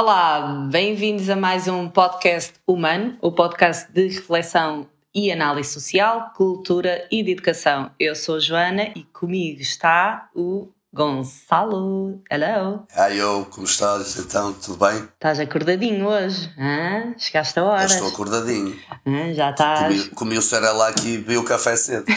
Olá, 0.00 0.68
bem-vindos 0.70 1.28
a 1.28 1.34
mais 1.34 1.66
um 1.66 1.88
podcast 1.88 2.54
humano, 2.64 3.18
o 3.20 3.32
podcast 3.32 3.90
de 3.90 4.06
reflexão 4.06 4.86
e 5.12 5.32
análise 5.32 5.70
social, 5.70 6.32
cultura 6.36 7.04
e 7.10 7.20
de 7.20 7.32
educação. 7.32 7.90
Eu 7.98 8.14
sou 8.14 8.36
a 8.36 8.38
Joana 8.38 8.92
e 8.94 9.02
comigo 9.02 9.60
está 9.60 10.30
o 10.36 10.68
Gonçalo. 10.94 12.22
Hello! 12.30 12.86
Ai, 12.94 13.20
eu, 13.20 13.44
como 13.50 13.66
estás? 13.66 14.16
Então, 14.18 14.52
tudo 14.52 14.78
bem? 14.78 15.02
Estás 15.14 15.40
acordadinho 15.40 16.06
hoje? 16.06 16.48
Hã? 16.56 17.14
Chegaste 17.18 17.58
a 17.58 17.64
hora. 17.64 17.84
Estou 17.84 18.06
acordadinho. 18.06 18.78
Hã? 19.04 19.34
Já 19.34 19.50
estás. 19.50 19.80
Comi, 19.80 20.08
comi 20.10 20.38
o 20.38 20.42
Cerelac 20.42 21.04
e 21.04 21.18
bebi 21.18 21.38
o 21.38 21.44
café 21.44 21.74
cedo. 21.74 22.04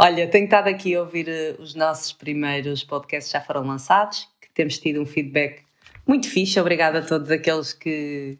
Olha, 0.00 0.26
tenho 0.28 0.44
estado 0.44 0.68
aqui 0.68 0.94
a 0.94 1.00
ouvir 1.00 1.28
eh, 1.28 1.56
os 1.58 1.74
nossos 1.74 2.12
primeiros 2.12 2.84
podcasts 2.84 3.30
já 3.30 3.42
foram 3.42 3.66
lançados, 3.66 4.26
temos 4.58 4.78
tido 4.78 5.00
um 5.00 5.06
feedback 5.06 5.62
muito 6.08 6.26
fixe. 6.26 6.58
Obrigada 6.58 7.00
a 7.00 7.02
todos 7.02 7.30
aqueles 7.30 7.74
que, 7.74 8.38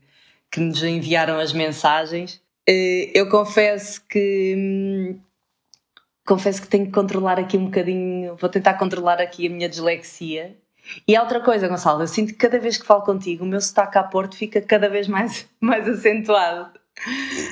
que 0.51 0.59
nos 0.59 0.83
enviaram 0.83 1.39
as 1.39 1.53
mensagens. 1.53 2.41
Eh, 2.67 3.11
Eu 3.15 3.29
confesso 3.29 4.01
que 4.09 4.55
hum, 4.57 5.21
confesso 6.27 6.63
que 6.63 6.69
tenho 6.69 6.87
que 6.87 6.93
controlar 6.93 7.39
aqui 7.39 7.59
um 7.59 7.67
bocadinho, 7.67 8.37
vou 8.37 8.49
tentar 8.49 8.75
controlar 8.75 9.21
aqui 9.21 9.47
a 9.47 9.51
minha 9.51 9.69
dislexia. 9.69 10.57
E 11.07 11.15
há 11.15 11.21
outra 11.21 11.41
coisa, 11.41 11.69
Gonçalo, 11.69 12.03
eu 12.03 12.07
sinto 12.09 12.33
que 12.33 12.39
cada 12.39 12.59
vez 12.59 12.79
que 12.79 12.87
falo 12.87 13.03
contigo, 13.03 13.45
o 13.45 13.47
meu 13.47 13.61
sotaque 13.61 13.99
a 13.99 14.03
Porto 14.03 14.35
fica 14.35 14.63
cada 14.63 14.89
vez 14.89 15.07
mais, 15.07 15.47
mais 15.61 15.87
acentuado. 15.87 16.71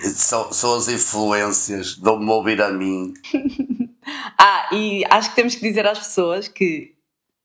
São, 0.03 0.51
são 0.51 0.75
as 0.75 0.89
influências, 0.89 1.99
dão-me 1.99 2.29
a 2.31 2.35
ouvir 2.35 2.63
a 2.63 2.73
mim. 2.73 3.13
Ah, 4.39 4.69
e 4.73 5.05
acho 5.11 5.31
que 5.31 5.35
temos 5.35 5.57
que 5.57 5.69
dizer 5.69 5.85
às 5.85 5.99
pessoas 5.99 6.47
que 6.47 6.96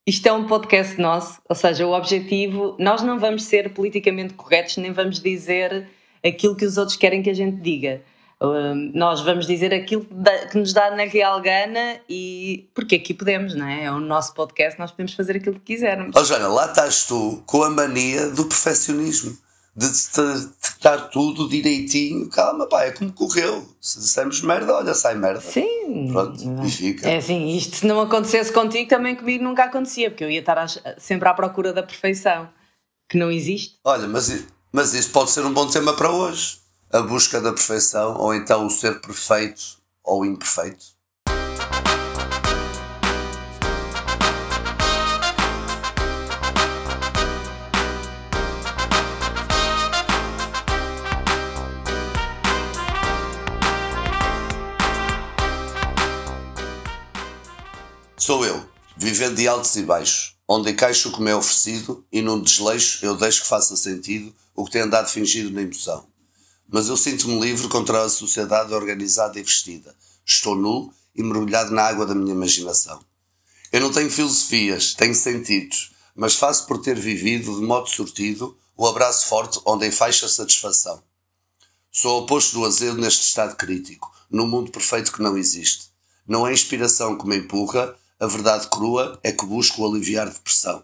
isto 0.05 0.25
é 0.27 0.33
um 0.33 0.47
podcast 0.47 0.99
nosso, 0.99 1.39
ou 1.47 1.55
seja, 1.55 1.85
o 1.85 1.91
objetivo, 1.91 2.75
nós 2.79 3.03
não 3.03 3.19
vamos 3.19 3.43
ser 3.43 3.73
politicamente 3.73 4.33
corretos, 4.33 4.77
nem 4.77 4.91
vamos 4.91 5.19
dizer 5.19 5.87
aquilo 6.25 6.55
que 6.55 6.65
os 6.65 6.77
outros 6.77 6.97
querem 6.97 7.21
que 7.21 7.29
a 7.29 7.33
gente 7.33 7.61
diga. 7.61 8.01
Hum, 8.41 8.91
nós 8.95 9.21
vamos 9.21 9.45
dizer 9.45 9.71
aquilo 9.71 10.07
que 10.51 10.57
nos 10.57 10.73
dá 10.73 10.89
na 10.95 11.03
real 11.03 11.39
gana 11.41 11.99
e 12.09 12.67
porque 12.73 12.95
aqui 12.95 13.13
podemos, 13.13 13.53
não 13.53 13.67
é? 13.67 13.83
É 13.83 13.91
o 13.91 13.99
nosso 13.99 14.33
podcast, 14.33 14.79
nós 14.79 14.89
podemos 14.89 15.13
fazer 15.13 15.37
aquilo 15.37 15.55
que 15.55 15.75
quisermos. 15.75 16.27
Joana, 16.27 16.47
lá 16.47 16.65
estás 16.65 17.05
tu 17.05 17.43
com 17.45 17.61
a 17.61 17.69
mania 17.69 18.29
do 18.29 18.45
perfeccionismo. 18.45 19.37
De 19.73 19.85
estar 19.85 21.09
tudo 21.09 21.47
direitinho. 21.47 22.29
Calma, 22.29 22.67
pá, 22.67 22.83
é 22.83 22.91
como 22.91 23.11
correu. 23.13 23.65
Se 23.79 23.99
dissermos 23.99 24.41
merda, 24.41 24.75
olha, 24.75 24.93
sai 24.93 25.15
merda. 25.15 25.39
Sim. 25.39 26.09
Pronto, 26.11 26.65
e 26.65 26.69
fica. 26.69 27.09
É 27.09 27.17
assim, 27.17 27.47
isto 27.55 27.77
se 27.77 27.85
não 27.85 28.01
acontecesse 28.01 28.51
contigo, 28.51 28.89
também 28.89 29.15
comigo 29.15 29.43
nunca 29.43 29.63
acontecia, 29.63 30.09
porque 30.09 30.23
eu 30.23 30.29
ia 30.29 30.41
estar 30.41 30.67
sempre 30.97 31.27
à 31.29 31.33
procura 31.33 31.71
da 31.71 31.83
perfeição, 31.83 32.49
que 33.09 33.17
não 33.17 33.31
existe. 33.31 33.77
Olha, 33.83 34.07
mas, 34.07 34.45
mas 34.71 34.93
isso 34.93 35.11
pode 35.11 35.31
ser 35.31 35.45
um 35.45 35.53
bom 35.53 35.67
tema 35.67 35.93
para 35.93 36.11
hoje. 36.11 36.59
A 36.91 37.01
busca 37.01 37.39
da 37.39 37.53
perfeição, 37.53 38.17
ou 38.17 38.33
então 38.33 38.65
o 38.65 38.69
ser 38.69 38.99
perfeito 38.99 39.79
ou 40.03 40.25
imperfeito. 40.25 40.85
Sou 58.23 58.45
eu, 58.45 58.63
vivendo 58.95 59.37
de 59.37 59.47
altos 59.47 59.75
e 59.77 59.81
baixos, 59.81 60.35
onde 60.47 60.69
encaixo 60.69 61.09
o 61.09 61.11
que 61.11 61.19
me 61.19 61.31
é 61.31 61.35
oferecido 61.35 62.05
e 62.11 62.21
num 62.21 62.39
desleixo 62.39 63.03
eu 63.03 63.17
deixo 63.17 63.41
que 63.41 63.47
faça 63.47 63.75
sentido 63.75 64.31
o 64.55 64.63
que 64.63 64.73
tem 64.73 64.83
andado 64.83 65.09
fingido 65.09 65.49
na 65.49 65.63
emoção. 65.63 66.05
Mas 66.69 66.87
eu 66.87 66.95
sinto-me 66.95 67.39
livre 67.39 67.67
contra 67.67 68.03
a 68.03 68.09
sociedade 68.09 68.75
organizada 68.75 69.39
e 69.39 69.41
vestida. 69.41 69.95
Estou 70.23 70.55
nu 70.55 70.93
e 71.15 71.23
mergulhado 71.23 71.71
na 71.71 71.81
água 71.81 72.05
da 72.05 72.13
minha 72.13 72.35
imaginação. 72.35 73.03
Eu 73.71 73.81
não 73.81 73.91
tenho 73.91 74.11
filosofias, 74.11 74.93
tenho 74.93 75.15
sentidos, 75.15 75.91
mas 76.15 76.35
faço 76.35 76.67
por 76.67 76.77
ter 76.79 76.99
vivido 76.99 77.59
de 77.59 77.65
modo 77.65 77.89
sortido 77.89 78.55
o 78.77 78.85
abraço 78.85 79.29
forte 79.29 79.59
onde 79.65 79.87
enfaixa 79.87 80.27
satisfação. 80.27 81.01
Sou 81.91 82.21
oposto 82.21 82.53
do 82.53 82.65
azedo 82.65 83.01
neste 83.01 83.23
estado 83.23 83.55
crítico, 83.55 84.13
num 84.29 84.45
mundo 84.45 84.69
perfeito 84.69 85.11
que 85.11 85.23
não 85.23 85.35
existe. 85.35 85.89
Não 86.27 86.45
é 86.45 86.53
inspiração 86.53 87.17
que 87.17 87.25
me 87.25 87.37
empurra, 87.37 87.97
a 88.21 88.27
verdade 88.27 88.67
crua 88.67 89.19
é 89.23 89.31
que 89.31 89.47
busco 89.47 89.83
aliviar 89.83 90.29
depressão. 90.29 90.83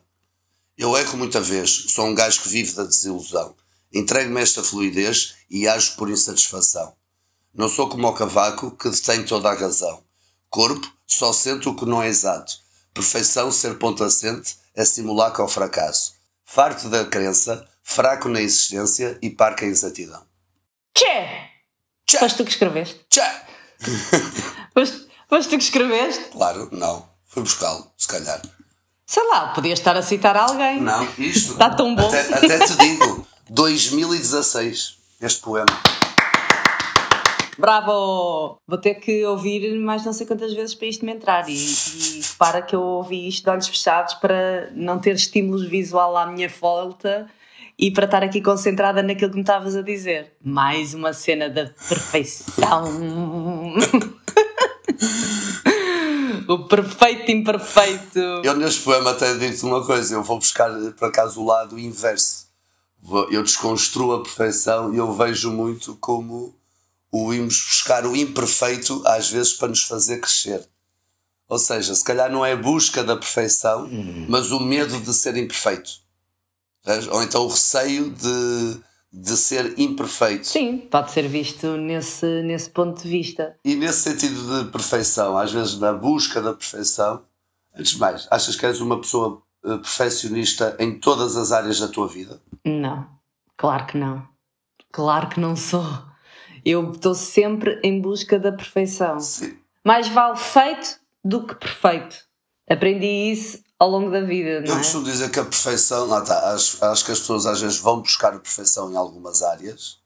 Eu 0.76 0.98
erro 0.98 1.20
muita 1.20 1.40
vez, 1.40 1.86
sou 1.90 2.08
um 2.08 2.16
gajo 2.16 2.42
que 2.42 2.50
vive 2.50 2.74
da 2.74 2.84
desilusão. 2.84 3.56
Entrego-me 3.94 4.42
esta 4.42 4.64
fluidez 4.64 5.36
e 5.48 5.68
ajo 5.68 5.96
por 5.98 6.10
insatisfação. 6.10 6.96
Não 7.54 7.70
sou 7.70 7.88
como 7.90 8.08
o 8.08 8.14
cavaco 8.14 8.72
que 8.72 8.90
detém 8.90 9.24
toda 9.24 9.52
a 9.52 9.54
razão. 9.54 10.04
Corpo, 10.50 10.92
só 11.06 11.32
sente 11.32 11.70
o 11.70 11.76
que 11.76 11.86
não 11.86 12.02
é 12.02 12.08
exato. 12.08 12.54
Perfeição, 12.92 13.52
ser 13.52 13.78
ponto 13.78 14.04
assente, 14.04 14.58
é 14.74 14.84
simulacro 14.84 15.44
ao 15.44 15.48
fracasso. 15.48 16.16
Farto 16.44 16.90
da 16.90 17.06
crença, 17.06 17.68
fraco 17.84 18.28
na 18.30 18.42
existência 18.42 19.16
e 19.22 19.30
parca 19.30 19.64
em 19.64 19.70
exatidão. 19.70 20.26
Tchê! 20.96 21.52
Tchá! 22.08 22.20
Foste 22.20 22.38
tu 22.38 22.46
que 22.46 22.52
escreveste? 22.52 23.06
Tchá! 23.12 23.46
Foste, 24.74 25.08
foste 25.30 25.50
tu 25.50 25.58
que 25.58 25.64
escreveste? 25.64 26.24
Claro, 26.32 26.70
não. 26.72 27.07
Fui 27.28 27.44
buscá-lo, 27.44 27.92
se 27.98 28.08
calhar. 28.08 28.42
Sei 29.06 29.26
lá, 29.28 29.54
podias 29.54 29.80
estar 29.80 29.96
a 29.96 30.02
citar 30.02 30.36
alguém. 30.36 30.82
Não, 30.82 31.04
isto. 31.18 31.54
Está 31.54 31.70
tão 31.70 31.96
bom. 31.96 32.08
Até, 32.08 32.34
até 32.34 32.66
te 32.66 32.76
digo, 32.78 33.28
2016, 33.50 34.98
este 35.22 35.42
poema. 35.42 35.66
Bravo! 37.58 38.60
Vou 38.68 38.78
ter 38.78 38.96
que 38.96 39.26
ouvir 39.26 39.80
mais 39.80 40.06
não 40.06 40.14
sei 40.14 40.28
quantas 40.28 40.54
vezes 40.54 40.76
para 40.76 40.88
isto 40.88 41.06
me 41.06 41.12
entrar. 41.12 41.50
E, 41.50 41.54
e 41.56 42.22
repara 42.22 42.62
que 42.62 42.76
eu 42.76 42.82
ouvi 42.82 43.28
isto 43.28 43.44
de 43.44 43.50
olhos 43.50 43.68
fechados 43.68 44.14
para 44.16 44.70
não 44.74 45.00
ter 45.00 45.16
estímulos 45.16 45.68
visual 45.68 46.16
à 46.16 46.28
minha 46.28 46.50
volta 46.50 47.28
e 47.80 47.92
para 47.92 48.06
estar 48.06 48.24
aqui 48.24 48.42
concentrada 48.42 49.02
naquilo 49.02 49.32
que 49.32 49.38
me 49.38 49.42
estavas 49.42 49.76
a 49.76 49.82
dizer. 49.82 50.34
Mais 50.44 50.94
uma 50.94 51.14
cena 51.14 51.50
da 51.50 51.66
perfeição. 51.88 52.84
o 56.48 56.68
perfeito 56.68 57.32
imperfeito. 57.32 58.20
Eu 58.44 58.56
neste 58.56 58.82
poema 58.82 59.12
até 59.12 59.36
digo-te 59.36 59.66
uma 59.66 59.86
coisa, 59.86 60.14
eu 60.16 60.24
vou 60.24 60.40
buscar 60.40 60.72
por 60.94 61.08
acaso 61.08 61.42
o 61.42 61.46
lado 61.46 61.78
inverso. 61.78 62.48
Eu 63.32 63.44
desconstruo 63.44 64.14
a 64.14 64.24
perfeição 64.24 64.94
e 64.94 64.98
eu 64.98 65.14
vejo 65.14 65.52
muito 65.52 65.96
como 65.98 66.56
o 67.12 67.34
irmos 67.34 67.64
buscar 67.66 68.06
o 68.06 68.16
imperfeito 68.16 69.02
às 69.06 69.30
vezes 69.30 69.54
para 69.54 69.68
nos 69.70 69.84
fazer 69.84 70.20
crescer. 70.20 70.68
Ou 71.48 71.58
seja, 71.58 71.96
se 71.96 72.04
calhar 72.04 72.30
não 72.32 72.46
é 72.46 72.54
a 72.54 72.58
busca 72.58 73.04
da 73.04 73.16
perfeição, 73.16 73.88
mas 74.28 74.52
o 74.52 74.60
medo 74.60 75.00
de 75.00 75.14
ser 75.14 75.38
imperfeito. 75.38 75.92
Ou 77.12 77.24
então 77.24 77.44
o 77.44 77.48
receio 77.50 78.10
de, 78.10 78.80
de 79.12 79.38
ser 79.38 79.80
imperfeito. 79.80 80.46
Sim, 80.46 80.78
pode 80.78 81.12
ser 81.12 81.28
visto 81.28 81.78
nesse, 81.78 82.42
nesse 82.44 82.70
ponto 82.70 83.02
de 83.02 83.10
vista. 83.10 83.58
E 83.64 83.76
nesse 83.76 84.00
sentido 84.00 84.66
de 84.66 84.72
perfeição, 84.72 85.38
às 85.38 85.52
vezes 85.52 85.80
na 85.80 85.94
busca 85.94 86.42
da 86.42 86.54
perfeição, 86.54 87.24
antes 87.76 87.94
de 87.94 88.00
mais, 88.00 88.28
achas 88.30 88.56
que 88.56 88.66
és 88.66 88.82
uma 88.82 89.00
pessoa 89.00 89.42
eh, 89.66 89.78
perfeccionista 89.78 90.76
em 90.80 91.00
todas 91.00 91.36
as 91.36 91.52
áreas 91.52 91.80
da 91.80 91.88
tua 91.88 92.08
vida? 92.08 92.42
Não, 92.66 93.08
claro 93.56 93.86
que 93.86 93.98
não. 93.98 94.28
Claro 94.92 95.30
que 95.30 95.40
não 95.40 95.56
sou. 95.56 95.86
Eu 96.66 96.92
estou 96.92 97.14
sempre 97.14 97.80
em 97.84 98.02
busca 98.02 98.38
da 98.38 98.52
perfeição. 98.52 99.20
Sim. 99.20 99.58
Mais 99.84 100.08
vale 100.10 100.38
feito 100.38 101.00
do 101.24 101.46
que 101.46 101.56
perfeito. 101.56 102.18
Aprendi 102.70 103.32
isso 103.32 103.64
ao 103.80 103.90
longo 103.90 104.12
da 104.12 104.22
vida, 104.22 104.50
Eu 104.50 104.62
não 104.62 104.76
é? 104.76 104.78
costumo 104.78 105.04
dizer 105.04 105.30
que 105.30 105.40
a 105.40 105.46
perfeição, 105.46 106.08
lá 106.08 106.22
está, 106.22 106.54
acho, 106.54 106.84
acho 106.84 107.06
que 107.06 107.12
as 107.12 107.20
pessoas 107.20 107.46
às 107.46 107.62
vezes 107.62 107.78
vão 107.78 108.02
buscar 108.02 108.34
a 108.34 108.40
perfeição 108.40 108.92
em 108.92 108.96
algumas 108.96 109.42
áreas, 109.42 110.00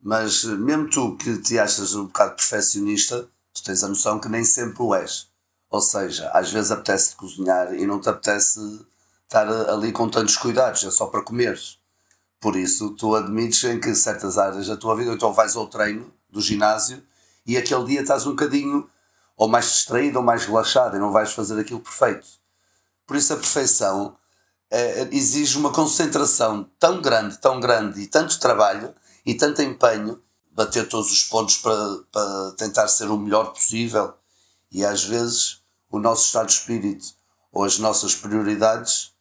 mas 0.00 0.44
eh, 0.44 0.48
mesmo 0.48 0.88
tu 0.88 1.16
que 1.16 1.38
te 1.38 1.58
achas 1.58 1.94
um 1.94 2.06
bocado 2.06 2.36
perfeccionista, 2.36 3.28
tu 3.52 3.62
tens 3.64 3.82
a 3.82 3.88
noção 3.88 4.20
que 4.20 4.28
nem 4.28 4.44
sempre 4.44 4.82
o 4.82 4.94
és. 4.94 5.28
Ou 5.70 5.80
seja, 5.80 6.30
às 6.30 6.50
vezes 6.50 6.70
apetece 6.70 7.14
cozinhar 7.16 7.74
e 7.74 7.86
não 7.86 8.00
te 8.00 8.08
apetece 8.08 8.60
estar 9.24 9.48
ali 9.48 9.92
com 9.92 10.08
tantos 10.08 10.36
cuidados, 10.36 10.82
é 10.84 10.90
só 10.90 11.06
para 11.06 11.22
comeres. 11.22 11.78
Por 12.40 12.56
isso, 12.56 12.90
tu 12.94 13.14
admites 13.14 13.62
em 13.64 13.78
que 13.78 13.94
certas 13.94 14.38
áreas 14.38 14.66
da 14.66 14.76
tua 14.76 14.96
vida, 14.96 15.10
ou 15.10 15.16
então 15.16 15.32
vais 15.32 15.54
ao 15.56 15.66
treino 15.66 16.12
do 16.28 16.40
ginásio 16.40 17.02
e 17.46 17.56
aquele 17.56 17.84
dia 17.84 18.00
estás 18.00 18.26
um 18.26 18.30
bocadinho 18.30 18.88
ou 19.36 19.46
mais 19.46 19.66
distraído 19.66 20.18
ou 20.18 20.24
mais 20.24 20.44
relaxado 20.44 20.96
e 20.96 20.98
não 20.98 21.12
vais 21.12 21.32
fazer 21.32 21.60
aquilo 21.60 21.80
perfeito. 21.80 22.26
Por 23.10 23.16
isso, 23.16 23.32
a 23.32 23.36
perfeição 23.36 24.16
eh, 24.70 25.08
exige 25.10 25.58
uma 25.58 25.72
concentração 25.72 26.70
tão 26.78 27.02
grande, 27.02 27.36
tão 27.38 27.58
grande 27.58 28.02
e 28.02 28.06
tanto 28.06 28.38
trabalho 28.38 28.94
e 29.26 29.34
tanto 29.34 29.60
empenho, 29.62 30.22
bater 30.52 30.88
todos 30.88 31.10
os 31.10 31.24
pontos 31.24 31.56
para, 31.56 32.04
para 32.12 32.52
tentar 32.52 32.86
ser 32.86 33.10
o 33.10 33.18
melhor 33.18 33.52
possível. 33.52 34.14
E 34.70 34.84
às 34.84 35.02
vezes 35.02 35.60
o 35.90 35.98
nosso 35.98 36.26
estado 36.26 36.46
de 36.46 36.52
espírito 36.52 37.04
ou 37.50 37.64
as 37.64 37.78
nossas 37.78 38.14
prioridades 38.14 39.12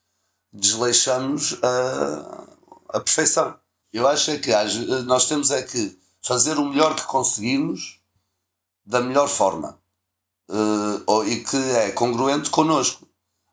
desleixamos 0.54 1.58
a, 1.64 2.46
a 2.90 3.00
perfeição. 3.00 3.60
Eu 3.92 4.08
acho 4.08 4.30
é 4.30 4.38
que 4.38 4.52
nós 5.06 5.26
temos 5.26 5.50
é 5.50 5.64
que 5.64 6.00
fazer 6.22 6.60
o 6.60 6.66
melhor 6.66 6.96
que 6.96 7.08
conseguimos 7.08 8.00
da 8.86 9.02
melhor 9.02 9.28
forma 9.28 9.80
uh, 10.48 11.24
e 11.26 11.44
que 11.44 11.58
é 11.58 11.90
congruente 11.90 12.52
connosco. 12.52 13.09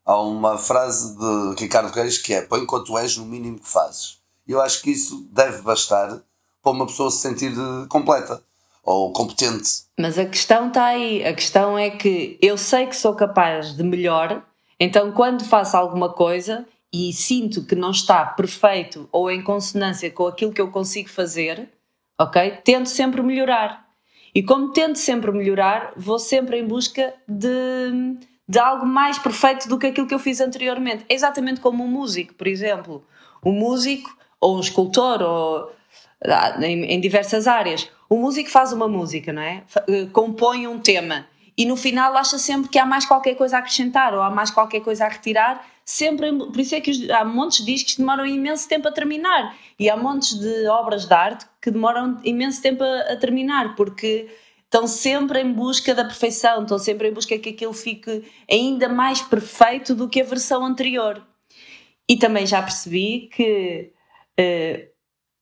Há 0.07 0.21
uma 0.21 0.57
frase 0.57 1.19
de 1.19 1.61
Ricardo 1.61 1.93
Reis 1.93 2.17
que 2.17 2.33
é: 2.33 2.41
põe 2.41 2.65
quanto 2.65 2.97
és 2.97 3.17
no 3.17 3.27
mínimo 3.27 3.59
que 3.59 3.69
fazes. 3.69 4.19
Eu 4.47 4.63
acho 4.63 4.81
que 4.81 4.93
isso 4.93 5.27
deve 5.33 5.63
bastar 5.63 6.23
para 6.63 6.73
uma 6.73 6.87
pessoa 6.87 7.11
se 7.11 7.19
sentir 7.19 7.53
completa 7.89 8.41
ou 8.85 9.13
competente. 9.13 9.69
Mas 9.99 10.17
a 10.17 10.25
questão 10.25 10.69
está 10.69 10.85
aí. 10.85 11.27
A 11.27 11.35
questão 11.35 11.77
é 11.77 11.91
que 11.91 12.39
eu 12.41 12.57
sei 12.57 12.87
que 12.87 12.97
sou 12.97 13.15
capaz 13.15 13.77
de 13.77 13.83
melhor, 13.83 14.45
então 14.79 15.11
quando 15.11 15.45
faço 15.45 15.77
alguma 15.77 16.13
coisa 16.13 16.65
e 16.93 17.13
sinto 17.13 17.65
que 17.67 17.75
não 17.75 17.91
está 17.91 18.25
perfeito 18.25 19.09
ou 19.11 19.29
em 19.29 19.43
consonância 19.43 20.09
com 20.11 20.29
aquilo 20.29 20.53
que 20.53 20.61
eu 20.61 20.71
consigo 20.71 21.09
fazer, 21.09 21.69
ok? 22.17 22.59
Tento 22.65 22.89
sempre 22.89 23.23
melhorar. 23.23 23.85
E 24.33 24.43
como 24.43 24.73
tento 24.73 24.99
sempre 24.99 25.33
melhorar, 25.33 25.93
vou 25.97 26.19
sempre 26.19 26.59
em 26.59 26.67
busca 26.67 27.13
de, 27.27 28.17
de 28.49 28.59
algo 28.59 28.87
mais 28.87 29.19
perfeito 29.19 29.69
do 29.69 29.79
que 29.79 29.87
aquilo 29.87 30.07
que 30.07 30.15
eu 30.15 30.19
fiz 30.19 30.41
anteriormente. 30.41 31.05
É 31.09 31.15
exatamente 31.15 31.61
como 31.61 31.85
um 31.85 31.89
músico, 31.89 32.35
por 32.35 32.47
exemplo. 32.47 33.05
Um 33.45 33.53
músico 33.53 34.17
ou 34.41 34.57
um 34.57 34.61
escultor 34.61 35.23
ou 35.23 35.73
ah, 36.25 36.57
em, 36.61 36.85
em 36.85 37.01
diversas 37.01 37.47
áreas. 37.47 37.89
O 38.09 38.17
músico 38.17 38.51
faz 38.51 38.73
uma 38.73 38.87
música, 38.87 39.33
não 39.33 39.43
é? 39.43 39.65
Eh, 39.89 40.07
compõe 40.13 40.67
um 40.67 40.79
tema 40.79 41.27
e 41.59 41.65
no 41.65 41.77
final 41.77 42.17
acha 42.17 42.39
sempre 42.39 42.69
que 42.69 42.79
há 42.79 42.85
mais 42.85 43.07
qualquer 43.07 43.35
coisa 43.35 43.57
a 43.57 43.59
acrescentar 43.61 44.15
ou 44.15 44.21
há 44.21 44.31
mais 44.31 44.51
qualquer 44.51 44.81
coisa 44.81 45.07
a 45.07 45.09
retirar 45.09 45.67
sempre, 45.85 46.31
por 46.33 46.61
isso 46.61 46.75
é 46.75 46.81
que 46.81 47.11
há 47.11 47.25
montes 47.25 47.65
de 47.65 47.73
discos 47.73 47.95
que 47.95 48.01
demoram 48.01 48.27
imenso 48.27 48.69
tempo 48.69 48.89
a 48.89 48.93
terminar 48.93 49.57
e 49.79 49.89
há 49.89 49.97
montes 49.97 50.39
de 50.39 50.67
obras 50.69 51.07
de 51.07 51.15
arte 51.15 51.47
que 51.63 51.71
demoram 51.71 52.19
imenso 52.25 52.61
tempo 52.61 52.85
a, 52.85 53.13
a 53.13 53.17
terminar, 53.17 53.75
porque 53.75 54.29
estão 54.77 54.87
sempre 54.87 55.41
em 55.41 55.53
busca 55.53 55.95
da 55.95 56.05
perfeição, 56.05 56.63
estão 56.63 56.79
sempre 56.79 57.09
em 57.09 57.13
busca 57.13 57.39
que 57.39 57.49
aquilo 57.49 57.73
fique 57.73 58.23
ainda 58.51 58.91
mais 58.91 59.23
perfeito 59.23 59.95
do 59.95 60.07
que 60.07 60.21
a 60.21 60.25
versão 60.25 60.65
anterior. 60.67 61.27
E 62.07 62.19
também 62.19 62.47
já 62.47 62.61
percebi 62.61 63.31
que 63.33 63.91
uh, 64.39 64.89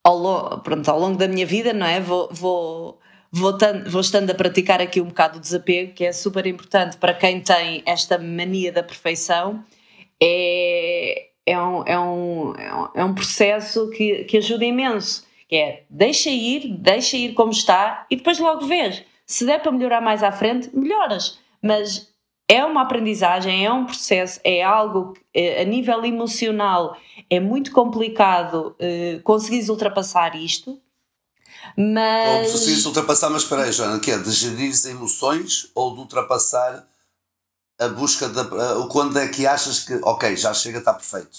ao, 0.05 0.17
longo, 0.17 0.59
pronto, 0.61 0.89
ao 0.89 1.01
longo 1.01 1.19
da 1.19 1.27
minha 1.27 1.45
vida, 1.45 1.73
não 1.73 1.85
é? 1.85 1.99
Vou, 1.99 2.29
vou, 2.31 3.01
vou, 3.33 3.59
vou 3.89 4.01
estando 4.01 4.31
a 4.31 4.35
praticar 4.35 4.81
aqui 4.81 5.01
um 5.01 5.07
bocado 5.09 5.39
o 5.39 5.41
desapego, 5.41 5.95
que 5.95 6.05
é 6.05 6.13
super 6.13 6.47
importante 6.47 6.97
para 6.97 7.13
quem 7.13 7.41
tem 7.41 7.83
esta 7.85 8.17
mania 8.17 8.71
da 8.71 8.85
perfeição 8.85 9.65
é, 10.23 11.31
é, 11.45 11.61
um, 11.61 11.83
é, 11.85 11.99
um, 11.99 12.53
é 12.95 13.05
um 13.05 13.15
processo 13.15 13.91
que, 13.91 14.25
que 14.25 14.37
ajuda 14.37 14.65
imenso. 14.65 15.27
Que 15.49 15.57
é 15.57 15.85
deixa 15.91 16.31
ir, 16.31 16.69
deixa 16.79 17.17
ir 17.17 17.35
como 17.35 17.51
está 17.51 18.07
e 18.09 18.15
depois 18.15 18.39
logo 18.39 18.65
vês. 18.65 19.03
Se 19.27 19.45
der 19.45 19.63
para 19.63 19.73
melhorar 19.73 20.01
mais 20.01 20.23
à 20.23 20.31
frente, 20.31 20.75
melhoras. 20.77 21.39
Mas 21.63 22.09
é 22.49 22.65
uma 22.65 22.83
aprendizagem, 22.83 23.65
é 23.65 23.73
um 23.73 23.87
processo, 23.87 24.39
é 24.45 24.63
algo 24.63 25.15
que 25.15 25.23
eh, 25.35 25.63
a 25.63 25.65
nível 25.65 26.05
emocional 26.05 26.97
é 27.31 27.41
muito 27.41 27.73
complicado 27.73 28.77
uh, 28.79 29.23
conseguires 29.23 29.69
ultrapassar 29.69 30.37
isto. 30.37 30.79
Mas. 31.77 32.47
Ou 32.47 32.53
conseguires 32.53 32.87
ultrapassar, 32.87 33.31
mas 33.31 33.43
espera 33.43 33.65
aí, 33.65 33.73
Joana, 33.73 33.99
que 33.99 34.11
é 34.11 34.19
de 34.19 34.31
gerir 34.31 34.75
emoções 34.87 35.71
ou 35.75 35.95
de 35.95 36.01
ultrapassar 36.01 36.87
a 37.81 37.89
busca 37.89 38.29
da. 38.29 38.43
Uh, 38.43 38.89
quando 38.89 39.19
é 39.19 39.29
que 39.29 39.47
achas 39.47 39.81
que, 39.81 39.95
ok, 40.03 40.37
já 40.37 40.53
chega, 40.53 40.79
está 40.79 40.93
perfeito? 40.93 41.39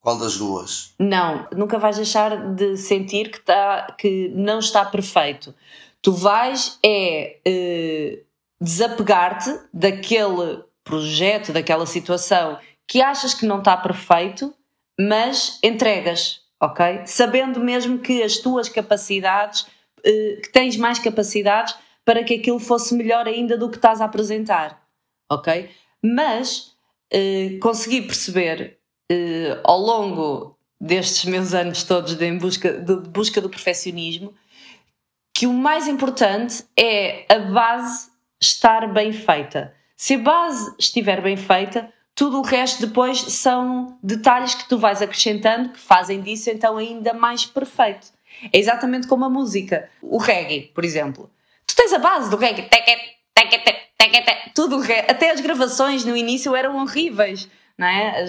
Qual 0.00 0.18
das 0.18 0.36
duas? 0.36 0.94
Não, 0.98 1.48
nunca 1.50 1.78
vais 1.78 1.96
deixar 1.96 2.54
de 2.54 2.76
sentir 2.76 3.30
que, 3.30 3.40
tá, 3.40 3.94
que 3.98 4.28
não 4.28 4.58
está 4.58 4.84
perfeito. 4.84 5.54
Tu 6.04 6.12
vais 6.12 6.78
é 6.84 7.38
uh, 7.48 8.24
desapegar-te 8.60 9.50
daquele 9.72 10.62
projeto, 10.84 11.52
daquela 11.52 11.86
situação 11.86 12.58
que 12.86 13.00
achas 13.00 13.32
que 13.34 13.46
não 13.46 13.58
está 13.58 13.74
perfeito, 13.74 14.54
mas 15.00 15.58
entregas, 15.64 16.42
ok? 16.60 17.02
Sabendo 17.06 17.58
mesmo 17.58 17.98
que 17.98 18.22
as 18.22 18.36
tuas 18.36 18.68
capacidades, 18.68 19.62
uh, 19.62 20.40
que 20.42 20.50
tens 20.52 20.76
mais 20.76 20.98
capacidades 20.98 21.74
para 22.04 22.22
que 22.22 22.34
aquilo 22.34 22.60
fosse 22.60 22.94
melhor 22.94 23.26
ainda 23.26 23.56
do 23.56 23.70
que 23.70 23.76
estás 23.76 24.00
a 24.00 24.04
apresentar 24.04 24.84
ok? 25.30 25.70
Mas 26.02 26.74
uh, 27.12 27.58
consegui 27.60 28.02
perceber 28.02 28.78
ao 29.62 29.78
longo 29.78 30.58
destes 30.80 31.24
meus 31.26 31.52
anos 31.54 31.84
todos 31.84 32.14
de, 32.14 32.32
busca, 32.32 32.72
de 32.72 32.96
busca 33.08 33.40
do 33.40 33.50
perfeccionismo 33.50 34.34
que 35.34 35.46
o 35.46 35.52
mais 35.52 35.88
importante 35.88 36.64
é 36.78 37.26
a 37.28 37.40
base 37.40 38.08
estar 38.40 38.86
bem 38.92 39.12
feita. 39.12 39.74
Se 39.96 40.14
a 40.14 40.18
base 40.18 40.74
estiver 40.78 41.20
bem 41.20 41.36
feita, 41.36 41.92
tudo 42.14 42.38
o 42.38 42.42
resto 42.42 42.86
depois 42.86 43.18
são 43.18 43.98
detalhes 44.02 44.54
que 44.54 44.68
tu 44.68 44.78
vais 44.78 45.02
acrescentando 45.02 45.70
que 45.70 45.80
fazem 45.80 46.20
disso 46.22 46.48
então 46.48 46.76
ainda 46.76 47.12
mais 47.12 47.44
perfeito. 47.44 48.06
É 48.52 48.58
exatamente 48.58 49.08
como 49.08 49.24
a 49.24 49.30
música. 49.30 49.90
O 50.00 50.18
reggae, 50.18 50.70
por 50.74 50.84
exemplo. 50.84 51.28
Tu 51.66 51.74
tens 51.74 51.92
a 51.92 51.98
base 51.98 52.30
do 52.30 52.36
reggae 52.36 52.68
tudo, 54.54 54.80
até 55.08 55.30
as 55.30 55.40
gravações 55.40 56.04
no 56.04 56.16
início 56.16 56.54
eram 56.54 56.76
horríveis, 56.78 57.48
não 57.76 57.86
é? 57.86 58.24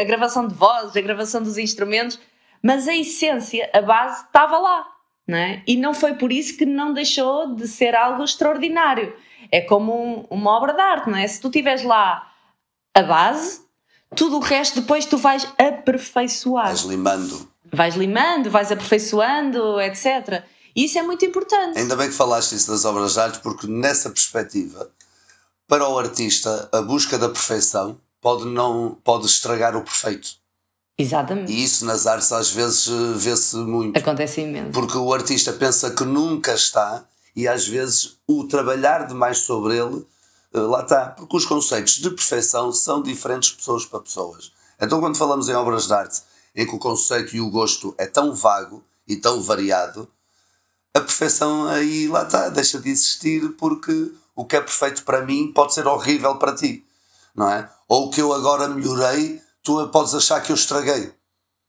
A 0.00 0.04
gravação 0.04 0.48
de 0.48 0.54
vozes, 0.54 0.96
a 0.96 1.00
gravação 1.00 1.42
dos 1.42 1.58
instrumentos, 1.58 2.18
mas 2.62 2.88
a 2.88 2.96
essência, 2.96 3.70
a 3.74 3.82
base 3.82 4.24
estava 4.24 4.58
lá, 4.58 4.86
não 5.26 5.36
é? 5.36 5.62
E 5.66 5.76
não 5.76 5.92
foi 5.92 6.14
por 6.14 6.32
isso 6.32 6.56
que 6.56 6.64
não 6.64 6.94
deixou 6.94 7.54
de 7.54 7.66
ser 7.66 7.94
algo 7.94 8.22
extraordinário. 8.22 9.14
É 9.50 9.60
como 9.60 9.92
um, 9.92 10.26
uma 10.30 10.56
obra 10.56 10.72
de 10.72 10.80
arte, 10.80 11.10
não 11.10 11.18
é? 11.18 11.26
Se 11.26 11.40
tu 11.40 11.50
tiveres 11.50 11.82
lá 11.82 12.32
a 12.94 13.02
base, 13.02 13.60
tudo 14.14 14.36
o 14.36 14.40
resto 14.40 14.80
depois 14.80 15.04
tu 15.04 15.16
vais 15.18 15.46
aperfeiçoar. 15.58 16.66
Vais 16.66 16.82
limando. 16.82 17.48
Vais 17.72 17.96
limando, 17.96 18.50
vais 18.50 18.70
aperfeiçoando, 18.70 19.80
etc. 19.80 20.44
E 20.74 20.84
isso 20.84 20.98
é 20.98 21.02
muito 21.02 21.24
importante. 21.24 21.78
Ainda 21.78 21.96
bem 21.96 22.08
que 22.08 22.14
falaste 22.14 22.54
isso 22.54 22.70
das 22.70 22.84
obras 22.84 23.14
de 23.14 23.20
arte, 23.20 23.40
porque 23.40 23.66
nessa 23.66 24.10
perspectiva, 24.10 24.90
para 25.66 25.88
o 25.88 25.98
artista, 25.98 26.68
a 26.72 26.80
busca 26.82 27.18
da 27.18 27.28
perfeição 27.28 28.00
pode, 28.20 28.44
não, 28.44 28.96
pode 29.02 29.26
estragar 29.26 29.76
o 29.76 29.82
perfeito. 29.82 30.36
Exatamente. 30.98 31.52
E 31.52 31.62
isso 31.62 31.84
nas 31.84 32.06
artes 32.06 32.32
às 32.32 32.50
vezes 32.50 32.86
vê-se 33.16 33.56
muito. 33.56 33.98
Acontece 33.98 34.40
imenso. 34.40 34.70
Porque 34.72 34.96
o 34.96 35.12
artista 35.12 35.52
pensa 35.52 35.90
que 35.90 36.04
nunca 36.04 36.54
está 36.54 37.04
e 37.34 37.46
às 37.46 37.68
vezes 37.68 38.16
o 38.26 38.44
trabalhar 38.44 39.06
demais 39.06 39.38
sobre 39.38 39.76
ele, 39.76 40.06
eh, 40.54 40.58
lá 40.58 40.82
está. 40.82 41.10
Porque 41.10 41.36
os 41.36 41.44
conceitos 41.44 41.96
de 41.96 42.08
perfeição 42.10 42.72
são 42.72 43.02
diferentes 43.02 43.50
pessoas 43.50 43.84
para 43.84 44.00
pessoas. 44.00 44.52
Então, 44.80 45.00
quando 45.00 45.18
falamos 45.18 45.48
em 45.48 45.54
obras 45.54 45.86
de 45.86 45.92
arte 45.92 46.22
em 46.54 46.66
que 46.66 46.74
o 46.74 46.78
conceito 46.78 47.36
e 47.36 47.40
o 47.40 47.50
gosto 47.50 47.94
é 47.98 48.06
tão 48.06 48.34
vago 48.34 48.82
e 49.06 49.16
tão 49.16 49.42
variado, 49.42 50.08
a 50.94 51.00
perfeição 51.00 51.68
aí 51.68 52.08
lá 52.08 52.22
está, 52.22 52.48
deixa 52.48 52.80
de 52.80 52.88
existir 52.88 53.50
porque 53.58 54.12
o 54.34 54.46
que 54.46 54.56
é 54.56 54.60
perfeito 54.60 55.04
para 55.04 55.20
mim 55.20 55.52
pode 55.52 55.74
ser 55.74 55.86
horrível 55.86 56.36
para 56.36 56.54
ti, 56.54 56.82
não 57.34 57.50
é? 57.50 57.68
Ou 57.86 58.06
o 58.06 58.10
que 58.10 58.22
eu 58.22 58.32
agora 58.32 58.68
melhorei, 58.68 59.40
tu 59.66 59.88
podes 59.88 60.14
achar 60.14 60.40
que 60.40 60.52
eu 60.52 60.54
estraguei. 60.54 61.12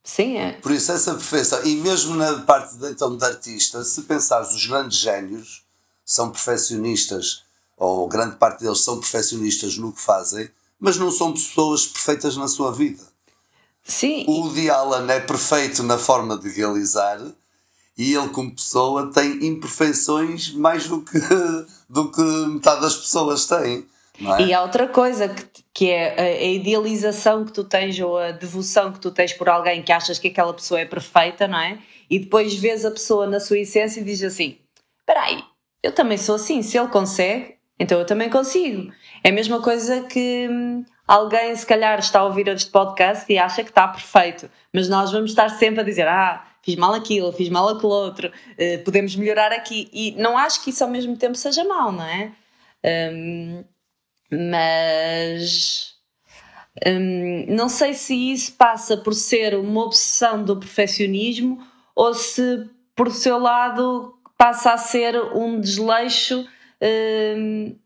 Sim, 0.04 0.36
é. 0.36 0.52
Por 0.52 0.70
isso, 0.70 0.92
essa 0.92 1.14
perfeição, 1.14 1.64
e 1.64 1.74
mesmo 1.74 2.14
na 2.14 2.38
parte 2.42 2.76
de, 2.76 2.90
então, 2.92 3.16
de 3.16 3.24
artista, 3.24 3.82
se 3.82 4.02
pensares, 4.02 4.54
os 4.54 4.64
grandes 4.64 4.98
génios 4.98 5.64
são 6.04 6.30
perfeccionistas, 6.30 7.42
ou 7.76 8.06
grande 8.06 8.36
parte 8.36 8.60
deles 8.60 8.84
são 8.84 9.00
perfeccionistas 9.00 9.76
no 9.76 9.92
que 9.92 10.00
fazem, 10.00 10.48
mas 10.78 10.96
não 10.96 11.10
são 11.10 11.32
pessoas 11.32 11.86
perfeitas 11.86 12.36
na 12.36 12.46
sua 12.46 12.72
vida. 12.72 13.02
Sim. 13.82 14.24
O 14.28 14.42
Woody 14.42 14.70
Allen 14.70 15.10
é 15.10 15.18
perfeito 15.18 15.82
na 15.82 15.98
forma 15.98 16.38
de 16.38 16.48
realizar, 16.48 17.20
e 17.96 18.14
ele 18.14 18.28
como 18.28 18.54
pessoa 18.54 19.12
tem 19.12 19.44
imperfeições 19.44 20.52
mais 20.52 20.86
do 20.86 21.02
que, 21.02 21.18
do 21.90 22.12
que 22.12 22.22
metade 22.22 22.80
das 22.80 22.96
pessoas 22.96 23.44
têm. 23.46 23.84
É? 24.20 24.42
E 24.42 24.52
há 24.52 24.62
outra 24.62 24.88
coisa 24.88 25.28
que, 25.28 25.44
que 25.72 25.90
é 25.90 26.20
a, 26.20 26.44
idealização 26.44 27.44
que 27.44 27.52
tu 27.52 27.62
tens 27.62 27.98
ou 28.00 28.18
a 28.18 28.32
devoção 28.32 28.92
que 28.92 28.98
tu 28.98 29.10
tens 29.10 29.32
por 29.32 29.48
alguém 29.48 29.82
que 29.82 29.92
achas 29.92 30.18
que 30.18 30.28
aquela 30.28 30.52
pessoa 30.52 30.80
é 30.80 30.84
perfeita, 30.84 31.46
não 31.46 31.58
é? 31.58 31.78
E 32.10 32.18
depois 32.18 32.54
vês 32.54 32.84
a 32.84 32.90
pessoa 32.90 33.26
na 33.26 33.38
sua 33.38 33.58
essência 33.58 34.00
e 34.00 34.04
dizes 34.04 34.32
assim: 34.32 34.58
espera 35.00 35.22
aí, 35.22 35.42
eu 35.82 35.92
também 35.92 36.18
sou 36.18 36.34
assim, 36.34 36.62
se 36.62 36.76
ele 36.76 36.88
consegue, 36.88 37.56
então 37.78 37.98
eu 37.98 38.06
também 38.06 38.28
consigo. 38.28 38.92
É 39.22 39.30
a 39.30 39.32
mesma 39.32 39.62
coisa 39.62 40.02
que 40.02 40.48
hum, 40.50 40.84
alguém 41.06 41.54
se 41.54 41.64
calhar 41.64 41.98
está 41.98 42.20
a 42.20 42.24
ouvir 42.24 42.48
este 42.48 42.70
podcast 42.70 43.32
e 43.32 43.38
acha 43.38 43.62
que 43.62 43.70
está 43.70 43.86
perfeito, 43.86 44.50
mas 44.72 44.88
nós 44.88 45.12
vamos 45.12 45.30
estar 45.30 45.48
sempre 45.48 45.80
a 45.80 45.84
dizer: 45.84 46.08
ah, 46.08 46.44
fiz 46.60 46.74
mal 46.74 46.92
aquilo, 46.92 47.32
fiz 47.32 47.48
mal 47.48 47.68
aquele 47.68 47.92
outro, 47.92 48.28
uh, 48.28 48.84
podemos 48.84 49.14
melhorar 49.14 49.52
aqui. 49.52 49.88
E 49.92 50.12
não 50.20 50.36
acho 50.36 50.64
que 50.64 50.70
isso 50.70 50.82
ao 50.82 50.90
mesmo 50.90 51.16
tempo 51.16 51.36
seja 51.36 51.62
mal, 51.62 51.92
não 51.92 52.04
é? 52.04 52.32
Um, 52.84 53.64
mas 54.30 55.88
Hum, 56.86 57.46
não 57.48 57.68
sei 57.68 57.94
se 57.94 58.14
isso 58.14 58.52
passa 58.52 58.96
por 58.96 59.14
ser 59.14 59.54
uma 59.54 59.84
obsessão 59.84 60.44
do 60.44 60.56
perfeccionismo 60.56 61.66
ou 61.94 62.14
se, 62.14 62.68
por 62.94 63.10
seu 63.10 63.38
lado, 63.38 64.14
passa 64.36 64.72
a 64.72 64.78
ser 64.78 65.16
um 65.34 65.60
desleixo 65.60 66.46
hum, 67.36 67.76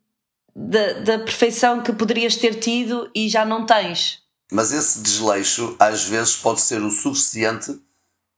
da, 0.54 0.92
da 1.00 1.18
perfeição 1.20 1.82
que 1.82 1.92
poderias 1.92 2.36
ter 2.36 2.56
tido 2.56 3.10
e 3.14 3.28
já 3.28 3.44
não 3.44 3.64
tens. 3.64 4.22
Mas 4.50 4.72
esse 4.72 5.00
desleixo, 5.00 5.74
às 5.78 6.04
vezes, 6.04 6.36
pode 6.36 6.60
ser 6.60 6.82
o 6.82 6.90
suficiente 6.90 7.80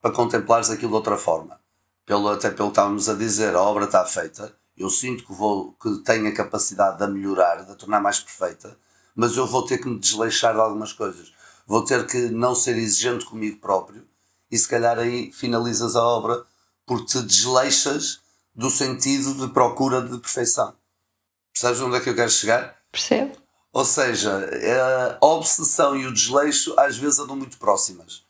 para 0.00 0.12
contemplares 0.12 0.70
aquilo 0.70 0.90
de 0.90 0.96
outra 0.96 1.16
forma. 1.16 1.58
Pelo, 2.06 2.28
até 2.28 2.50
pelo 2.50 2.68
que 2.68 2.72
estávamos 2.72 3.08
a 3.08 3.14
dizer, 3.14 3.56
a 3.56 3.62
obra 3.62 3.86
está 3.86 4.04
feita, 4.04 4.54
eu 4.76 4.90
sinto 4.90 5.24
que, 5.24 5.32
vou, 5.32 5.72
que 5.74 5.98
tenho 6.04 6.28
a 6.28 6.32
capacidade 6.32 6.98
de 6.98 7.04
a 7.04 7.08
melhorar, 7.08 7.64
de 7.64 7.72
a 7.72 7.74
tornar 7.74 8.00
mais 8.00 8.20
perfeita, 8.20 8.76
mas 9.14 9.36
eu 9.36 9.46
vou 9.46 9.64
ter 9.64 9.78
que 9.78 9.88
me 9.88 9.98
desleixar 9.98 10.54
de 10.54 10.60
algumas 10.60 10.92
coisas. 10.92 11.32
Vou 11.66 11.84
ter 11.84 12.06
que 12.06 12.28
não 12.30 12.54
ser 12.54 12.76
exigente 12.76 13.24
comigo 13.24 13.58
próprio 13.60 14.06
e 14.50 14.58
se 14.58 14.68
calhar 14.68 14.98
aí 14.98 15.32
finalizas 15.32 15.96
a 15.96 16.02
obra 16.02 16.44
porque 16.86 17.06
te 17.06 17.22
desleixas 17.22 18.20
do 18.54 18.70
sentido 18.70 19.34
de 19.34 19.52
procura 19.52 20.02
de 20.02 20.18
perfeição. 20.18 20.74
Percebes 21.52 21.80
onde 21.80 21.96
é 21.96 22.00
que 22.00 22.10
eu 22.10 22.14
quero 22.14 22.30
chegar? 22.30 22.76
Percebo. 22.90 23.36
Ou 23.72 23.84
seja, 23.84 24.48
a 25.20 25.26
obsessão 25.26 25.96
e 25.96 26.06
o 26.06 26.12
desleixo 26.12 26.74
às 26.78 26.96
vezes 26.96 27.18
andam 27.18 27.36
muito 27.36 27.58
próximas. 27.58 28.24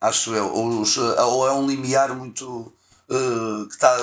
Acho 0.00 0.34
eu. 0.34 0.52
Ou, 0.52 1.48
é 1.48 1.52
um 1.52 1.66
limiar 1.66 2.14
muito. 2.14 2.72
Uh, 3.08 3.66
que 3.66 3.74
está 3.74 3.96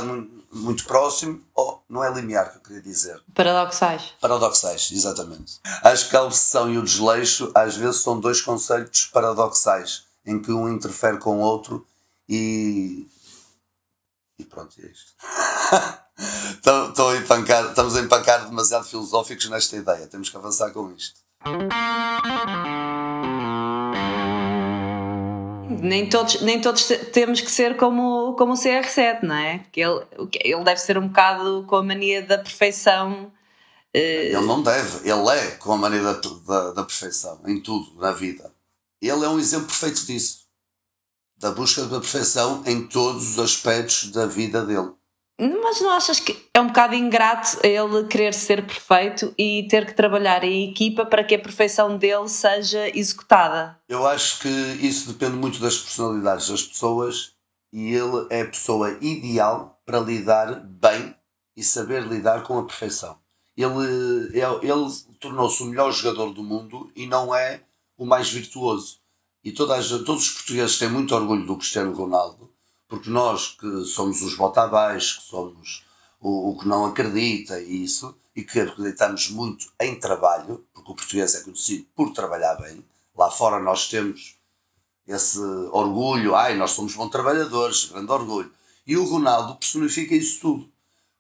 muito 0.52 0.86
próximo, 0.86 1.42
ou 1.56 1.84
não 1.90 2.04
é 2.04 2.12
limiar 2.14 2.52
que 2.52 2.58
eu 2.58 2.62
queria 2.62 2.82
dizer. 2.82 3.22
Paradoxais. 3.34 4.14
Paradoxais, 4.20 4.90
exatamente. 4.92 5.60
Acho 5.84 6.10
que 6.10 6.16
a 6.16 6.24
obsessão 6.24 6.72
e 6.72 6.78
o 6.78 6.84
desleixo 6.84 7.52
às 7.56 7.76
vezes 7.76 8.02
são 8.02 8.20
dois 8.20 8.42
conceitos 8.42 9.06
paradoxais, 9.06 10.06
em 10.26 10.42
que 10.42 10.52
um 10.52 10.70
interfere 10.70 11.18
com 11.18 11.38
o 11.38 11.42
outro 11.42 11.86
e. 12.28 13.08
E 14.38 14.46
pronto, 14.46 14.76
é 14.80 14.86
isto. 14.88 15.14
Estou 16.58 17.10
a 17.10 17.18
empancar, 17.18 17.70
estamos 17.70 17.96
a 17.96 18.02
empancar 18.02 18.46
demasiado 18.46 18.86
filosóficos 18.86 19.50
nesta 19.50 19.76
ideia. 19.76 20.08
Temos 20.08 20.30
que 20.30 20.38
avançar 20.38 20.72
com 20.72 20.92
isto. 20.92 21.20
Nem 25.80 26.10
todos, 26.10 26.42
nem 26.42 26.60
todos 26.60 26.88
temos 27.14 27.42
que 27.42 27.52
ser 27.52 27.78
como, 27.78 28.36
como 28.36 28.54
o 28.54 28.56
CR7, 28.56 29.24
não 29.24 29.36
é? 29.36 29.66
Ele, 29.76 30.06
ele 30.44 30.64
deve 30.64 30.80
ser 30.80 30.98
um 30.98 31.08
bocado 31.08 31.66
com 31.68 31.76
a 31.78 31.84
mania 31.84 32.22
da 32.22 32.38
perfeição. 32.38 33.32
Eh, 33.94 34.28
ele 34.28 34.46
não 34.46 34.62
deve, 34.62 35.10
ele 35.10 35.30
é 35.30 35.52
com 35.52 35.74
a 35.74 35.78
mania 35.78 36.02
da, 36.02 36.14
da, 36.14 36.72
da 36.74 36.84
perfeição, 36.84 37.42
em 37.46 37.62
tudo, 37.62 38.00
na 38.00 38.12
vida. 38.12 38.54
Ele 39.02 39.26
é 39.26 39.30
um 39.30 39.40
exemplo 39.40 39.68
perfeito 39.68 40.06
disso. 40.06 40.42
Da 41.38 41.52
busca 41.52 41.84
da 41.86 42.00
perfeição 42.00 42.64
em 42.66 42.88
todos 42.88 43.32
os 43.32 43.40
aspectos 43.40 44.12
da 44.12 44.28
vida 44.28 44.64
dele. 44.64 44.94
Mas 45.42 45.82
não 45.82 45.90
achas 45.90 46.20
que 46.20 46.38
é 46.54 46.62
um 46.62 46.68
bocado 46.68 46.94
ingrato 46.94 47.58
ele 47.66 48.06
querer 48.06 48.32
ser 48.32 48.64
perfeito 48.64 49.34
e 49.36 49.68
ter 49.68 49.88
que 49.88 49.96
trabalhar 49.96 50.44
em 50.44 50.70
equipa 50.70 51.04
para 51.04 51.24
que 51.24 51.34
a 51.34 51.40
perfeição 51.40 51.98
dele 51.98 52.30
seja 52.30 52.96
executada? 52.96 53.76
Eu 53.90 54.06
acho 54.06 54.42
que 54.42 54.48
isso 54.48 55.12
depende 55.12 55.38
muito 55.38 55.60
das 55.60 55.80
personalidades 55.80 56.48
das 56.48 56.62
pessoas 56.62 57.34
e 57.74 57.92
ele 57.92 58.28
é 58.30 58.42
a 58.42 58.50
pessoa 58.50 58.92
ideal 59.02 59.82
para 59.84 60.00
lidar 60.00 60.60
bem 60.64 61.16
e 61.58 61.64
saber 61.64 62.04
lidar 62.04 62.44
com 62.44 62.60
a 62.60 62.64
perfeição. 62.64 63.18
Ele, 63.58 64.38
ele, 64.38 64.60
ele 64.62 64.92
tornou-se 65.20 65.64
o 65.64 65.66
melhor 65.66 65.92
jogador 65.92 66.34
do 66.34 66.44
mundo 66.44 66.92
e 66.96 67.08
não 67.08 67.34
é 67.34 67.64
o 67.98 68.06
mais 68.06 68.30
virtuoso. 68.30 69.00
E 69.44 69.52
todas, 69.52 69.90
todos 69.90 70.28
os 70.28 70.34
portugueses 70.34 70.78
têm 70.78 70.90
muito 70.90 71.16
orgulho 71.16 71.48
do 71.48 71.58
Cristiano 71.58 71.94
Ronaldo 71.94 72.52
porque 72.92 73.10
nós 73.10 73.56
que 73.58 73.86
somos 73.86 74.22
os 74.22 74.36
botabais, 74.36 75.14
que 75.14 75.24
somos 75.24 75.86
o, 76.20 76.50
o, 76.50 76.60
que 76.60 76.68
não 76.68 76.86
acredita 76.86 77.58
e 77.58 77.86
isso, 77.86 78.14
e 78.36 78.44
que 78.44 78.60
acreditamos 78.60 79.30
muito 79.30 79.72
em 79.80 79.98
trabalho, 79.98 80.66
porque 80.74 80.92
o 80.92 80.96
português 80.96 81.34
é 81.36 81.40
conhecido 81.40 81.86
por 81.96 82.12
trabalhar 82.12 82.56
bem, 82.56 82.84
lá 83.18 83.32
fora 83.32 83.64
nós 83.64 83.88
temos 83.88 84.36
esse 85.08 85.40
orgulho, 85.72 86.36
ai, 86.36 86.58
nós 86.58 86.72
somos 86.72 86.94
bons 86.94 87.08
trabalhadores, 87.08 87.86
grande 87.86 88.12
orgulho. 88.12 88.52
E 88.86 88.98
o 88.98 89.06
Ronaldo 89.06 89.56
personifica 89.56 90.14
isso 90.14 90.42
tudo. 90.42 90.70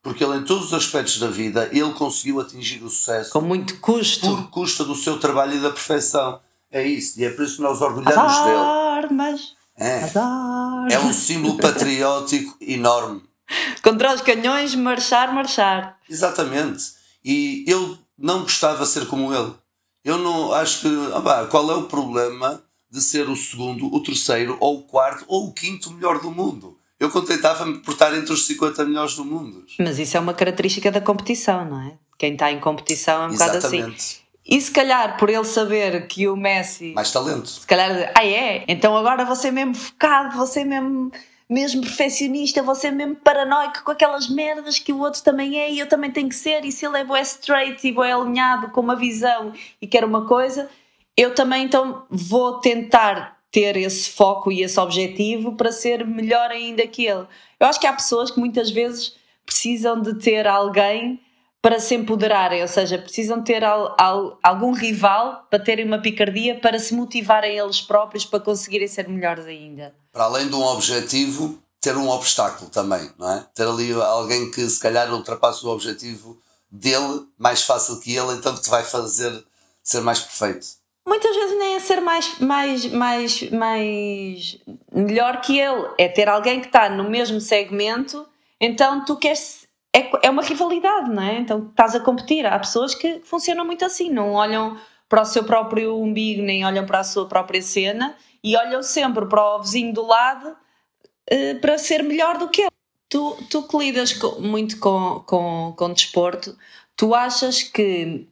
Porque 0.04 0.25
ele, 0.25 0.40
em 0.40 0.44
todos 0.44 0.66
os 0.66 0.74
aspectos 0.74 1.20
da 1.20 1.28
vida, 1.28 1.70
ele 1.72 1.94
conseguiu 1.94 2.42
atingir 2.42 2.84
o 2.84 2.90
sucesso. 2.90 3.32
Com 3.32 3.42
muito 3.42 3.80
custo. 3.80 4.28
Por 4.28 4.50
custa 4.50 4.84
do 4.84 4.96
seu 4.96 5.20
trabalho 5.20 5.54
e 5.54 5.62
da 5.62 5.70
perfeição. 5.70 6.42
É 6.70 6.86
isso. 6.86 7.18
E 7.20 7.24
é 7.24 7.30
por 7.30 7.46
isso 7.46 7.58
que 7.58 7.62
nós 7.62 7.82
orgulhamos 7.82 8.18
As 8.18 8.44
dele. 8.44 8.58
armas. 8.58 9.61
É. 9.78 10.01
É 10.92 11.00
um 11.00 11.13
símbolo 11.13 11.58
patriótico 11.58 12.56
enorme. 12.62 13.24
Contra 13.82 14.13
os 14.13 14.22
canhões, 14.22 14.75
marchar, 14.75 15.34
marchar. 15.34 15.98
Exatamente. 16.10 16.84
E 17.24 17.63
eu 17.68 17.98
não 18.18 18.42
gostava 18.44 18.84
de 18.84 18.90
ser 18.90 19.08
como 19.08 19.34
ele. 19.34 19.54
Eu 20.04 20.18
não 20.18 20.54
acho 20.54 20.82
que. 20.82 20.88
Ah, 21.13 21.48
qual 21.50 21.70
é 21.72 21.75
o 21.75 21.84
problema 21.84 22.62
de 22.90 23.01
ser 23.01 23.30
o 23.30 23.36
segundo, 23.36 23.94
o 23.94 24.04
terceiro, 24.04 24.58
ou 24.60 24.80
o 24.80 24.84
quarto, 24.84 25.24
ou 25.28 25.48
o 25.48 25.54
quinto 25.54 25.92
melhor 25.92 26.20
do 26.20 26.32
mundo? 26.32 26.78
Eu 27.00 27.10
contentava-me 27.10 27.80
por 27.80 27.94
estar 27.94 28.16
entre 28.16 28.32
os 28.32 28.46
50 28.46 28.86
melhores 28.86 29.16
do 29.16 29.25
mundo. 29.25 29.66
Mas 29.80 29.98
isso 29.98 30.18
é 30.18 30.20
uma 30.20 30.34
característica 30.34 30.92
da 30.92 31.01
competição, 31.01 31.66
não 31.66 31.82
é? 31.82 31.98
Quem 32.18 32.34
está 32.34 32.51
em 32.51 32.60
competição 32.60 33.24
é 33.24 33.28
um 33.28 33.32
Exatamente. 33.32 33.66
bocado 33.72 33.94
assim. 33.96 34.22
E 34.51 34.60
se 34.60 34.70
calhar 34.70 35.15
por 35.17 35.29
ele 35.29 35.46
saber 35.46 36.08
que 36.08 36.27
o 36.27 36.36
Messi. 36.36 36.91
Mais 36.93 37.10
talento. 37.10 37.48
Se 37.48 37.65
calhar, 37.65 38.12
ah 38.13 38.25
é? 38.25 38.65
Então 38.67 38.98
agora 38.98 39.24
você 39.24 39.50
mesmo 39.50 39.74
focado, 39.74 40.36
você 40.36 40.65
mesmo, 40.65 41.10
mesmo 41.50 41.79
perfeccionista, 41.79 42.62
você 42.62 42.91
mesmo 42.91 43.15
paranoico 43.15 43.81
com 43.86 43.91
aquelas 43.91 44.27
merdas 44.27 44.77
que 44.77 44.91
o 44.91 45.00
outro 45.00 45.24
também 45.24 45.58
é 45.58 45.72
e 45.72 45.79
eu 45.79 45.88
também 45.88 46.12
tenho 46.12 46.27
que 46.27 46.36
ser. 46.36 46.65
E 46.65 46.72
se 46.72 46.86
ele 46.86 46.98
é 46.98 47.05
boé 47.05 47.22
straight 47.22 47.88
e 47.88 47.93
boé 47.93 48.12
alinhado 48.12 48.72
com 48.72 48.81
uma 48.81 48.98
visão 48.98 49.53
e 49.81 49.88
quer 49.88 50.03
uma 50.03 50.27
coisa, 50.27 50.70
eu 51.15 51.34
também 51.34 51.63
então 51.63 52.03
vou 52.10 52.60
tentar 52.60 53.38
ter 53.50 53.77
esse 53.77 54.10
foco 54.10 54.51
e 54.51 54.63
esse 54.63 54.77
objetivo 54.77 55.53
para 55.53 55.72
ser 55.72 56.05
melhor 56.05 56.51
ainda 56.51 56.86
que 56.88 57.05
ele. 57.05 57.25
Eu 57.58 57.67
acho 57.67 57.79
que 57.79 57.88
há 57.88 57.93
pessoas 57.93 58.29
que 58.29 58.39
muitas 58.39 58.70
vezes 58.70 59.15
precisam 59.46 60.01
de 60.01 60.15
ter 60.15 60.46
alguém 60.46 61.22
para 61.62 61.80
se 61.80 61.94
empoderarem, 61.94 62.62
ou 62.63 62.68
seja, 62.68 62.98
precisam 62.98 63.44
ter 63.44 63.63
al, 63.63 63.96
al, 63.98 64.39
algum 64.41 64.72
rival 64.72 65.46
para 65.50 65.63
terem 65.63 65.86
uma 65.86 66.01
picardia 66.01 66.60
para 66.60 66.80
se 66.80 66.94
motivarem 66.94 67.58
eles 67.58 67.82
próprios 67.82 68.25
para 68.25 68.39
conseguirem 68.39 68.88
ser 68.88 69.08
melhores 69.08 69.46
ainda. 69.46 69.94
Para 70.12 70.24
além 70.24 70.48
de 70.48 70.56
um 70.56 70.63
objetivo, 70.63 71.60
ter 71.80 71.96
um 71.96 72.10
obstáculo 72.10 72.70
também, 72.70 73.12
não 73.18 73.32
é? 73.32 73.46
Ter 73.53 73.68
ali 73.68 73.94
alguém 73.94 74.50
que 74.50 74.68
se 74.68 74.80
calhar 74.80 75.13
ultrapasse 75.13 75.63
o 75.63 75.70
objetivo 75.70 76.39
dele 76.72 77.27
mais 77.38 77.62
fácil 77.62 78.00
que 78.00 78.15
ele, 78.15 78.34
então 78.34 78.56
que 78.56 78.62
te 78.62 78.70
vai 78.70 78.84
fazer 78.84 79.44
ser 79.84 80.01
mais 80.01 80.20
perfeito. 80.20 80.68
Muitas 81.08 81.36
vezes 81.36 81.58
nem 81.58 81.75
é 81.75 81.80
ser 81.80 82.00
mais, 82.00 82.39
mais, 82.39 82.86
mais, 82.86 83.51
mais 83.51 84.58
melhor 84.91 85.41
que 85.41 85.60
ele, 85.60 85.89
é 85.98 86.08
ter 86.08 86.30
alguém 86.30 86.60
que 86.60 86.68
está 86.68 86.89
no 86.89 87.10
mesmo 87.10 87.41
segmento, 87.41 88.25
então 88.60 89.03
tu 89.03 89.15
queres 89.15 89.61
é, 89.95 90.27
é 90.27 90.29
uma 90.29 90.41
rivalidade, 90.41 91.10
não 91.10 91.21
é? 91.21 91.39
Então 91.39 91.67
estás 91.69 91.95
a 91.95 92.00
competir. 92.00 92.45
Há 92.45 92.57
pessoas 92.57 92.95
que 92.95 93.19
funcionam 93.24 93.65
muito 93.65 93.83
assim, 93.83 94.10
não 94.10 94.33
olham 94.33 94.77
para 95.10 95.21
o 95.21 95.25
seu 95.25 95.43
próprio 95.43 95.98
umbigo, 95.98 96.41
nem 96.41 96.65
olham 96.65 96.86
para 96.86 97.00
a 97.00 97.03
sua 97.03 97.27
própria 97.27 97.62
cena 97.62 98.15
e 98.41 98.55
olham 98.55 98.81
sempre 98.81 99.25
para 99.25 99.55
o 99.55 99.62
vizinho 99.62 99.93
do 99.93 100.05
lado 100.05 100.48
uh, 100.48 101.60
para 101.60 101.77
ser 101.77 102.01
melhor 102.03 102.38
do 102.38 102.48
que 102.48 102.62
ele. 102.62 102.71
Tu, 103.10 103.38
tu 103.50 103.67
que 103.67 103.77
lidas 103.77 104.13
com, 104.13 104.39
muito 104.39 104.79
com, 104.79 105.21
com, 105.25 105.74
com 105.77 105.93
desporto, 105.93 106.57
tu 106.95 107.13
achas 107.13 107.62
que 107.62 108.25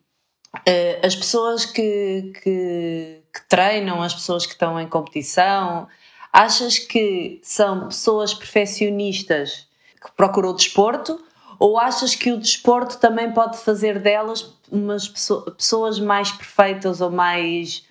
uh, 0.55 1.05
as 1.05 1.13
pessoas 1.13 1.65
que, 1.65 2.31
que, 2.41 3.21
que 3.33 3.49
treinam, 3.49 4.01
as 4.01 4.13
pessoas 4.13 4.45
que 4.45 4.53
estão 4.53 4.79
em 4.79 4.87
competição, 4.87 5.85
achas 6.31 6.79
que 6.79 7.41
são 7.43 7.89
pessoas 7.89 8.33
perfeccionistas 8.33 9.67
que 10.01 10.09
procuram 10.15 10.51
o 10.51 10.55
desporto 10.55 11.21
ou 11.59 11.77
achas 11.77 12.15
que 12.15 12.31
o 12.31 12.39
desporto 12.39 12.97
também 12.97 13.31
pode 13.33 13.57
fazer 13.57 13.99
delas 13.99 14.53
umas 14.71 15.07
pessoas 15.07 15.99
mais 15.99 16.31
perfeitas 16.31 17.01
ou 17.01 17.11
mais 17.11 17.83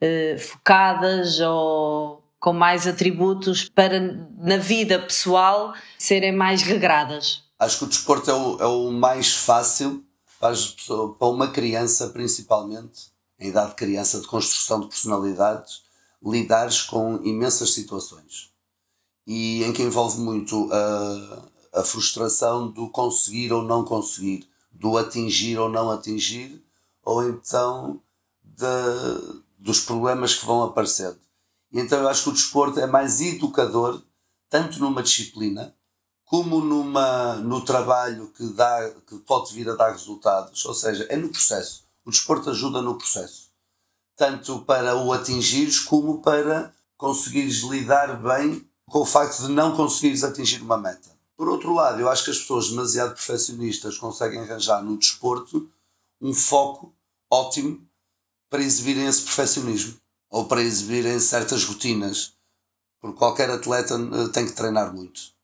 uh, 0.00 0.38
focadas 0.38 1.40
ou 1.40 2.22
com 2.38 2.52
mais 2.52 2.86
atributos 2.86 3.68
para 3.68 4.00
na 4.38 4.56
vida 4.56 5.00
pessoal 5.00 5.74
serem 5.98 6.32
mais 6.32 6.62
regradas? 6.62 7.42
Acho 7.58 7.78
que 7.78 7.84
o 7.84 7.88
desporto 7.88 8.30
é 8.30 8.34
o, 8.34 8.60
é 8.60 8.66
o 8.66 8.90
mais 8.92 9.34
fácil 9.34 10.04
para, 10.38 10.54
para 11.18 11.28
uma 11.28 11.48
criança, 11.48 12.10
principalmente, 12.10 13.10
em 13.40 13.48
idade 13.48 13.70
de 13.70 13.76
criança, 13.76 14.20
de 14.20 14.26
construção 14.26 14.80
de 14.80 14.88
personalidades, 14.88 15.82
lidares 16.22 16.82
com 16.82 17.16
imensas 17.24 17.72
situações 17.72 18.54
e 19.26 19.64
em 19.64 19.72
que 19.72 19.82
envolve 19.82 20.20
muito 20.20 20.70
a, 20.72 21.48
a 21.76 21.84
frustração 21.84 22.70
do 22.70 22.88
conseguir 22.88 23.52
ou 23.52 23.62
não 23.62 23.84
conseguir, 23.84 24.48
do 24.72 24.96
atingir 24.96 25.58
ou 25.58 25.68
não 25.68 25.90
atingir, 25.90 26.64
ou 27.04 27.28
então 27.28 28.00
de, 28.42 29.42
dos 29.58 29.80
problemas 29.80 30.34
que 30.34 30.46
vão 30.46 30.62
aparecendo. 30.62 31.18
E 31.70 31.78
então 31.78 32.00
eu 32.00 32.08
acho 32.08 32.24
que 32.24 32.28
o 32.30 32.32
desporto 32.32 32.80
é 32.80 32.86
mais 32.86 33.20
educador, 33.20 34.02
tanto 34.48 34.80
numa 34.80 35.02
disciplina, 35.02 35.74
como 36.24 36.60
numa, 36.60 37.36
no 37.36 37.64
trabalho 37.64 38.28
que, 38.28 38.46
dá, 38.48 38.90
que 39.06 39.18
pode 39.18 39.52
vir 39.52 39.68
a 39.68 39.74
dar 39.74 39.92
resultados. 39.92 40.64
Ou 40.64 40.74
seja, 40.74 41.06
é 41.08 41.16
no 41.16 41.28
processo. 41.28 41.84
O 42.04 42.10
desporto 42.10 42.50
ajuda 42.50 42.80
no 42.82 42.96
processo. 42.96 43.50
Tanto 44.16 44.60
para 44.62 44.96
o 44.96 45.12
atingires, 45.12 45.78
como 45.78 46.22
para 46.22 46.74
conseguires 46.96 47.58
lidar 47.62 48.20
bem 48.20 48.66
com 48.88 49.00
o 49.00 49.06
facto 49.06 49.42
de 49.42 49.48
não 49.48 49.76
conseguires 49.76 50.24
atingir 50.24 50.62
uma 50.62 50.78
meta. 50.78 51.15
Por 51.36 51.48
outro 51.48 51.74
lado, 51.74 52.00
eu 52.00 52.08
acho 52.08 52.24
que 52.24 52.30
as 52.30 52.38
pessoas 52.38 52.70
demasiado 52.70 53.14
perfeccionistas 53.14 53.98
conseguem 53.98 54.40
arranjar 54.40 54.82
no 54.82 54.96
desporto 54.96 55.70
um 56.20 56.32
foco 56.32 56.94
ótimo 57.30 57.86
para 58.48 58.62
exibirem 58.62 59.06
esse 59.06 59.22
perfeccionismo 59.22 60.00
ou 60.30 60.46
para 60.46 60.62
exibirem 60.62 61.20
certas 61.20 61.64
rotinas. 61.64 62.32
Porque 63.00 63.18
qualquer 63.18 63.50
atleta 63.50 63.94
eh, 63.94 64.28
tem 64.32 64.46
que 64.46 64.52
treinar 64.52 64.94
muito. 64.94 65.36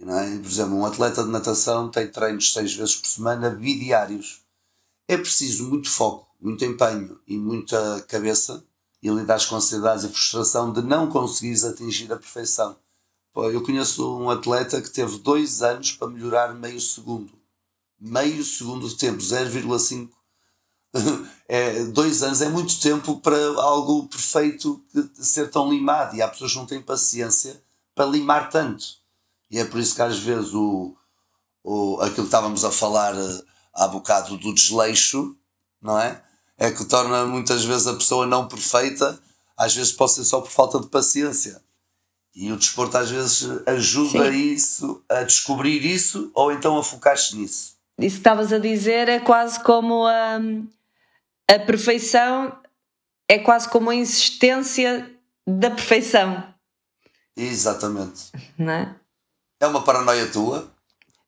É? 0.00 0.38
Por 0.38 0.46
exemplo, 0.50 0.74
um 0.76 0.84
atleta 0.86 1.22
de 1.22 1.30
natação 1.30 1.90
tem 1.90 2.10
treinos 2.10 2.52
seis 2.52 2.74
vezes 2.74 2.96
por 2.96 3.06
semana, 3.06 3.50
bidiários. 3.50 4.42
É 5.06 5.16
preciso 5.16 5.68
muito 5.68 5.90
foco, 5.90 6.26
muito 6.40 6.64
empenho 6.64 7.20
e 7.26 7.36
muita 7.36 8.02
cabeça 8.08 8.64
e 9.02 9.08
lidar 9.10 9.46
com 9.46 9.56
ansiedades 9.56 10.04
e 10.04 10.08
frustração 10.08 10.72
de 10.72 10.82
não 10.82 11.08
conseguires 11.08 11.64
atingir 11.64 12.12
a 12.12 12.16
perfeição. 12.16 12.76
Eu 13.34 13.62
conheço 13.62 14.18
um 14.18 14.28
atleta 14.28 14.82
que 14.82 14.90
teve 14.90 15.18
dois 15.18 15.62
anos 15.62 15.92
para 15.92 16.08
melhorar 16.08 16.54
meio 16.54 16.80
segundo. 16.80 17.32
Meio 17.98 18.44
segundo 18.44 18.88
de 18.88 18.96
tempo, 18.96 19.18
0,5. 19.18 20.08
É, 21.52 21.82
dois 21.86 22.22
anos 22.22 22.40
é 22.42 22.48
muito 22.48 22.80
tempo 22.80 23.18
para 23.20 23.36
algo 23.60 24.06
perfeito 24.06 24.80
ser 25.14 25.50
tão 25.50 25.68
limado 25.68 26.14
e 26.14 26.22
há 26.22 26.28
pessoas 26.28 26.52
que 26.52 26.58
não 26.58 26.66
têm 26.66 26.80
paciência 26.80 27.60
para 27.92 28.06
limar 28.06 28.50
tanto. 28.50 28.84
E 29.50 29.58
é 29.58 29.64
por 29.64 29.80
isso 29.80 29.96
que 29.96 30.02
às 30.02 30.20
vezes 30.20 30.54
o, 30.54 30.94
o, 31.64 31.96
aquilo 32.00 32.18
que 32.18 32.22
estávamos 32.22 32.64
a 32.64 32.70
falar 32.70 33.16
eh, 33.16 33.42
há 33.74 33.88
bocado 33.88 34.36
do 34.36 34.54
desleixo, 34.54 35.36
não 35.82 35.98
é? 35.98 36.22
É 36.56 36.70
que 36.70 36.84
torna 36.84 37.26
muitas 37.26 37.64
vezes 37.64 37.88
a 37.88 37.94
pessoa 37.94 38.26
não 38.26 38.46
perfeita, 38.46 39.18
às 39.56 39.74
vezes 39.74 39.92
pode 39.92 40.12
ser 40.12 40.24
só 40.24 40.40
por 40.40 40.50
falta 40.50 40.78
de 40.78 40.86
paciência. 40.86 41.60
E 42.34 42.52
o 42.52 42.56
desporto 42.56 42.96
às 42.96 43.10
vezes 43.10 43.48
ajuda 43.66 44.30
Sim. 44.30 44.52
isso, 44.52 45.02
a 45.08 45.22
descobrir 45.22 45.84
isso 45.84 46.30
ou 46.34 46.52
então 46.52 46.78
a 46.78 46.82
focar-se 46.82 47.36
nisso. 47.36 47.74
Isso 47.98 48.16
que 48.16 48.20
estavas 48.20 48.52
a 48.52 48.58
dizer 48.58 49.08
é 49.08 49.18
quase 49.18 49.62
como 49.62 50.06
a, 50.06 50.38
a 51.50 51.58
perfeição, 51.58 52.56
é 53.28 53.38
quase 53.38 53.68
como 53.68 53.90
a 53.90 53.94
insistência 53.94 55.10
da 55.46 55.70
perfeição. 55.70 56.42
Exatamente. 57.36 58.30
Não 58.56 58.72
é? 58.72 58.94
É 59.60 59.66
uma 59.66 59.82
paranoia 59.82 60.26
tua? 60.26 60.70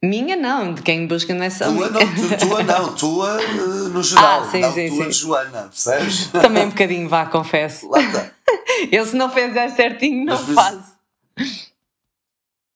Minha 0.03 0.35
não, 0.35 0.75
de 0.75 0.83
quem 0.83 1.07
busca 1.07 1.33
não 1.33 1.45
é 1.45 1.51
só 1.51 1.67
tua, 1.67 1.89
não, 1.91 2.39
tua 2.39 2.63
não, 2.65 2.95
tua 2.95 3.41
uh, 3.41 3.89
no 3.91 4.03
geral, 4.03 4.43
ah, 4.43 4.51
sim, 4.51 4.61
não 4.61 4.73
sim, 4.73 4.89
tua 4.89 5.05
sim. 5.05 5.13
Joana, 5.13 5.63
percebes? 5.63 6.27
Também 6.27 6.65
um 6.65 6.71
bocadinho, 6.71 7.09
vá, 7.09 7.27
confesso. 7.27 7.89
Lá 7.89 8.01
está. 8.01 8.31
Eu 8.91 9.07
se 9.07 9.15
não 9.15 9.31
fizer 9.31 9.69
certinho 9.71 10.25
não 10.25 10.43
Mas, 10.43 10.55
faço. 10.55 10.92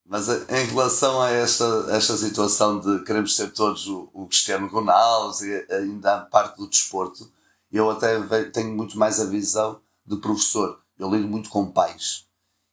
Mas 0.05 0.29
eh, 0.29 0.63
em 0.63 0.67
relação 0.67 1.21
a 1.21 1.31
esta, 1.31 1.87
esta 1.91 2.17
situação 2.17 2.79
de 2.79 3.05
queremos 3.05 3.35
ser 3.35 3.53
todos 3.53 3.87
o, 3.89 4.09
o 4.13 4.27
Cristiano 4.27 4.69
Ronaldo 4.69 5.45
e 5.45 5.67
ainda 5.73 6.15
a 6.15 6.21
parte 6.21 6.57
do 6.57 6.69
desporto, 6.69 7.31
eu 7.73 7.91
até 7.91 8.45
tenho 8.51 8.75
muito 8.77 8.97
mais 8.99 9.21
a 9.21 9.25
visão 9.25 9.81
de 10.07 10.17
professor. 10.17 10.81
Eu 10.99 11.11
lido 11.11 11.27
muito 11.29 11.51
com 11.51 11.71
pais. 11.71 12.27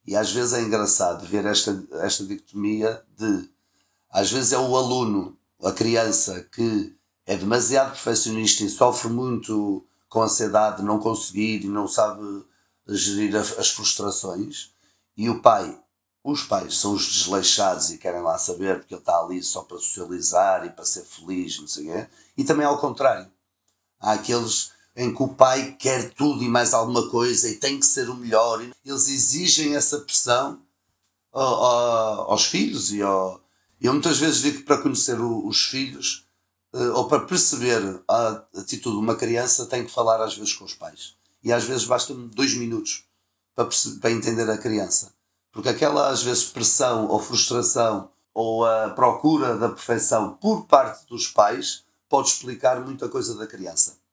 E 0.05 0.15
às 0.15 0.31
vezes 0.31 0.53
é 0.53 0.61
engraçado 0.61 1.25
ver 1.25 1.45
esta, 1.45 1.83
esta 2.01 2.23
dicotomia 2.25 3.03
de 3.17 3.49
às 4.09 4.31
vezes 4.31 4.53
é 4.53 4.59
o 4.59 4.77
aluno, 4.77 5.35
a 5.63 5.71
criança, 5.71 6.47
que 6.51 6.95
é 7.25 7.35
demasiado 7.35 7.91
perfeccionista 7.93 8.63
e 8.63 8.69
sofre 8.69 9.09
muito 9.09 9.83
com 10.07 10.21
ansiedade, 10.21 10.83
não 10.83 10.99
conseguir 10.99 11.63
e 11.63 11.67
não 11.67 11.87
sabe 11.87 12.21
gerir 12.87 13.35
as 13.35 13.69
frustrações, 13.69 14.71
e 15.15 15.29
o 15.29 15.41
pai, 15.41 15.79
os 16.23 16.43
pais 16.43 16.77
são 16.77 16.93
os 16.93 17.05
desleixados 17.05 17.91
e 17.91 17.97
querem 17.97 18.21
lá 18.21 18.37
saber 18.37 18.79
porque 18.79 18.93
ele 18.93 19.01
está 19.01 19.19
ali 19.19 19.43
só 19.43 19.61
para 19.61 19.77
socializar 19.77 20.65
e 20.65 20.69
para 20.69 20.85
ser 20.85 21.03
feliz, 21.03 21.59
não 21.59 21.67
sei 21.67 21.89
o 21.89 21.93
quê. 21.93 22.07
E 22.37 22.43
também 22.43 22.65
ao 22.65 22.79
contrário. 22.79 23.29
Há 23.99 24.13
aqueles 24.13 24.71
em 24.95 25.13
que 25.13 25.23
o 25.23 25.27
pai 25.27 25.75
quer 25.77 26.13
tudo 26.13 26.43
e 26.43 26.47
mais 26.47 26.73
alguma 26.73 27.09
coisa 27.09 27.49
e 27.49 27.57
tem 27.57 27.79
que 27.79 27.85
ser 27.85 28.09
o 28.09 28.15
melhor. 28.15 28.61
Eles 28.85 29.07
exigem 29.07 29.75
essa 29.75 29.99
pressão 29.99 30.61
aos 31.31 32.45
filhos 32.45 32.91
e 32.91 33.01
ao... 33.01 33.41
eu 33.81 33.91
muitas 33.91 34.19
vezes 34.19 34.41
digo 34.41 34.59
que 34.59 34.63
para 34.63 34.81
conhecer 34.81 35.19
os 35.19 35.65
filhos 35.65 36.27
eh, 36.73 36.89
ou 36.89 37.07
para 37.07 37.25
perceber 37.25 38.01
a 38.07 38.43
atitude 38.55 38.95
de 38.95 39.01
uma 39.01 39.15
criança 39.15 39.65
tem 39.65 39.83
que 39.83 39.91
falar 39.91 40.21
às 40.21 40.35
vezes 40.37 40.53
com 40.53 40.65
os 40.65 40.75
pais. 40.75 41.15
E 41.43 41.51
às 41.51 41.63
vezes 41.63 41.85
basta-me 41.85 42.27
dois 42.29 42.53
minutos 42.53 43.03
para, 43.55 43.67
para 44.01 44.11
entender 44.11 44.49
a 44.49 44.57
criança. 44.57 45.13
Porque 45.51 45.69
aquela 45.69 46.09
às 46.09 46.23
vezes 46.23 46.45
pressão 46.45 47.07
ou 47.07 47.19
frustração 47.19 48.09
ou 48.33 48.65
a 48.65 48.89
procura 48.89 49.57
da 49.57 49.69
perfeição 49.69 50.33
por 50.35 50.65
parte 50.65 51.05
dos 51.07 51.27
pais 51.27 51.83
pode 52.09 52.29
explicar 52.29 52.79
muita 52.79 53.07
coisa 53.07 53.37
da 53.37 53.45
criança 53.45 54.03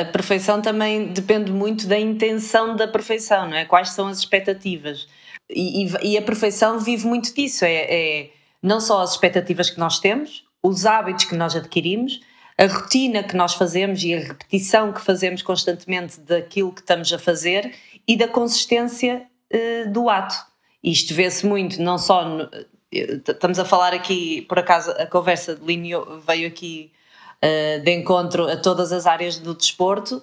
a 0.00 0.04
perfeição 0.04 0.60
também 0.60 1.12
depende 1.12 1.50
muito 1.50 1.86
da 1.86 1.98
intenção 1.98 2.76
da 2.76 2.86
perfeição, 2.86 3.48
não 3.48 3.56
é? 3.56 3.64
Quais 3.64 3.90
são 3.90 4.08
as 4.08 4.18
expectativas? 4.18 5.08
E, 5.48 5.84
e, 5.84 6.12
e 6.12 6.18
a 6.18 6.22
perfeição 6.22 6.78
vive 6.78 7.06
muito 7.06 7.34
disso, 7.34 7.64
é, 7.64 7.74
é, 7.88 8.30
não 8.62 8.80
só 8.80 9.00
as 9.00 9.12
expectativas 9.12 9.70
que 9.70 9.78
nós 9.78 9.98
temos, 9.98 10.44
os 10.62 10.84
hábitos 10.84 11.24
que 11.24 11.36
nós 11.36 11.54
adquirimos, 11.54 12.20
a 12.58 12.66
rotina 12.66 13.22
que 13.22 13.36
nós 13.36 13.54
fazemos 13.54 14.02
e 14.02 14.14
a 14.14 14.18
repetição 14.18 14.92
que 14.92 15.00
fazemos 15.00 15.42
constantemente 15.42 16.20
daquilo 16.20 16.72
que 16.72 16.80
estamos 16.80 17.12
a 17.12 17.18
fazer 17.18 17.74
e 18.06 18.16
da 18.16 18.28
consistência 18.28 19.26
uh, 19.52 19.90
do 19.90 20.08
ato. 20.08 20.36
Isto 20.82 21.14
vê-se 21.14 21.44
muito, 21.44 21.82
não 21.82 21.98
só. 21.98 22.24
No, 22.24 22.48
eh, 22.92 23.20
estamos 23.26 23.58
a 23.58 23.64
falar 23.64 23.92
aqui, 23.92 24.42
por 24.42 24.58
acaso, 24.58 24.90
a 24.92 25.06
conversa 25.06 25.56
de 25.56 25.64
Linho 25.64 26.20
veio 26.20 26.46
aqui 26.46 26.92
uh, 27.42 27.82
de 27.82 27.90
encontro 27.92 28.48
a 28.48 28.56
todas 28.56 28.92
as 28.92 29.06
áreas 29.06 29.38
do 29.38 29.54
desporto, 29.54 30.22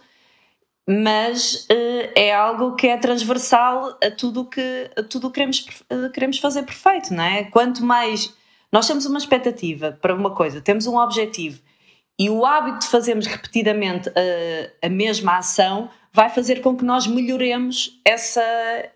mas 0.87 1.67
uh, 1.69 2.11
é 2.15 2.33
algo 2.33 2.75
que 2.75 2.87
é 2.87 2.97
transversal 2.97 3.97
a 4.01 4.09
tudo 4.11 4.45
que, 4.45 4.89
a 4.95 5.03
tudo 5.03 5.29
que 5.29 5.35
queremos, 5.35 5.65
queremos 6.13 6.39
fazer 6.39 6.63
perfeito, 6.63 7.13
não 7.13 7.23
é? 7.23 7.43
Quanto 7.45 7.83
mais 7.83 8.33
nós 8.71 8.87
temos 8.87 9.05
uma 9.05 9.17
expectativa 9.17 9.97
para 10.01 10.15
uma 10.15 10.33
coisa, 10.33 10.61
temos 10.61 10.87
um 10.87 10.97
objetivo 10.97 11.61
e 12.17 12.29
o 12.29 12.45
hábito 12.45 12.79
de 12.79 12.87
fazermos 12.87 13.25
repetidamente 13.25 14.09
a 14.81 14.89
mesma 14.89 15.37
ação 15.37 15.89
vai 16.13 16.29
fazer 16.29 16.61
com 16.61 16.77
que 16.77 16.85
nós 16.85 17.07
melhoremos 17.07 17.99
essa, 18.05 18.43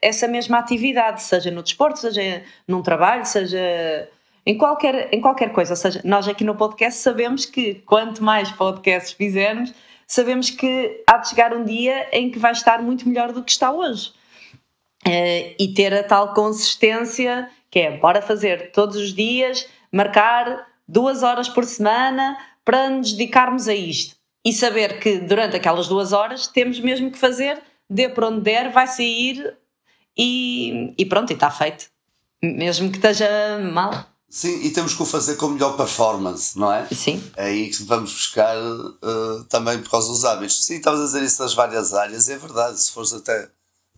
essa 0.02 0.28
mesma 0.28 0.60
atividade, 0.60 1.24
seja 1.24 1.50
no 1.50 1.64
desporto, 1.64 2.00
seja 2.00 2.44
num 2.68 2.84
trabalho, 2.84 3.26
seja 3.26 4.08
em 4.46 4.56
qualquer, 4.56 5.12
em 5.12 5.20
qualquer 5.20 5.52
coisa. 5.52 5.74
Ou 5.74 5.78
seja, 5.78 6.00
nós 6.06 6.28
aqui 6.28 6.44
no 6.44 6.56
podcast 6.56 7.00
sabemos 7.02 7.46
que 7.46 7.76
quanto 7.86 8.24
mais 8.24 8.52
podcasts 8.52 9.14
fizermos, 9.14 9.74
sabemos 10.06 10.52
que 10.52 11.04
há 11.08 11.18
de 11.18 11.30
chegar 11.30 11.54
um 11.54 11.66
dia 11.66 12.08
em 12.12 12.30
que 12.30 12.38
vai 12.38 12.52
estar 12.52 12.84
muito 12.84 13.10
melhor 13.10 13.34
do 13.34 13.44
que 13.44 13.52
está 13.52 13.72
hoje. 13.72 14.14
Uh, 15.06 15.56
e 15.60 15.74
ter 15.74 15.94
a 15.94 16.04
tal 16.04 16.34
consistência 16.34 17.50
que 17.72 17.80
é 17.80 17.98
bora 17.98 18.22
fazer 18.22 18.72
todos 18.72 18.96
os 18.98 19.14
dias, 19.14 19.68
marcar 19.92 20.68
duas 20.88 21.24
horas 21.24 21.48
por 21.48 21.64
semana 21.64 22.38
para 22.66 22.90
nos 22.90 23.14
dedicarmos 23.14 23.68
a 23.68 23.74
isto 23.74 24.17
e 24.48 24.54
saber 24.54 25.02
que 25.02 25.20
durante 25.20 25.58
aquelas 25.58 25.90
duas 25.90 26.14
horas 26.14 26.48
temos 26.48 26.80
mesmo 26.80 27.12
que 27.12 27.18
fazer, 27.18 27.62
dê 27.90 28.08
para 28.08 28.30
onde 28.30 28.40
der, 28.40 28.72
vai 28.72 28.88
sair 28.88 29.58
e, 30.18 30.94
e 30.98 31.06
pronto, 31.06 31.32
e 31.32 31.34
está 31.34 31.52
feito. 31.52 31.90
Mesmo 32.42 32.90
que 32.90 32.96
esteja 32.96 33.28
mal. 33.74 34.06
Sim, 34.30 34.62
e 34.64 34.70
temos 34.70 34.94
que 34.94 35.02
o 35.02 35.06
fazer 35.06 35.36
com 35.36 35.50
melhor 35.50 35.76
performance, 35.76 36.58
não 36.58 36.72
é? 36.72 36.88
Sim. 36.88 37.22
É 37.36 37.48
aí 37.48 37.70
que 37.70 37.84
vamos 37.84 38.14
buscar 38.14 38.56
uh, 38.58 39.44
também 39.50 39.82
por 39.82 39.92
causa 39.92 40.08
dos 40.08 40.24
hábitos. 40.24 40.64
Sim, 40.64 40.76
estavas 40.76 41.02
a 41.02 41.06
dizer 41.08 41.24
isso 41.24 41.40
das 41.40 41.54
várias 41.54 41.94
áreas, 41.94 42.30
é 42.30 42.38
verdade. 42.38 42.80
Se 42.80 42.94
fores 42.94 43.12
até 43.12 43.50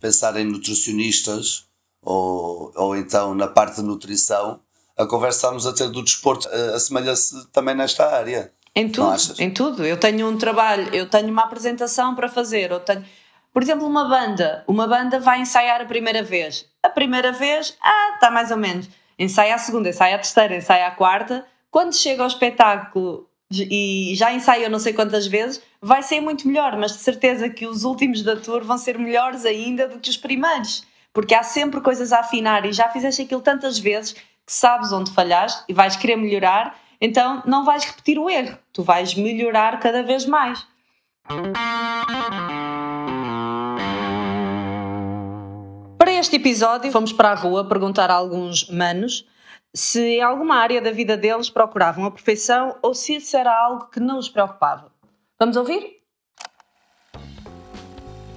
pensar 0.01 0.35
em 0.35 0.45
nutricionistas 0.45 1.65
ou, 2.01 2.71
ou 2.75 2.95
então 2.95 3.35
na 3.35 3.47
parte 3.47 3.75
de 3.75 3.83
nutrição, 3.83 4.59
a 4.97 5.05
conversa 5.05 5.37
estamos 5.37 5.67
a 5.67 5.73
ter 5.73 5.89
do 5.89 6.03
desporto 6.03 6.47
uh, 6.47 6.73
assemelha-se 6.73 7.45
também 7.49 7.75
nesta 7.75 8.07
área. 8.07 8.51
Em 8.75 8.89
tudo, 8.89 9.35
em 9.39 9.51
tudo. 9.51 9.85
Eu 9.85 9.97
tenho 9.97 10.27
um 10.29 10.37
trabalho, 10.37 10.93
eu 10.93 11.09
tenho 11.09 11.29
uma 11.29 11.43
apresentação 11.43 12.15
para 12.15 12.29
fazer, 12.29 12.71
eu 12.71 12.79
tenho. 12.79 13.03
Por 13.51 13.63
exemplo, 13.63 13.85
uma 13.85 14.07
banda. 14.07 14.63
Uma 14.67 14.87
banda 14.87 15.19
vai 15.19 15.41
ensaiar 15.41 15.81
a 15.81 15.85
primeira 15.85 16.23
vez. 16.23 16.65
A 16.83 16.89
primeira 16.89 17.31
vez, 17.31 17.75
ah, 17.81 18.11
está 18.15 18.31
mais 18.31 18.51
ou 18.51 18.57
menos 18.57 18.87
ensaia 19.19 19.53
a 19.53 19.57
segunda, 19.57 19.89
ensaia 19.89 20.15
a 20.15 20.19
terceira, 20.19 20.55
ensaia 20.55 20.87
a 20.87 20.91
quarta. 20.91 21.45
Quando 21.69 21.93
chega 21.93 22.23
ao 22.23 22.27
espetáculo 22.27 23.27
e 23.51 24.13
já 24.15 24.31
ensaiou 24.31 24.69
não 24.69 24.79
sei 24.79 24.93
quantas 24.93 25.27
vezes, 25.27 25.61
vai 25.81 26.01
ser 26.01 26.21
muito 26.21 26.47
melhor, 26.47 26.77
mas 26.77 26.93
de 26.93 26.99
certeza 26.99 27.49
que 27.49 27.67
os 27.67 27.83
últimos 27.83 28.23
da 28.23 28.35
tour 28.37 28.63
vão 28.63 28.77
ser 28.77 28.97
melhores 28.97 29.45
ainda 29.45 29.87
do 29.87 29.99
que 29.99 30.09
os 30.09 30.17
primeiros, 30.17 30.83
porque 31.11 31.35
há 31.35 31.43
sempre 31.43 31.81
coisas 31.81 32.13
a 32.13 32.19
afinar 32.19 32.65
e 32.65 32.71
já 32.71 32.89
fizeste 32.89 33.23
aquilo 33.23 33.41
tantas 33.41 33.77
vezes 33.77 34.13
que 34.13 34.53
sabes 34.53 34.91
onde 34.91 35.11
falhaste 35.11 35.63
e 35.67 35.73
vais 35.73 35.95
querer 35.95 36.15
melhorar, 36.15 36.79
então 37.01 37.41
não 37.45 37.63
vais 37.63 37.85
repetir 37.85 38.17
o 38.17 38.29
erro, 38.29 38.57
tu 38.73 38.83
vais 38.83 39.15
melhorar 39.15 39.79
cada 39.79 40.03
vez 40.03 40.25
mais. 40.25 40.65
Para 45.97 46.11
este 46.13 46.37
episódio, 46.37 46.91
fomos 46.91 47.13
para 47.13 47.31
a 47.31 47.35
rua 47.35 47.67
perguntar 47.67 48.09
a 48.09 48.15
alguns 48.15 48.69
manos 48.69 49.25
se 49.73 49.99
em 49.99 50.21
alguma 50.21 50.55
área 50.55 50.81
da 50.81 50.91
vida 50.91 51.15
deles 51.15 51.49
procuravam 51.49 52.05
a 52.05 52.11
perfeição 52.11 52.75
ou 52.81 52.93
se 52.93 53.15
isso 53.15 53.37
era 53.37 53.55
algo 53.55 53.89
que 53.89 53.99
não 53.99 54.17
os 54.17 54.27
preocupava. 54.27 54.91
Vamos 55.39 55.55
ouvir? 55.55 55.99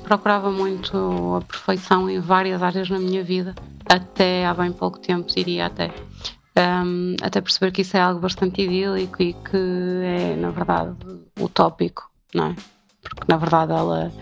Procurava 0.05 0.51
muito 0.51 1.37
a 1.37 1.41
perfeição 1.41 2.11
em 2.11 2.21
várias 2.21 2.63
áreas 2.63 2.91
na 2.91 2.99
minha 2.99 3.25
vida, 3.25 3.55
até 3.91 4.45
há 4.45 4.53
bem 4.53 4.73
pouco 4.73 4.99
tempo, 4.99 5.27
diria 5.27 5.67
até. 5.67 5.91
Um, 6.55 7.17
até 7.23 7.41
perceber 7.41 7.73
que 7.73 7.81
isso 7.81 7.97
é 7.97 8.01
algo 8.01 8.21
bastante 8.21 8.61
idílico 8.61 9.23
e 9.23 9.33
que 9.33 9.57
é, 9.57 10.37
na 10.37 10.51
verdade, 10.51 10.95
utópico, 11.41 12.11
não 12.35 12.49
é? 12.49 12.57
Porque, 13.03 13.25
na 13.27 13.39
verdade, 13.39 13.73
ela 13.73 14.13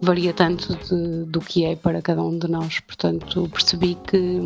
varia 0.00 0.32
tanto 0.32 0.74
de, 0.76 1.24
do 1.24 1.40
que 1.40 1.64
é 1.64 1.76
para 1.76 2.02
cada 2.02 2.22
um 2.22 2.38
de 2.38 2.48
nós. 2.48 2.80
Portanto, 2.80 3.48
percebi 3.50 3.96
que 4.06 4.40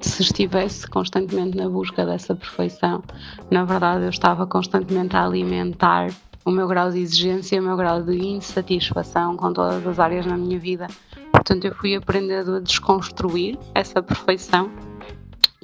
se 0.00 0.22
estivesse 0.22 0.86
constantemente 0.86 1.56
na 1.56 1.68
busca 1.68 2.04
dessa 2.04 2.34
perfeição, 2.34 3.02
na 3.50 3.64
verdade 3.64 4.04
eu 4.04 4.10
estava 4.10 4.46
constantemente 4.46 5.16
a 5.16 5.24
alimentar 5.24 6.10
o 6.44 6.50
meu 6.50 6.68
grau 6.68 6.90
de 6.90 6.98
exigência, 6.98 7.60
o 7.60 7.64
meu 7.64 7.76
grau 7.76 8.02
de 8.02 8.16
insatisfação 8.18 9.36
com 9.36 9.52
todas 9.52 9.86
as 9.86 9.98
áreas 9.98 10.26
na 10.26 10.36
minha 10.36 10.58
vida. 10.58 10.86
Portanto, 11.32 11.64
eu 11.64 11.74
fui 11.74 11.94
aprendendo 11.94 12.56
a 12.56 12.60
desconstruir 12.60 13.58
essa 13.74 14.02
perfeição 14.02 14.70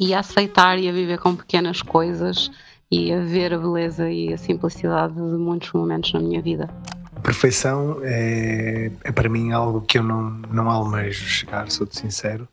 e 0.01 0.15
a 0.15 0.21
aceitar 0.21 0.79
e 0.79 0.89
a 0.89 0.93
viver 0.93 1.19
com 1.19 1.37
pequenas 1.37 1.83
coisas 1.83 2.51
e 2.91 3.13
a 3.13 3.21
ver 3.21 3.53
a 3.53 3.59
beleza 3.59 4.11
e 4.11 4.33
a 4.33 4.39
simplicidade 4.39 5.15
de 5.15 5.21
muitos 5.21 5.71
momentos 5.73 6.13
na 6.15 6.21
minha 6.21 6.41
vida. 6.41 6.69
Perfeição 7.23 7.99
é, 8.03 8.91
é, 9.05 9.13
para 9.13 9.29
mim 9.29 9.53
algo 9.53 9.83
que 9.83 9.99
eu 9.99 10.03
não, 10.03 10.31
não 10.51 10.71
almejo 10.71 11.23
chegar, 11.27 11.71
sou-te 11.71 11.99
sincero. 11.99 12.49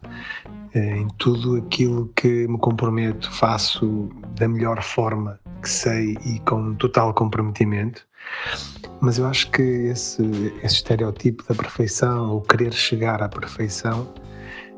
É, 0.74 0.98
em 0.98 1.08
tudo 1.18 1.56
aquilo 1.56 2.12
que 2.16 2.48
me 2.48 2.58
comprometo, 2.58 3.32
faço 3.32 4.10
da 4.36 4.48
melhor 4.48 4.84
forma 4.84 5.40
que 5.62 5.70
sei 5.70 6.18
e 6.26 6.40
com 6.42 6.76
total 6.76 7.14
comprometimento. 7.14 8.06
Mas 9.00 9.18
eu 9.18 9.26
acho 9.26 9.50
que 9.52 9.62
esse, 9.62 10.22
esse 10.62 10.76
estereotipo 10.76 11.44
da 11.48 11.56
perfeição, 11.56 12.32
ou 12.32 12.42
querer 12.42 12.74
chegar 12.74 13.24
à 13.24 13.30
perfeição, 13.30 14.12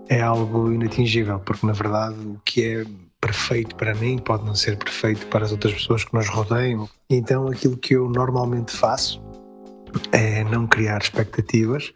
é 0.10 0.22
algo 0.22 0.72
inatingível, 0.72 1.40
porque 1.40 1.66
na 1.66 1.72
verdade 1.72 2.16
o 2.20 2.42
que 2.44 2.66
é 2.66 2.86
perfeito 3.22 3.76
para 3.76 3.94
mim 3.96 4.18
pode 4.18 4.44
não 4.44 4.56
ser 4.56 4.78
perfeito 4.78 5.28
para 5.28 5.46
as 5.46 5.52
outras 5.52 5.74
pessoas 5.74 6.04
que 6.04 6.14
nos 6.14 6.28
rodeiam. 6.28 6.90
Então 7.10 7.48
aquilo 7.48 7.78
que 7.78 7.96
eu 7.96 8.10
normalmente 8.10 8.72
faço 8.72 9.22
é 10.12 10.44
não 10.44 10.68
criar 10.68 11.00
expectativas. 11.02 11.94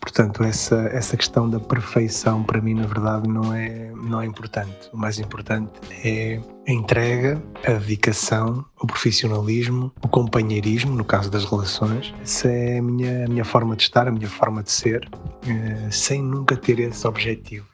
Portanto, 0.00 0.42
essa, 0.42 0.76
essa 0.92 1.16
questão 1.16 1.48
da 1.48 1.60
perfeição 1.60 2.42
para 2.42 2.60
mim, 2.60 2.74
na 2.74 2.86
verdade, 2.86 3.28
não 3.28 3.52
é, 3.52 3.92
não 3.94 4.20
é 4.20 4.26
importante. 4.26 4.88
O 4.92 4.96
mais 4.96 5.18
importante 5.18 5.72
é 6.04 6.40
a 6.66 6.72
entrega, 6.72 7.40
a 7.64 7.72
dedicação, 7.72 8.64
o 8.80 8.86
profissionalismo, 8.86 9.92
o 10.02 10.08
companheirismo, 10.08 10.94
no 10.94 11.04
caso 11.04 11.30
das 11.30 11.44
relações. 11.44 12.14
Essa 12.22 12.48
é 12.48 12.78
a 12.78 12.82
minha, 12.82 13.26
a 13.26 13.28
minha 13.28 13.44
forma 13.44 13.76
de 13.76 13.82
estar, 13.82 14.08
a 14.08 14.10
minha 14.10 14.28
forma 14.28 14.62
de 14.62 14.70
ser, 14.70 15.08
eh, 15.46 15.88
sem 15.90 16.22
nunca 16.22 16.56
ter 16.56 16.78
esse 16.80 17.06
objetivo 17.06 17.66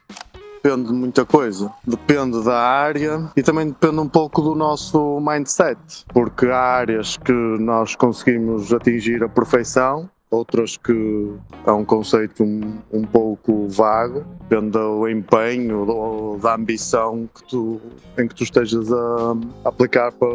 depende 0.65 0.87
de 0.87 0.93
muita 0.93 1.23
coisa. 1.23 1.71
Depende 1.85 2.43
da 2.43 2.59
área 2.59 3.29
e 3.37 3.43
também 3.43 3.67
depende 3.67 3.99
um 3.99 4.09
pouco 4.09 4.41
do 4.41 4.55
nosso 4.55 5.19
mindset, 5.19 5.77
porque 6.07 6.47
há 6.47 6.59
áreas 6.59 7.17
que 7.17 7.31
nós 7.31 7.95
conseguimos 7.95 8.73
atingir 8.73 9.23
a 9.23 9.29
perfeição, 9.29 10.09
outras 10.29 10.77
que 10.77 11.33
é 11.65 11.71
um 11.71 11.85
conceito 11.85 12.43
um, 12.43 12.79
um 12.91 13.03
pouco 13.03 13.67
vago, 13.69 14.25
depende 14.49 14.71
do 14.71 15.07
empenho 15.07 15.87
ou 15.87 16.37
da 16.37 16.55
ambição 16.55 17.29
que 17.33 17.43
tu, 17.47 17.81
em 18.17 18.27
que 18.27 18.35
tu 18.35 18.43
estejas 18.43 18.91
a, 18.91 19.35
aplicar 19.63 20.11
para, 20.11 20.29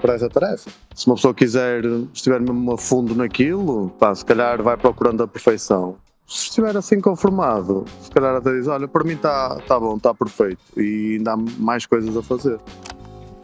para 0.00 0.14
essa 0.14 0.28
tarefa. 0.28 0.70
Se 0.94 1.06
uma 1.06 1.16
pessoa 1.16 1.34
quiser, 1.34 1.84
estiver 2.12 2.40
mesmo 2.40 2.72
a 2.72 2.78
fundo 2.78 3.14
naquilo, 3.14 3.90
pá, 3.98 4.14
se 4.14 4.24
calhar 4.24 4.62
vai 4.62 4.76
procurando 4.76 5.22
a 5.22 5.28
perfeição 5.28 5.96
se 6.26 6.44
estiver 6.44 6.76
assim 6.76 7.00
conformado, 7.00 7.84
se 8.00 8.10
calhar 8.10 8.34
até 8.36 8.50
diz, 8.52 8.66
olha, 8.66 8.88
para 8.88 9.04
mim 9.04 9.12
está 9.12 9.60
tá 9.68 9.78
bom, 9.78 9.96
está 9.96 10.14
perfeito 10.14 10.58
e 10.76 11.16
ainda 11.18 11.34
há 11.34 11.36
mais 11.36 11.84
coisas 11.84 12.16
a 12.16 12.22
fazer. 12.22 12.58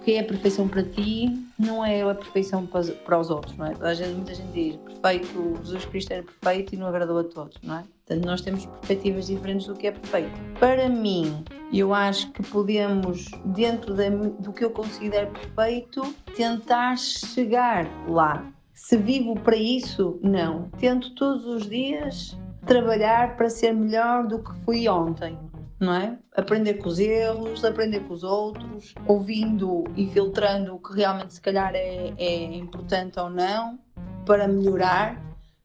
Que 0.03 0.13
é 0.13 0.21
a 0.21 0.25
perfeição 0.25 0.67
para 0.67 0.83
ti 0.83 1.47
não 1.59 1.85
é 1.85 2.01
a 2.03 2.15
perfeição 2.15 2.67
para 2.67 3.19
os 3.19 3.31
outros, 3.31 3.55
não 3.57 3.67
é? 3.67 3.75
A 3.81 3.93
gente, 3.93 4.15
muita 4.15 4.35
gente 4.35 4.53
diz, 4.53 4.77
perfeito, 4.77 5.59
Jesus 5.63 5.85
Cristo 5.85 6.13
era 6.13 6.23
perfeito 6.23 6.75
e 6.75 6.79
não 6.79 6.87
agradou 6.87 7.19
a 7.19 7.25
todos, 7.25 7.59
não 7.63 7.79
é? 7.79 7.85
Portanto, 8.07 8.27
nós 8.27 8.41
temos 8.41 8.65
perspectivas 8.65 9.27
diferentes 9.27 9.67
do 9.67 9.75
que 9.75 9.87
é 9.87 9.93
perfeito. 9.93 10.31
Para 10.59 10.89
mim, 10.89 11.45
eu 11.73 11.93
acho 11.93 12.31
que 12.33 12.43
podemos, 12.43 13.27
dentro 13.45 13.95
do 13.95 14.53
que 14.53 14.65
eu 14.65 14.71
considero 14.71 15.31
perfeito, 15.33 16.15
tentar 16.35 16.97
chegar 16.97 17.87
lá. 18.09 18.51
Se 18.73 18.97
vivo 18.97 19.39
para 19.39 19.57
isso, 19.57 20.19
não. 20.23 20.71
Tento 20.79 21.15
todos 21.15 21.45
os 21.45 21.69
dias 21.69 22.37
trabalhar 22.67 23.37
para 23.37 23.51
ser 23.51 23.73
melhor 23.73 24.27
do 24.27 24.39
que 24.39 24.53
fui 24.65 24.89
ontem, 24.89 25.39
não 25.81 25.95
é? 25.95 26.19
Aprender 26.37 26.75
com 26.75 26.91
os 26.91 26.99
erros, 26.99 27.65
aprender 27.65 28.01
com 28.01 28.13
os 28.13 28.23
outros, 28.23 28.95
ouvindo 29.07 29.85
e 29.97 30.07
filtrando 30.09 30.75
o 30.75 30.79
que 30.79 30.95
realmente 30.95 31.33
se 31.33 31.41
calhar 31.41 31.75
é, 31.75 32.13
é 32.19 32.55
importante 32.55 33.19
ou 33.19 33.31
não 33.31 33.79
para 34.27 34.47
melhorar. 34.47 35.21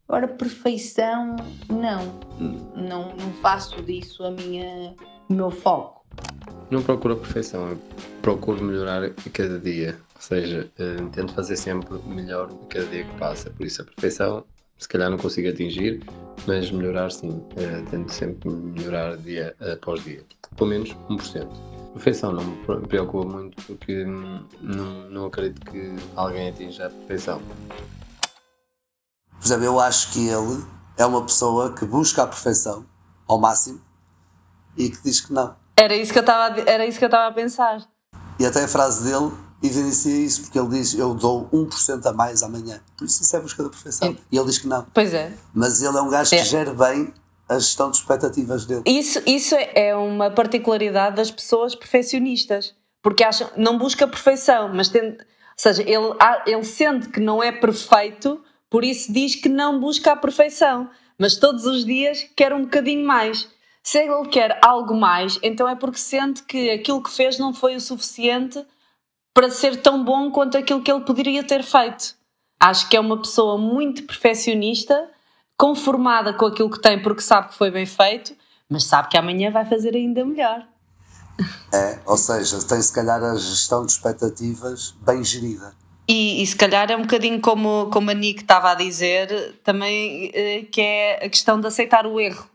Agora, 0.07 0.27
perfeição, 0.27 1.35
não. 1.69 2.19
não. 2.75 3.15
Não 3.15 3.33
faço 3.41 3.81
disso 3.81 4.23
a 4.23 4.31
minha, 4.31 4.95
o 5.27 5.33
meu 5.33 5.51
foco. 5.51 6.05
Não 6.71 6.81
procuro 6.81 7.15
a 7.15 7.17
perfeição, 7.17 7.69
eu 7.69 7.79
procuro 8.21 8.63
melhorar 8.63 9.03
a 9.03 9.29
cada 9.33 9.59
dia. 9.59 9.97
Ou 10.15 10.21
seja, 10.21 10.71
eh, 10.79 10.95
tento 11.11 11.33
fazer 11.33 11.57
sempre 11.57 11.99
melhor 12.07 12.49
a 12.49 12.67
cada 12.67 12.85
dia 12.85 13.03
que 13.03 13.17
passa. 13.17 13.49
Por 13.49 13.65
isso, 13.65 13.81
a 13.81 13.85
perfeição 13.85 14.45
se 14.77 14.87
calhar 14.87 15.09
não 15.09 15.17
consigo 15.17 15.49
atingir, 15.49 16.03
mas 16.45 16.69
melhorar 16.71 17.11
sim. 17.11 17.29
Uh, 17.29 17.89
tento 17.89 18.11
sempre 18.11 18.49
melhorar 18.49 19.17
dia 19.17 19.55
após 19.73 20.03
dia. 20.03 20.23
Pelo 20.55 20.69
menos 20.69 20.95
1%. 21.09 21.47
Perfeição 21.93 22.33
não 22.33 22.43
me 22.43 22.87
preocupa 22.87 23.25
muito 23.25 23.61
porque 23.63 24.03
não, 24.61 25.09
não 25.09 25.25
acredito 25.27 25.65
que 25.71 25.95
alguém 26.15 26.49
atinja 26.49 26.87
a 26.87 26.89
perfeição. 26.89 27.41
Por 29.39 29.45
exemplo, 29.45 29.65
eu 29.65 29.79
acho 29.79 30.11
que 30.11 30.27
ele 30.27 30.65
é 30.97 31.05
uma 31.05 31.21
pessoa 31.23 31.73
que 31.73 31.85
busca 31.85 32.23
a 32.23 32.27
perfeição 32.27 32.85
ao 33.27 33.39
máximo 33.39 33.81
e 34.77 34.89
que 34.89 35.01
diz 35.03 35.21
que 35.21 35.31
não. 35.31 35.55
Era 35.77 35.95
isso 35.95 36.11
que 36.11 36.19
eu 36.19 36.21
estava 36.21 36.59
era 36.61 36.85
isso 36.85 36.99
que 36.99 37.05
eu 37.05 37.07
estava 37.07 37.27
a 37.27 37.31
pensar. 37.31 37.87
E 38.39 38.45
até 38.45 38.63
a 38.63 38.67
frase 38.67 39.03
dele 39.03 39.31
evidencia 39.63 40.15
isso, 40.15 40.41
porque 40.43 40.59
ele 40.59 40.69
diz 40.69 40.93
eu 40.93 41.13
dou 41.13 41.49
1% 41.51 42.05
a 42.05 42.13
mais 42.13 42.43
amanhã. 42.43 42.81
Por 42.97 43.05
isso 43.05 43.21
isso 43.21 43.35
é 43.35 43.39
busca 43.39 43.63
da 43.63 43.69
perfeição. 43.69 44.15
E 44.31 44.37
ele 44.37 44.45
diz 44.45 44.57
que 44.57 44.67
não. 44.67 44.85
Pois 44.93 45.13
é. 45.13 45.33
Mas 45.53 45.81
ele 45.81 45.97
é 45.97 46.01
um 46.01 46.09
gajo 46.09 46.35
é. 46.35 46.39
que 46.39 46.45
gera 46.45 46.73
bem 46.73 47.13
a 47.47 47.59
gestão 47.59 47.91
de 47.91 47.97
expectativas 47.97 48.65
dele. 48.65 48.83
Isso, 48.85 49.21
isso 49.25 49.55
é 49.55 49.95
uma 49.95 50.31
particularidade 50.31 51.15
das 51.15 51.31
pessoas 51.31 51.75
perfeccionistas, 51.75 52.73
porque 53.01 53.23
acham, 53.23 53.49
não 53.55 53.77
busca 53.77 54.07
perfeição, 54.07 54.71
mas 54.73 54.89
tem, 54.89 55.11
ou 55.11 55.17
seja, 55.55 55.83
ele, 55.83 56.15
ele 56.47 56.63
sente 56.63 57.09
que 57.09 57.19
não 57.19 57.41
é 57.41 57.51
perfeito, 57.51 58.41
por 58.69 58.83
isso 58.83 59.13
diz 59.13 59.35
que 59.35 59.47
não 59.47 59.79
busca 59.79 60.13
a 60.13 60.15
perfeição, 60.15 60.89
mas 61.19 61.37
todos 61.37 61.65
os 61.65 61.85
dias 61.85 62.25
quer 62.35 62.53
um 62.53 62.63
bocadinho 62.63 63.05
mais. 63.05 63.47
Se 63.83 63.99
ele 63.99 64.27
quer 64.29 64.59
algo 64.63 64.95
mais, 64.95 65.37
então 65.43 65.69
é 65.69 65.75
porque 65.75 65.99
sente 65.99 66.41
que 66.43 66.71
aquilo 66.71 67.03
que 67.03 67.11
fez 67.11 67.37
não 67.37 67.53
foi 67.53 67.75
o 67.75 67.79
suficiente 67.79 68.65
para 69.35 69.51
ser 69.51 69.81
tão 69.81 70.01
bom 70.01 70.31
quanto 70.31 70.57
aquilo 70.57 70.81
que 70.81 70.89
ele 70.89 71.03
poderia 71.03 71.43
ter 71.43 71.61
feito. 71.61 72.15
Acho 72.57 72.87
que 72.87 72.95
é 72.95 72.99
uma 73.01 73.21
pessoa 73.21 73.57
muito 73.57 74.03
perfeccionista, 74.03 75.11
conformada 75.57 76.33
com 76.33 76.45
aquilo 76.45 76.69
que 76.69 76.81
tem 76.81 77.01
porque 77.01 77.21
sabe 77.21 77.49
que 77.49 77.57
foi 77.57 77.69
bem 77.69 77.85
feito, 77.85 78.33
mas 78.69 78.85
sabe 78.85 79.09
que 79.09 79.17
amanhã 79.17 79.51
vai 79.51 79.65
fazer 79.65 79.93
ainda 79.93 80.23
melhor. 80.23 80.65
É, 81.73 81.99
ou 82.05 82.17
seja, 82.17 82.65
tem 82.65 82.81
se 82.81 82.93
calhar 82.93 83.21
a 83.21 83.35
gestão 83.35 83.85
de 83.85 83.91
expectativas 83.91 84.95
bem 85.05 85.21
gerida. 85.21 85.73
E, 86.07 86.41
e, 86.41 86.47
se 86.47 86.55
calhar 86.55 86.89
é 86.89 86.95
um 86.95 87.01
bocadinho 87.01 87.41
como, 87.41 87.89
como 87.91 88.11
a 88.11 88.13
Nick 88.13 88.43
estava 88.43 88.71
a 88.71 88.75
dizer, 88.75 89.59
também 89.63 90.31
eh, 90.33 90.61
que 90.71 90.79
é 90.79 91.25
a 91.25 91.29
questão 91.29 91.59
de 91.59 91.67
aceitar 91.67 92.05
o 92.05 92.19
erro. 92.19 92.47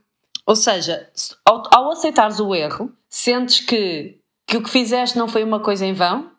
Ou 0.47 0.57
seja, 0.57 1.11
ao, 1.45 1.63
ao 1.75 1.91
aceitares 1.91 2.41
o 2.41 2.55
erro, 2.55 2.91
sentes 3.09 3.61
que, 3.61 4.19
que 4.47 4.57
o 4.57 4.63
que 4.63 4.71
fizeste 4.71 5.19
não 5.19 5.29
foi 5.29 5.43
uma 5.43 5.61
coisa 5.61 5.85
em 5.85 5.93
vão, 5.93 6.31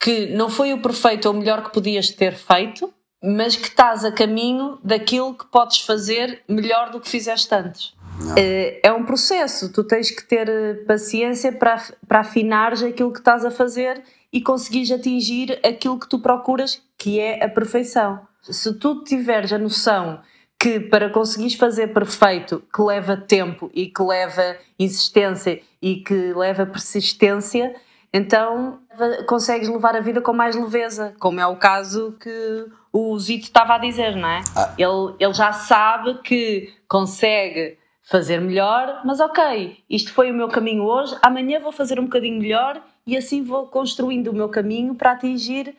que 0.00 0.26
não 0.26 0.48
foi 0.48 0.72
o 0.72 0.82
perfeito 0.82 1.26
ou 1.26 1.34
o 1.34 1.36
melhor 1.36 1.62
que 1.64 1.72
podias 1.72 2.10
ter 2.10 2.34
feito, 2.34 2.92
mas 3.22 3.56
que 3.56 3.68
estás 3.68 4.04
a 4.04 4.12
caminho 4.12 4.78
daquilo 4.84 5.34
que 5.34 5.46
podes 5.46 5.80
fazer 5.80 6.42
melhor 6.46 6.90
do 6.90 7.00
que 7.00 7.08
fizeste 7.08 7.54
antes. 7.54 7.94
É, 8.36 8.88
é 8.88 8.92
um 8.92 9.04
processo, 9.04 9.72
tu 9.72 9.82
tens 9.82 10.10
que 10.10 10.22
ter 10.24 10.48
eh, 10.48 10.74
paciência 10.86 11.50
para, 11.50 11.82
para 12.06 12.20
afinares 12.20 12.82
aquilo 12.82 13.12
que 13.12 13.18
estás 13.18 13.44
a 13.44 13.50
fazer 13.50 14.02
e 14.32 14.40
conseguires 14.40 14.90
atingir 14.90 15.58
aquilo 15.64 15.98
que 15.98 16.08
tu 16.08 16.20
procuras, 16.20 16.82
que 16.98 17.18
é 17.18 17.42
a 17.42 17.48
perfeição. 17.48 18.20
Se 18.42 18.74
tu 18.74 19.02
tiveres 19.02 19.52
a 19.52 19.58
noção 19.58 20.20
que 20.58 20.78
para 20.78 21.10
conseguires 21.10 21.54
fazer 21.54 21.88
perfeito, 21.88 22.62
que 22.74 22.82
leva 22.82 23.16
tempo 23.16 23.70
e 23.74 23.86
que 23.86 24.02
leva 24.02 24.56
insistência 24.78 25.60
e 25.80 25.96
que 25.96 26.32
leva 26.32 26.66
persistência, 26.66 27.74
então 28.14 28.78
consegues 29.26 29.68
levar 29.68 29.96
a 29.96 30.00
vida 30.00 30.20
com 30.20 30.32
mais 30.32 30.54
leveza, 30.54 31.16
como 31.18 31.40
é 31.40 31.46
o 31.48 31.56
caso 31.56 32.16
que 32.20 32.66
o 32.92 33.18
Zito 33.18 33.46
estava 33.46 33.74
a 33.74 33.78
dizer, 33.78 34.14
não 34.14 34.28
é? 34.28 34.40
Ah. 34.54 34.72
Ele, 34.78 35.16
ele 35.18 35.34
já 35.34 35.52
sabe 35.52 36.14
que 36.22 36.72
consegue 36.86 37.76
fazer 38.04 38.40
melhor, 38.40 39.00
mas 39.04 39.18
ok, 39.18 39.82
isto 39.90 40.12
foi 40.12 40.30
o 40.30 40.34
meu 40.34 40.46
caminho 40.46 40.84
hoje, 40.84 41.16
amanhã 41.22 41.58
vou 41.58 41.72
fazer 41.72 41.98
um 41.98 42.04
bocadinho 42.04 42.40
melhor 42.40 42.80
e 43.04 43.16
assim 43.16 43.42
vou 43.42 43.66
construindo 43.66 44.28
o 44.28 44.32
meu 44.32 44.48
caminho 44.48 44.94
para 44.94 45.10
atingir 45.10 45.74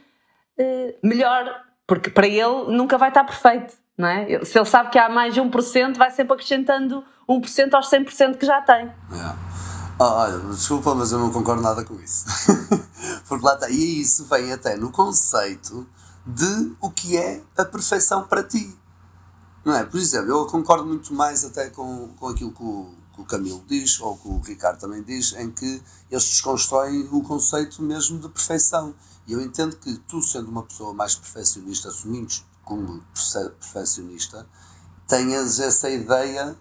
uh, 0.60 0.94
melhor, 1.02 1.62
porque 1.88 2.10
para 2.10 2.28
ele 2.28 2.66
nunca 2.68 2.98
vai 2.98 3.10
estar 3.10 3.24
perfeito, 3.24 3.76
não 3.98 4.10
é? 4.10 4.44
Se 4.44 4.60
ele 4.60 4.66
sabe 4.66 4.90
que 4.90 5.00
há 5.00 5.08
mais 5.08 5.34
de 5.34 5.40
1%, 5.40 5.96
vai 5.96 6.12
sempre 6.12 6.34
acrescentando 6.34 7.02
1% 7.30 7.74
aos 7.76 7.90
100% 7.90 8.38
que 8.38 8.46
já 8.46 8.62
tem. 8.62 8.92
Yeah. 9.10 9.45
Oh, 9.98 10.04
olha, 10.04 10.40
desculpa, 10.50 10.94
mas 10.94 11.14
eu 11.14 11.20
não 11.20 11.32
concordo 11.32 11.62
nada 11.62 11.86
com 11.86 11.96
isso. 12.02 12.26
porque 13.30 13.46
lá 13.46 13.54
está, 13.54 13.70
e 13.70 14.02
isso 14.02 14.26
vem 14.26 14.52
até 14.52 14.76
no 14.76 14.92
conceito 14.92 15.88
de 16.26 16.76
o 16.82 16.92
que 16.92 17.16
é 17.16 17.42
a 17.58 17.64
perfeição 17.64 18.28
para 18.28 18.44
ti. 18.44 18.78
Não 19.64 19.74
é? 19.74 19.86
Por 19.86 19.98
exemplo, 19.98 20.32
eu 20.32 20.46
concordo 20.48 20.86
muito 20.86 21.14
mais 21.14 21.46
até 21.46 21.70
com, 21.70 22.10
com 22.10 22.28
aquilo 22.28 22.52
que 22.52 22.62
o, 22.62 22.94
que 23.14 23.22
o 23.22 23.26
Camilo 23.26 23.64
diz, 23.70 24.02
ou 24.02 24.18
que 24.18 24.28
o 24.28 24.40
Ricardo 24.40 24.80
também 24.80 25.02
diz, 25.02 25.32
em 25.32 25.50
que 25.50 25.82
eles 26.12 26.26
desconstroem 26.26 27.08
o 27.10 27.22
conceito 27.24 27.82
mesmo 27.82 28.20
de 28.20 28.28
perfeição. 28.28 28.94
E 29.26 29.32
eu 29.32 29.40
entendo 29.40 29.78
que 29.78 29.98
tu, 30.00 30.22
sendo 30.22 30.50
uma 30.50 30.64
pessoa 30.64 30.94
mais 30.94 31.16
perfeccionista, 31.16 31.88
assumindo 31.88 32.34
como 32.66 33.02
perfeccionista, 33.14 34.46
tenhas 35.08 35.58
essa 35.58 35.90
ideia, 35.90 36.54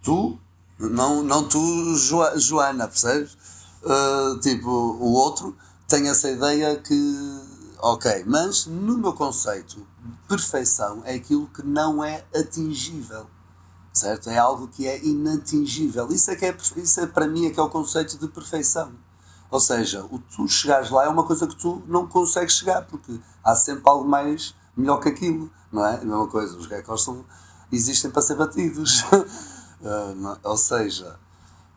tu, 0.00 0.38
não, 0.78 1.22
não 1.22 1.48
tu, 1.48 1.96
Joana, 2.36 2.88
percebes? 2.88 3.36
Uh, 3.82 4.38
tipo, 4.40 4.70
o 4.70 5.12
outro 5.12 5.56
tem 5.88 6.08
essa 6.08 6.30
ideia 6.30 6.76
que 6.76 6.94
Ok, 7.84 8.22
mas 8.28 8.64
no 8.66 8.96
meu 8.96 9.12
conceito, 9.12 9.84
perfeição 10.28 11.02
é 11.04 11.14
aquilo 11.14 11.48
que 11.48 11.66
não 11.66 12.02
é 12.02 12.24
atingível, 12.32 13.26
certo? 13.92 14.30
É 14.30 14.38
algo 14.38 14.68
que 14.68 14.86
é 14.86 15.04
inatingível. 15.04 16.06
Isso 16.12 16.30
é 16.30 16.36
que 16.36 16.44
é, 16.44 16.56
isso 16.76 17.00
é 17.00 17.08
para 17.08 17.26
mim 17.26 17.46
é 17.46 17.50
que 17.50 17.58
é 17.58 17.62
o 17.62 17.68
conceito 17.68 18.16
de 18.16 18.28
perfeição. 18.28 18.92
Ou 19.50 19.58
seja, 19.58 20.04
o 20.04 20.20
tu 20.20 20.46
chegares 20.46 20.90
lá 20.90 21.06
é 21.06 21.08
uma 21.08 21.24
coisa 21.24 21.44
que 21.44 21.56
tu 21.56 21.82
não 21.88 22.06
consegues 22.06 22.54
chegar, 22.54 22.86
porque 22.86 23.18
há 23.42 23.56
sempre 23.56 23.82
algo 23.86 24.08
mais 24.08 24.54
melhor 24.76 25.00
que 25.00 25.08
aquilo, 25.08 25.50
não 25.72 25.84
é? 25.84 25.96
A 25.96 26.04
mesma 26.04 26.28
coisa, 26.28 26.56
os 26.56 26.68
recordes 26.68 27.04
existem 27.72 28.12
para 28.12 28.22
ser 28.22 28.36
batidos. 28.36 29.04
uh, 29.82 30.38
ou 30.42 30.56
seja, 30.56 31.18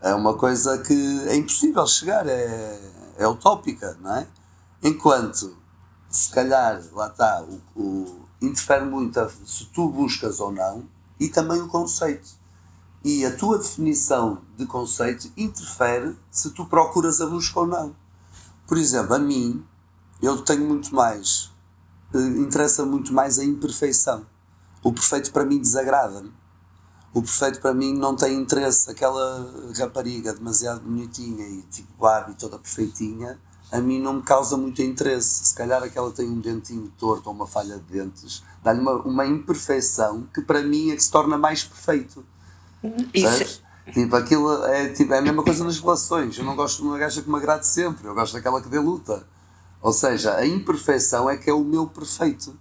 é 0.01 0.13
uma 0.13 0.35
coisa 0.35 0.77
que 0.79 0.93
é 1.27 1.35
impossível 1.35 1.85
chegar, 1.87 2.27
é, 2.27 2.79
é 3.17 3.27
utópica, 3.27 3.97
não 4.01 4.15
é? 4.15 4.27
Enquanto 4.83 5.55
se 6.09 6.31
calhar, 6.31 6.81
lá 6.93 7.07
está, 7.07 7.43
o, 7.43 7.61
o, 7.81 8.25
interfere 8.41 8.85
muito 8.85 9.19
a, 9.19 9.29
se 9.29 9.65
tu 9.65 9.89
buscas 9.89 10.39
ou 10.39 10.51
não 10.51 10.87
e 11.19 11.27
também 11.27 11.61
o 11.61 11.67
conceito. 11.67 12.29
E 13.03 13.25
a 13.25 13.35
tua 13.35 13.57
definição 13.57 14.41
de 14.57 14.65
conceito 14.65 15.31
interfere 15.37 16.17
se 16.31 16.49
tu 16.51 16.65
procuras 16.65 17.21
a 17.21 17.27
busca 17.27 17.59
ou 17.59 17.67
não. 17.67 17.95
Por 18.65 18.77
exemplo, 18.77 19.13
a 19.13 19.19
mim, 19.19 19.63
eu 20.21 20.41
tenho 20.41 20.65
muito 20.65 20.95
mais, 20.95 21.51
eh, 22.13 22.17
interessa 22.17 22.85
muito 22.85 23.13
mais 23.13 23.37
a 23.37 23.43
imperfeição. 23.43 24.25
O 24.81 24.91
perfeito 24.91 25.31
para 25.31 25.45
mim 25.45 25.59
desagrada-me. 25.59 26.31
O 27.15 27.21
perfeito 27.21 27.61
para 27.61 27.73
mim 27.73 27.93
não 27.93 28.13
tem 28.13 28.37
interesse. 28.37 28.91
Aquela 28.91 29.49
rapariga 29.79 30.33
demasiado 30.33 30.81
bonitinha 30.81 31.47
e 31.47 31.61
tipo 31.71 31.87
Barbie 31.97 32.35
toda 32.35 32.59
perfeitinha, 32.59 33.39
a 33.71 33.79
mim 33.79 34.01
não 34.01 34.15
me 34.15 34.21
causa 34.21 34.57
muito 34.57 34.81
interesse. 34.81 35.45
Se 35.45 35.55
calhar 35.55 35.81
aquela 35.81 36.11
tem 36.11 36.29
um 36.29 36.41
dentinho 36.41 36.91
torto 36.97 37.29
ou 37.29 37.33
uma 37.33 37.47
falha 37.47 37.77
de 37.77 37.99
dentes, 37.99 38.43
dá-lhe 38.61 38.81
uma, 38.81 38.95
uma 38.95 39.25
imperfeição 39.25 40.27
que 40.33 40.41
para 40.41 40.61
mim 40.61 40.91
é 40.91 40.95
que 40.97 41.03
se 41.03 41.09
torna 41.09 41.37
mais 41.37 41.63
perfeito. 41.63 42.25
Isso. 43.13 43.61
Tipo, 43.93 44.15
aquilo 44.17 44.65
é, 44.65 44.89
tipo, 44.89 45.13
é 45.13 45.19
a 45.19 45.21
mesma 45.21 45.41
coisa 45.41 45.63
nas 45.63 45.79
relações. 45.79 46.37
Eu 46.37 46.43
não 46.43 46.57
gosto 46.57 46.81
de 46.81 46.87
uma 46.89 46.97
gaja 46.97 47.21
que 47.21 47.29
me 47.29 47.37
agrade 47.37 47.65
sempre, 47.65 48.05
eu 48.05 48.13
gosto 48.13 48.33
daquela 48.33 48.61
que 48.61 48.67
dê 48.67 48.79
luta. 48.79 49.25
Ou 49.81 49.93
seja, 49.93 50.35
a 50.35 50.45
imperfeição 50.45 51.29
é 51.29 51.37
que 51.37 51.49
é 51.49 51.53
o 51.53 51.63
meu 51.63 51.87
perfeito. 51.87 52.59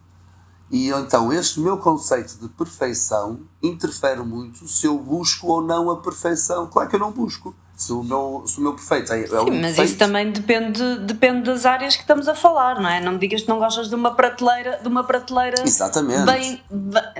E 0.71 0.89
então 0.91 1.33
este 1.33 1.61
meu 1.61 1.79
conceito 1.79 2.39
de 2.39 2.49
perfeição 2.49 3.41
interfere 3.63 4.21
muito 4.23 4.67
se 4.67 4.87
eu 4.87 4.99
busco 4.99 5.49
ou 5.49 5.63
não 5.63 5.91
a 5.91 6.01
perfeição. 6.01 6.67
Claro 6.67 6.89
que 6.89 6.97
eu 6.97 7.01
não 7.01 7.13
busco. 7.13 7.55
Se 7.77 7.93
o 7.93 8.05
meu, 8.05 8.45
se 8.47 8.59
o 8.59 8.63
meu 8.63 8.75
perfeito 8.75 9.13
é, 9.13 9.25
é 9.25 9.27
mas 9.27 9.41
perfeito. 9.41 9.83
isso 9.83 9.99
também 9.99 10.31
depende, 10.31 10.99
depende 11.01 11.43
das 11.43 11.67
áreas 11.67 11.97
que 11.97 12.03
estamos 12.03 12.29
a 12.29 12.35
falar, 12.35 12.81
não 12.81 12.89
é? 12.89 13.01
Não 13.01 13.13
me 13.13 13.19
digas 13.19 13.43
que 13.43 13.49
não 13.49 13.59
gostas 13.59 13.89
de 13.89 13.97
uma 13.97 14.15
prateleira, 14.15 14.79
de 14.81 14.87
uma 14.87 15.03
prateleira 15.03 15.61
Exatamente. 15.61 16.25
bem. 16.25 16.63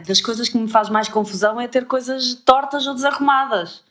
Das 0.07 0.21
coisas 0.21 0.49
que 0.49 0.57
me 0.57 0.69
faz 0.69 0.89
mais 0.89 1.09
confusão 1.09 1.61
é 1.61 1.67
ter 1.67 1.87
coisas 1.87 2.35
tortas 2.35 2.87
ou 2.87 2.95
desarrumadas. 2.95 3.83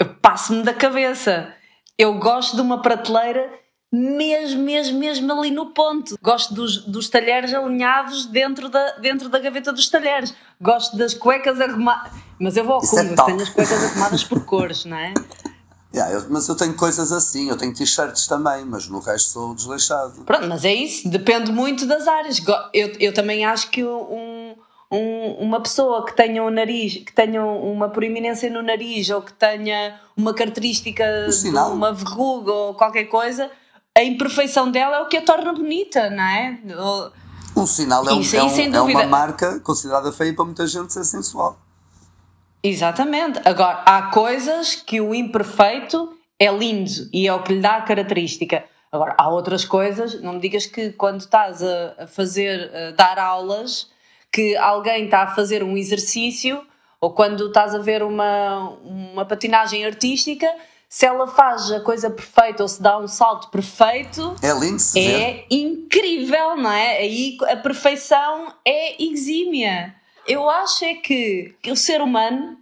Eu 0.00 0.14
passo-me 0.16 0.64
da 0.64 0.74
cabeça. 0.74 1.54
Eu 1.96 2.18
gosto 2.18 2.56
de 2.56 2.62
uma 2.62 2.82
prateleira 2.82 3.48
mesmo, 3.92 4.62
mesmo, 4.62 4.98
mesmo 4.98 5.32
ali 5.32 5.50
no 5.50 5.66
ponto. 5.66 6.18
Gosto 6.22 6.54
dos, 6.54 6.84
dos 6.84 7.08
talheres 7.08 7.52
alinhados 7.54 8.26
dentro 8.26 8.68
da, 8.68 8.92
dentro 8.92 9.28
da 9.28 9.38
gaveta 9.38 9.72
dos 9.72 9.88
talheres. 9.88 10.34
Gosto 10.60 10.96
das 10.96 11.14
cuecas 11.14 11.60
arrumadas. 11.60 12.12
Mas 12.38 12.56
eu 12.56 12.64
vou 12.64 12.74
ao 12.74 12.80
cume, 12.80 13.12
é 13.12 13.24
tenho 13.24 13.42
as 13.42 13.48
cuecas 13.48 13.84
arrumadas 13.84 14.24
por 14.24 14.44
cores, 14.44 14.84
não 14.84 14.96
é? 14.96 15.14
Yeah, 15.94 16.14
eu, 16.14 16.26
mas 16.28 16.46
eu 16.46 16.54
tenho 16.54 16.74
coisas 16.74 17.10
assim, 17.10 17.48
eu 17.48 17.56
tenho 17.56 17.72
t-shirts 17.72 18.26
também, 18.26 18.62
mas 18.62 18.86
no 18.88 18.98
resto 18.98 19.30
sou 19.30 19.54
desleixado. 19.54 20.22
Pronto, 20.22 20.46
mas 20.46 20.62
é 20.62 20.74
isso, 20.74 21.08
depende 21.08 21.50
muito 21.50 21.86
das 21.86 22.06
áreas. 22.06 22.42
Eu, 22.74 22.92
eu 23.00 23.14
também 23.14 23.46
acho 23.46 23.70
que 23.70 23.82
um, 23.82 24.54
um, 24.92 25.32
uma 25.40 25.60
pessoa 25.60 26.04
que 26.04 26.14
tenha 26.14 26.42
um 26.44 26.50
nariz, 26.50 26.96
que 26.98 27.12
tenha 27.12 27.42
uma 27.42 27.88
proeminência 27.88 28.50
no 28.50 28.62
nariz 28.62 29.08
ou 29.08 29.22
que 29.22 29.32
tenha 29.32 29.98
uma 30.14 30.34
característica 30.34 31.04
de 31.28 31.48
uma 31.48 31.92
verruga 31.92 32.52
ou 32.52 32.74
qualquer 32.74 33.04
coisa, 33.04 33.50
a 33.98 34.04
imperfeição 34.04 34.70
dela 34.70 34.98
é 34.98 35.00
o 35.00 35.08
que 35.08 35.16
a 35.16 35.22
torna 35.22 35.52
bonita, 35.52 36.08
não 36.08 36.22
é? 36.22 36.58
Um 37.56 37.66
sinal 37.66 38.08
é, 38.08 38.12
um, 38.12 38.22
é, 38.22 38.42
um, 38.44 38.74
é 38.76 38.80
uma 38.80 39.06
marca 39.06 39.58
considerada 39.58 40.12
feia 40.12 40.32
para 40.32 40.44
muita 40.44 40.68
gente 40.68 40.92
ser 40.92 41.02
sensual. 41.02 41.58
Exatamente. 42.62 43.40
Agora, 43.44 43.82
há 43.84 44.02
coisas 44.02 44.76
que 44.76 45.00
o 45.00 45.12
imperfeito 45.12 46.16
é 46.38 46.48
lindo 46.50 47.08
e 47.12 47.26
é 47.26 47.34
o 47.34 47.42
que 47.42 47.54
lhe 47.54 47.60
dá 47.60 47.78
a 47.78 47.82
característica. 47.82 48.64
Agora, 48.92 49.16
há 49.18 49.28
outras 49.28 49.64
coisas, 49.64 50.20
não 50.22 50.34
me 50.34 50.40
digas 50.40 50.64
que 50.64 50.92
quando 50.92 51.20
estás 51.20 51.60
a, 51.60 52.06
fazer, 52.06 52.70
a 52.72 52.90
dar 52.92 53.18
aulas, 53.18 53.90
que 54.32 54.56
alguém 54.56 55.06
está 55.06 55.24
a 55.24 55.34
fazer 55.34 55.64
um 55.64 55.76
exercício, 55.76 56.64
ou 57.00 57.12
quando 57.12 57.48
estás 57.48 57.74
a 57.74 57.78
ver 57.78 58.04
uma, 58.04 58.70
uma 58.84 59.24
patinagem 59.24 59.84
artística, 59.84 60.46
se 60.88 61.06
ela 61.06 61.26
faz 61.26 61.70
a 61.70 61.80
coisa 61.80 62.10
perfeita 62.10 62.62
ou 62.62 62.68
se 62.68 62.82
dá 62.82 62.98
um 62.98 63.08
salto 63.08 63.50
perfeito, 63.50 64.34
é 64.42 64.52
lindo 64.52 64.78
se 64.78 64.98
É 64.98 65.18
ver. 65.18 65.46
incrível, 65.50 66.56
não 66.56 66.72
é? 66.72 66.98
Aí 66.98 67.36
a 67.48 67.56
perfeição 67.56 68.52
é 68.64 69.02
exímia 69.02 69.94
eu 70.28 70.48
acho 70.48 70.84
é 70.84 70.94
que, 70.94 71.54
o 71.68 71.74
ser 71.74 72.02
humano 72.02 72.58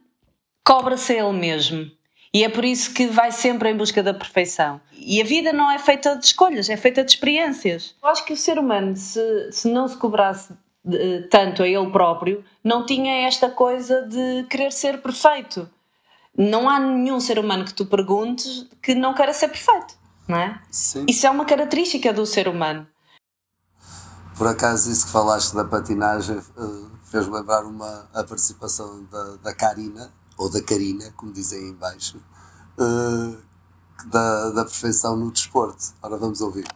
cobra-se 0.64 1.12
a 1.12 1.24
ele 1.26 1.36
mesmo. 1.36 1.90
E 2.32 2.44
é 2.44 2.48
por 2.48 2.64
isso 2.64 2.94
que 2.94 3.06
vai 3.06 3.32
sempre 3.32 3.70
em 3.70 3.76
busca 3.76 4.02
da 4.02 4.14
perfeição. 4.14 4.80
E 4.92 5.20
a 5.20 5.24
vida 5.24 5.52
não 5.52 5.70
é 5.70 5.78
feita 5.78 6.16
de 6.16 6.26
escolhas, 6.26 6.70
é 6.70 6.76
feita 6.76 7.02
de 7.02 7.10
experiências. 7.10 7.94
Eu 8.00 8.08
acho 8.08 8.24
que 8.24 8.32
o 8.32 8.36
ser 8.36 8.58
humano, 8.58 8.94
se, 8.94 9.50
se 9.50 9.68
não 9.68 9.88
se 9.88 9.96
cobrasse 9.96 10.54
de, 10.84 11.22
tanto 11.28 11.62
a 11.62 11.68
ele 11.68 11.90
próprio, 11.90 12.44
não 12.62 12.86
tinha 12.86 13.26
esta 13.26 13.50
coisa 13.50 14.02
de 14.02 14.44
querer 14.48 14.70
ser 14.70 15.02
perfeito. 15.02 15.68
Não 16.36 16.68
há 16.68 16.78
nenhum 16.78 17.18
ser 17.18 17.38
humano 17.38 17.64
que 17.64 17.72
tu 17.72 17.86
perguntes 17.86 18.66
que 18.82 18.94
não 18.94 19.14
queira 19.14 19.32
ser 19.32 19.48
perfeito, 19.48 19.94
não 20.28 20.36
é? 20.36 20.60
Sim. 20.70 21.06
Isso 21.08 21.26
é 21.26 21.30
uma 21.30 21.44
característica 21.44 22.12
do 22.12 22.26
ser 22.26 22.46
humano. 22.46 22.86
Por 24.36 24.46
acaso, 24.46 24.90
isso 24.90 25.06
que 25.06 25.12
falaste 25.12 25.54
da 25.54 25.64
patinagem 25.64 26.36
uh, 26.36 26.90
fez-me 27.04 27.34
lembrar 27.34 27.64
uma, 27.64 28.06
a 28.12 28.22
participação 28.22 29.04
da, 29.10 29.36
da 29.36 29.54
Karina, 29.54 30.12
ou 30.36 30.50
da 30.50 30.62
Karina, 30.62 31.10
como 31.16 31.32
dizem 31.32 31.58
aí 31.60 31.70
embaixo, 31.70 32.18
uh, 32.78 33.38
da, 34.06 34.50
da 34.50 34.64
perfeição 34.64 35.16
no 35.16 35.30
desporto. 35.30 35.94
Ora, 36.02 36.18
vamos 36.18 36.42
ouvir. 36.42 36.66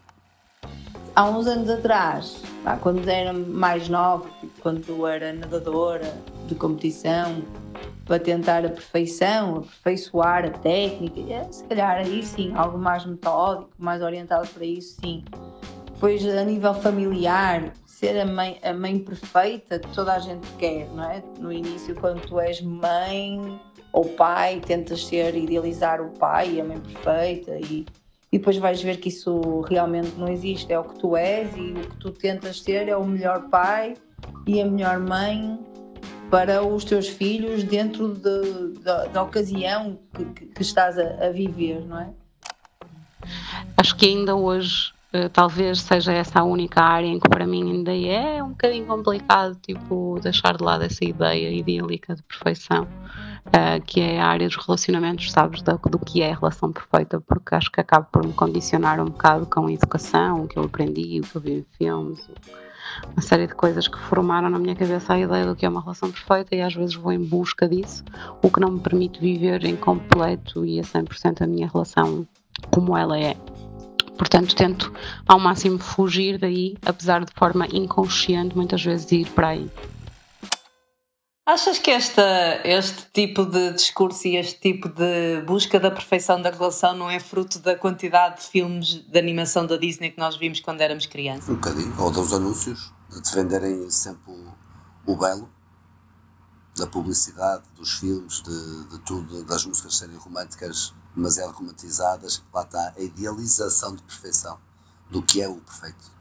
Há 1.14 1.28
uns 1.28 1.46
anos 1.46 1.68
atrás, 1.68 2.42
quando 2.80 3.08
era 3.08 3.32
mais 3.32 3.88
nova, 3.88 4.28
quando 4.60 5.06
era 5.06 5.32
nadadora 5.32 6.14
de 6.46 6.54
competição, 6.54 7.42
para 8.04 8.18
tentar 8.18 8.64
a 8.64 8.68
perfeição, 8.68 9.56
aperfeiçoar 9.58 10.44
a 10.46 10.50
técnica, 10.50 11.20
é, 11.32 11.50
se 11.50 11.64
calhar 11.64 11.98
aí 11.98 12.24
sim, 12.24 12.52
algo 12.54 12.78
mais 12.78 13.04
metódico, 13.06 13.70
mais 13.78 14.02
orientado 14.02 14.48
para 14.48 14.64
isso, 14.64 15.00
sim. 15.00 15.24
Depois, 15.92 16.26
a 16.26 16.44
nível 16.44 16.74
familiar, 16.74 17.72
ser 17.86 18.18
a 18.18 18.26
mãe, 18.26 18.58
a 18.62 18.72
mãe 18.72 18.98
perfeita, 18.98 19.78
toda 19.78 20.14
a 20.14 20.18
gente 20.18 20.46
quer, 20.58 20.88
não 20.88 21.04
é? 21.04 21.22
No 21.38 21.52
início, 21.52 21.94
quando 21.94 22.20
tu 22.22 22.40
és 22.40 22.60
mãe 22.62 23.60
ou 23.92 24.06
pai, 24.06 24.60
tentas 24.60 25.06
ser, 25.06 25.36
idealizar 25.36 26.00
o 26.00 26.10
pai 26.18 26.54
e 26.54 26.60
a 26.60 26.64
mãe 26.64 26.80
perfeita 26.80 27.58
e 27.58 27.86
e 28.32 28.38
depois 28.38 28.56
vais 28.58 28.80
ver 28.80 28.98
que 28.98 29.08
isso 29.08 29.60
realmente 29.62 30.12
não 30.16 30.28
existe. 30.28 30.72
É 30.72 30.78
o 30.78 30.84
que 30.84 30.98
tu 30.98 31.16
és 31.16 31.54
e 31.56 31.72
o 31.72 31.88
que 31.88 31.96
tu 31.96 32.10
tentas 32.10 32.60
ser 32.60 32.88
é 32.88 32.96
o 32.96 33.04
melhor 33.04 33.48
pai 33.48 33.94
e 34.46 34.60
a 34.60 34.66
melhor 34.66 35.00
mãe 35.00 35.58
para 36.30 36.62
os 36.64 36.84
teus 36.84 37.08
filhos 37.08 37.64
dentro 37.64 38.14
de, 38.14 38.74
de, 38.74 39.08
da 39.12 39.22
ocasião 39.22 39.98
que, 40.14 40.24
que, 40.46 40.62
estás 40.62 40.96
a, 40.96 41.26
a, 41.26 41.30
viver, 41.30 41.84
não 41.84 41.98
é? 41.98 42.10
Acho 43.76 43.96
que 43.96 44.06
ainda 44.06 44.36
hoje 44.36 44.92
uh, 45.12 45.28
talvez 45.30 45.80
seja 45.80 46.12
essa 46.12 46.38
a 46.38 46.44
única 46.44 46.80
área 46.80 47.08
em 47.08 47.18
que 47.18 47.28
para 47.28 47.46
mim 47.46 47.72
ainda 47.72 47.92
é 47.92 48.40
um 48.40 48.50
bocadinho 48.50 48.86
complicado, 48.86 49.56
tipo, 49.60 50.20
deixar 50.22 50.56
de 50.56 50.62
lado 50.62 50.84
essa 50.84 51.04
ideia 51.04 51.50
idílica 51.50 52.14
de 52.14 52.22
perfeição 52.22 52.86
uh, 53.46 53.82
que 53.84 54.00
é 54.00 54.20
a 54.20 54.26
área 54.26 54.48
dos 54.48 54.56
relacionamentos, 54.56 55.30
sabes, 55.30 55.62
do, 55.62 55.78
do, 55.78 55.98
que 55.98 56.22
é 56.22 56.32
a 56.32 56.36
relação 56.36 56.72
perfeita, 56.72 57.20
porque 57.20 57.54
acho 57.54 57.70
que 57.70 57.80
acaba 57.80 58.06
por 58.10 58.24
me 58.24 58.32
condicionar 58.32 59.00
um 59.00 59.06
bocado 59.06 59.46
com 59.46 59.66
a 59.66 59.72
educação, 59.72 60.44
o 60.44 60.48
que 60.48 60.58
eu 60.58 60.64
aprendi, 60.64 61.20
o 61.20 61.22
que 61.22 61.36
eu 61.36 61.40
vi 61.40 61.52
em 61.52 61.66
filmes, 61.76 62.28
uma 63.12 63.22
série 63.22 63.46
de 63.46 63.54
coisas 63.54 63.86
que 63.88 63.98
formaram 63.98 64.50
na 64.50 64.58
minha 64.58 64.74
cabeça 64.74 65.14
a 65.14 65.18
ideia 65.18 65.46
do 65.46 65.56
que 65.56 65.64
é 65.64 65.68
uma 65.68 65.80
relação 65.80 66.10
perfeita 66.10 66.54
e 66.54 66.60
às 66.60 66.74
vezes 66.74 66.94
vou 66.94 67.12
em 67.12 67.22
busca 67.22 67.68
disso, 67.68 68.04
o 68.42 68.50
que 68.50 68.60
não 68.60 68.72
me 68.72 68.80
permite 68.80 69.20
viver 69.20 69.64
em 69.64 69.76
completo 69.76 70.64
e 70.64 70.78
a 70.78 70.82
100% 70.82 71.42
a 71.42 71.46
minha 71.46 71.68
relação 71.68 72.26
como 72.70 72.96
ela 72.96 73.18
é. 73.18 73.36
Portanto, 74.18 74.54
tento 74.54 74.92
ao 75.26 75.40
máximo 75.40 75.78
fugir 75.78 76.38
daí, 76.38 76.76
apesar 76.84 77.24
de 77.24 77.32
forma 77.34 77.66
inconsciente 77.72 78.54
muitas 78.54 78.84
vezes 78.84 79.10
ir 79.12 79.30
para 79.30 79.48
aí. 79.48 79.70
Achas 81.50 81.80
que 81.80 81.90
esta, 81.90 82.60
este 82.64 83.10
tipo 83.12 83.44
de 83.44 83.72
discurso 83.72 84.28
e 84.28 84.36
este 84.36 84.60
tipo 84.60 84.88
de 84.88 85.42
busca 85.44 85.80
da 85.80 85.90
perfeição 85.90 86.40
da 86.40 86.48
relação 86.48 86.96
não 86.96 87.10
é 87.10 87.18
fruto 87.18 87.58
da 87.58 87.74
quantidade 87.74 88.36
de 88.36 88.46
filmes 88.46 89.04
de 89.04 89.18
animação 89.18 89.66
da 89.66 89.76
Disney 89.76 90.12
que 90.12 90.18
nós 90.20 90.36
vimos 90.36 90.60
quando 90.60 90.80
éramos 90.80 91.06
crianças? 91.06 91.48
Um 91.48 91.56
bocadinho, 91.56 91.92
ou 91.98 92.08
dos 92.12 92.32
anúncios, 92.32 92.92
de 93.10 93.20
te 93.20 93.34
venderem 93.34 93.90
sempre 93.90 94.30
o, 94.30 94.54
o 95.12 95.16
belo, 95.16 95.50
da 96.76 96.86
publicidade, 96.86 97.64
dos 97.74 97.94
filmes, 97.94 98.42
de, 98.42 98.84
de 98.84 98.98
tudo, 99.00 99.42
das 99.42 99.66
músicas 99.66 99.96
serem 99.96 100.18
românticas 100.18 100.94
demasiado 101.16 101.50
romantizadas, 101.50 102.44
lá 102.54 102.62
está 102.62 102.94
a 102.96 103.00
idealização 103.02 103.96
de 103.96 104.02
perfeição 104.04 104.56
do 105.10 105.20
que 105.20 105.42
é 105.42 105.48
o 105.48 105.56
perfeito 105.56 106.19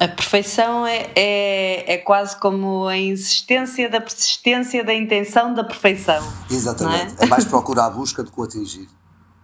A 0.00 0.08
perfeição 0.08 0.86
é, 0.86 1.10
é, 1.16 1.94
é 1.94 1.98
quase 1.98 2.36
como 2.36 2.86
a 2.86 2.96
insistência 2.96 3.90
da 3.90 4.00
persistência 4.00 4.84
da 4.84 4.94
intenção 4.94 5.52
da 5.52 5.64
perfeição. 5.64 6.22
Exatamente. 6.48 7.16
É? 7.18 7.24
é? 7.24 7.26
mais 7.26 7.44
procurar 7.44 7.86
a 7.86 7.90
busca 7.90 8.22
do 8.22 8.30
que 8.30 8.40
o 8.40 8.44
atingir. 8.44 8.88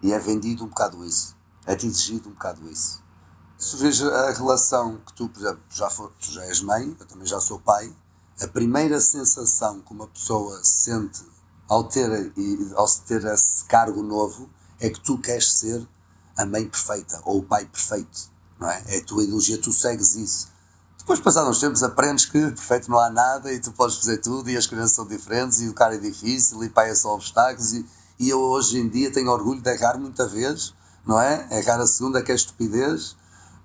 E 0.01 0.13
é 0.13 0.19
vendido 0.19 0.65
um 0.65 0.69
bocado 0.69 1.05
isso. 1.05 1.37
É 1.67 1.75
exigido 1.75 2.29
um 2.29 2.33
bocado 2.33 2.71
isso. 2.71 3.03
Se 3.59 3.77
veja 3.79 4.09
a 4.09 4.33
relação 4.33 4.99
que 5.05 5.13
tu, 5.15 5.31
já, 5.71 5.91
for, 5.91 6.13
tu 6.21 6.31
já 6.31 6.45
és 6.45 6.61
mãe, 6.61 6.95
eu 7.01 7.07
também 7.07 7.27
já 7.27 7.41
sou 7.41 7.59
pai, 7.59 7.91
a 8.41 8.47
primeira 8.47 9.01
sensação 9.01 9.81
que 9.81 9.93
uma 9.93 10.07
pessoa 10.07 10.61
sente 10.63 11.23
ao 11.69 11.83
ter, 11.83 12.33
ao 12.77 12.87
ter 13.07 13.25
esse 13.25 13.65
cargo 13.65 14.03
novo 14.03 14.49
é 14.79 14.91
que 14.91 15.01
tu 15.01 15.19
queres 15.19 15.51
ser 15.53 15.87
a 16.37 16.45
mãe 16.45 16.69
perfeita 16.69 17.21
ou 17.25 17.39
o 17.39 17.43
pai 17.43 17.65
perfeito 17.65 18.36
não 18.59 18.71
é? 18.71 18.83
É 18.89 18.99
a 18.99 19.05
tua 19.05 19.23
ideologia, 19.23 19.59
tu 19.59 19.73
segues 19.73 20.15
isso. 20.15 20.49
Depois, 20.99 21.21
passados 21.21 21.51
uns 21.51 21.61
tempos, 21.61 21.83
aprendes 21.83 22.25
que 22.25 22.33
perfeito 22.33 22.91
não 22.91 22.99
há 22.99 23.09
nada 23.09 23.53
e 23.53 23.61
tu 23.61 23.71
podes 23.71 23.97
fazer 23.97 24.19
tudo 24.19 24.51
e 24.51 24.57
as 24.57 24.67
crianças 24.67 24.93
são 24.93 25.07
diferentes 25.07 25.61
e 25.61 25.69
o 25.69 25.75
cara 25.75 25.95
é 25.95 25.99
difícil 25.99 26.63
e 26.65 26.69
pai 26.69 26.91
é 26.91 26.95
só 26.95 27.15
obstáculos 27.15 27.75
e, 27.75 27.87
e 28.19 28.29
eu 28.29 28.41
hoje 28.41 28.79
em 28.79 28.89
dia 28.89 29.13
tenho 29.13 29.31
orgulho 29.31 29.61
de 29.61 29.71
errar 29.71 29.97
muita 29.99 30.27
vez, 30.27 30.75
não 31.07 31.21
é? 31.21 31.47
Errar 31.53 31.81
a 31.81 31.87
segunda 31.87 32.23
que 32.23 32.33
é 32.33 32.35
estupidez, 32.35 33.13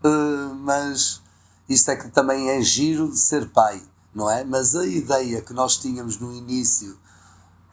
uh, 0.03 0.53
mas 0.55 1.21
isto 1.67 1.89
é 1.89 1.95
que 1.95 2.09
também 2.09 2.49
é 2.49 2.61
giro 2.61 3.09
de 3.09 3.17
ser 3.17 3.49
pai, 3.49 3.81
não 4.13 4.29
é? 4.29 4.43
Mas 4.43 4.75
a 4.75 4.85
ideia 4.85 5.41
que 5.41 5.53
nós 5.53 5.77
tínhamos 5.77 6.19
no 6.19 6.31
início 6.31 6.95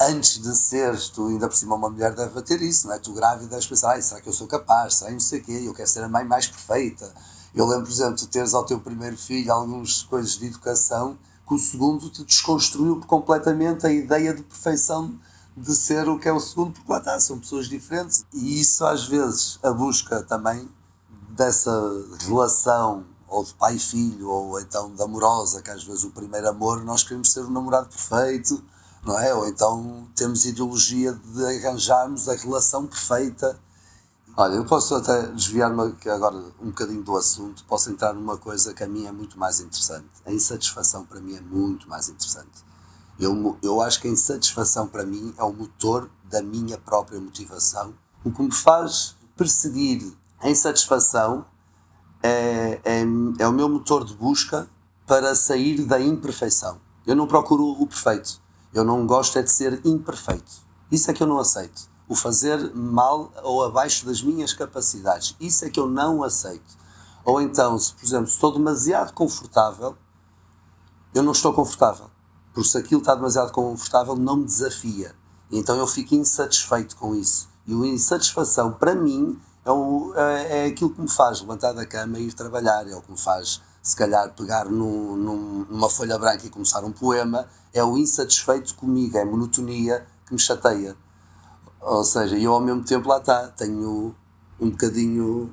antes 0.01 0.41
de 0.41 0.55
seres, 0.57 1.09
tu 1.09 1.27
ainda 1.27 1.49
por 1.49 1.57
cima 1.57 1.75
uma 1.75 1.91
mulher 1.91 2.15
deve 2.15 2.41
ter 2.43 2.63
isso, 2.63 2.87
não 2.87 2.95
é? 2.95 2.99
Tu 2.99 3.13
grávida 3.13 3.49
deves 3.49 3.67
pensar, 3.67 4.01
será 4.03 4.21
que 4.21 4.29
eu 4.29 4.33
sou 4.33 4.47
capaz? 4.47 4.97
Será 4.97 5.11
não 5.11 5.21
sei 5.21 5.41
o 5.41 5.45
quê? 5.45 5.63
Eu 5.65 5.75
quero 5.75 5.89
ser 5.89 6.05
a 6.05 6.09
mãe 6.09 6.25
mais 6.25 6.47
perfeita. 6.47 7.13
Eu 7.55 7.67
lembro, 7.67 7.87
por 7.87 7.93
exemplo, 7.93 8.15
de 8.15 8.29
teres 8.29 8.55
ao 8.55 8.65
teu 8.65 8.79
primeiro 8.79 9.17
filho 9.17 9.53
algumas 9.53 10.03
coisas 10.03 10.39
de 10.39 10.47
educação 10.47 11.19
que 11.47 11.55
o 11.55 11.59
segundo 11.59 12.11
te 12.11 12.23
desconstruiu 12.23 13.01
completamente 13.07 13.87
a 13.87 13.91
ideia 13.91 14.35
de 14.35 14.43
perfeição 14.43 15.19
de 15.57 15.75
ser 15.75 16.09
o 16.09 16.19
que 16.19 16.29
é 16.29 16.33
o 16.33 16.39
segundo, 16.39 16.73
porque 16.73 16.93
lá 16.93 16.99
está, 16.99 17.19
são 17.19 17.39
pessoas 17.39 17.69
diferentes. 17.69 18.25
E 18.33 18.61
isso 18.61 18.85
às 18.85 19.07
vezes, 19.07 19.59
a 19.63 19.73
busca 19.73 20.23
também 20.23 20.69
dessa 21.31 21.73
relação 22.27 23.05
ou 23.27 23.45
de 23.45 23.53
pai 23.55 23.77
e 23.77 23.79
filho, 23.79 24.29
ou 24.29 24.61
então 24.61 24.95
de 24.95 25.03
amorosa, 25.03 25.63
que 25.63 25.71
às 25.71 25.85
vezes 25.85 26.05
o 26.05 26.11
primeiro 26.11 26.49
amor 26.49 26.85
nós 26.85 27.03
queremos 27.03 27.33
ser 27.33 27.41
o 27.41 27.51
namorado 27.51 27.89
perfeito, 27.89 28.63
não 29.05 29.19
é? 29.19 29.35
Ou 29.35 29.49
então 29.49 30.09
temos 30.15 30.45
ideologia 30.45 31.13
de 31.13 31.45
arranjarmos 31.45 32.29
a 32.29 32.35
relação 32.35 32.87
perfeita. 32.87 33.59
Olha, 34.37 34.55
eu 34.55 34.65
posso 34.65 34.95
até 34.95 35.27
desviar-me 35.29 35.95
agora 36.11 36.37
um 36.61 36.67
bocadinho 36.67 37.03
do 37.03 37.17
assunto, 37.17 37.65
posso 37.65 37.91
entrar 37.91 38.13
numa 38.13 38.37
coisa 38.37 38.73
que 38.73 38.85
a 38.85 38.89
mim 38.89 39.07
é 39.07 39.13
muito 39.13 39.39
mais 39.39 39.61
interessante. 39.61 40.09
A 40.25 40.33
insatisfação 40.33 41.05
para 41.05 41.21
mim 41.21 41.35
é 41.35 41.41
muito 41.41 41.89
mais 41.89 42.09
interessante. 42.09 42.65
Eu, 43.19 43.59
eu 43.63 43.81
acho 43.81 44.01
que 44.01 44.07
a 44.07 44.11
insatisfação 44.11 44.87
para 44.87 45.05
mim 45.05 45.35
é 45.37 45.43
o 45.43 45.53
motor 45.53 46.09
da 46.31 46.41
minha 46.41 46.79
própria 46.79 47.21
motivação. 47.21 47.93
O 48.25 48.31
que 48.31 48.43
me 48.43 48.53
faz 48.53 49.17
perseguir 49.37 50.17
a 50.41 50.49
insatisfação 50.49 51.45
é, 52.23 52.81
é, 52.85 53.03
é 53.39 53.49
o 53.49 53.53
meu 53.53 53.69
motor 53.69 54.05
de 54.05 54.15
busca 54.15 54.69
para 55.07 55.35
sair 55.35 55.85
da 55.85 56.01
imperfeição. 56.01 56.81
Eu 57.07 57.17
não 57.17 57.27
procuro 57.27 57.65
o 57.65 57.87
perfeito. 57.87 58.41
Eu 58.73 58.85
não 58.85 59.07
gosto 59.07 59.39
é 59.39 59.43
de 59.43 59.51
ser 59.51 59.81
imperfeito. 59.85 60.53
Isso 60.91 61.11
é 61.11 61.15
que 61.15 61.23
eu 61.23 61.27
não 61.27 61.39
aceito. 61.39 61.89
O 62.09 62.15
fazer 62.15 62.75
mal 62.75 63.33
ou 63.43 63.65
abaixo 63.65 64.07
das 64.07 64.23
minhas 64.23 64.53
capacidades. 64.53 65.37
Isso 65.41 65.65
é 65.65 65.71
que 65.71 65.79
eu 65.79 65.89
não 65.89 66.23
aceito. 66.23 66.77
Ou 67.25 67.41
então, 67.41 67.79
se, 67.79 67.93
por 67.93 68.05
exemplo, 68.05 68.29
estou 68.29 68.53
demasiado 68.53 69.13
confortável, 69.13 69.97
eu 71.15 71.23
não 71.23 71.33
estou 71.33 71.53
confortável. 71.53 72.11
Porque 72.53 72.69
se 72.69 72.79
aquilo 72.79 73.01
está 73.01 73.15
demasiado 73.15 73.53
confortável, 73.53 74.17
não 74.17 74.39
me 74.39 74.45
desafia. 74.45 75.15
Então 75.51 75.77
eu 75.77 75.87
fico 75.87 76.15
insatisfeito 76.15 76.97
com 76.97 77.15
isso. 77.15 77.49
E 77.67 77.73
a 77.73 77.87
insatisfação, 77.87 78.73
para 78.73 78.95
mim, 78.95 79.39
é, 79.65 79.71
o, 79.71 80.13
é, 80.15 80.65
é 80.65 80.67
aquilo 80.67 80.91
que 80.91 81.01
me 81.01 81.11
faz 81.11 81.41
levantar 81.41 81.73
da 81.73 81.85
cama 81.85 82.19
e 82.19 82.29
ir 82.29 82.33
trabalhar. 82.33 82.89
É 82.89 82.97
o 82.97 83.03
que 83.03 83.11
me 83.11 83.19
faz 83.19 83.61
se 83.89 83.97
calhar 83.97 84.31
pegar 84.35 84.67
num, 84.67 85.17
num, 85.17 85.67
numa 85.71 85.89
folha 85.89 86.19
branca 86.19 86.47
e 86.47 86.51
começar 86.51 86.85
um 86.85 86.93
poema, 86.93 87.49
é 87.73 87.83
o 87.83 87.97
insatisfeito 87.97 88.75
comigo, 88.75 89.17
é 89.17 89.23
a 89.23 89.25
monotonia 89.25 90.07
que 90.27 90.35
me 90.35 90.39
chateia. 90.39 90.95
Ou 91.81 92.05
seja, 92.05 92.37
eu 92.39 92.53
ao 92.53 92.61
mesmo 92.61 92.85
tempo 92.85 93.09
lá 93.09 93.17
está, 93.17 93.49
tenho 93.49 94.15
um 94.61 94.69
bocadinho 94.69 95.51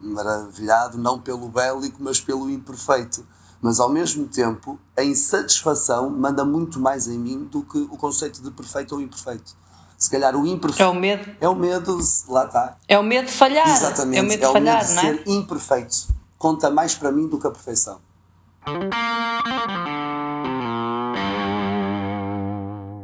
maravilhado, 0.00 0.98
não 0.98 1.20
pelo 1.20 1.48
bélico, 1.48 1.98
mas 2.02 2.20
pelo 2.20 2.50
imperfeito. 2.50 3.24
Mas 3.62 3.78
ao 3.78 3.88
mesmo 3.88 4.26
tempo, 4.26 4.76
a 4.96 5.04
insatisfação 5.04 6.10
manda 6.10 6.44
muito 6.44 6.80
mais 6.80 7.06
em 7.06 7.20
mim 7.20 7.44
do 7.44 7.62
que 7.62 7.78
o 7.78 7.96
conceito 7.96 8.42
de 8.42 8.50
perfeito 8.50 8.96
ou 8.96 9.00
imperfeito. 9.00 9.54
Se 9.96 10.10
calhar 10.10 10.34
o 10.34 10.44
imperfeito. 10.44 10.82
É 10.82 10.88
o 10.88 10.94
medo. 10.94 11.36
É 11.40 11.48
o 11.48 11.54
medo, 11.54 12.00
lá 12.28 12.46
está. 12.46 12.76
É 12.88 12.98
o 12.98 13.02
medo 13.04 13.26
de 13.26 13.32
falhar. 13.32 13.68
Exatamente. 13.68 14.18
É 14.18 14.22
o 14.22 14.26
medo 14.26 14.40
de 14.40 14.46
é 14.46 14.52
falhar, 14.52 14.88
medo 14.88 14.88
de 14.88 14.98
é? 14.98 15.00
ser 15.00 15.28
imperfeito 15.28 16.18
conta 16.38 16.70
mais 16.70 16.94
para 16.94 17.10
mim 17.10 17.28
do 17.28 17.38
que 17.38 17.46
a 17.46 17.50
perfeição. 17.50 18.00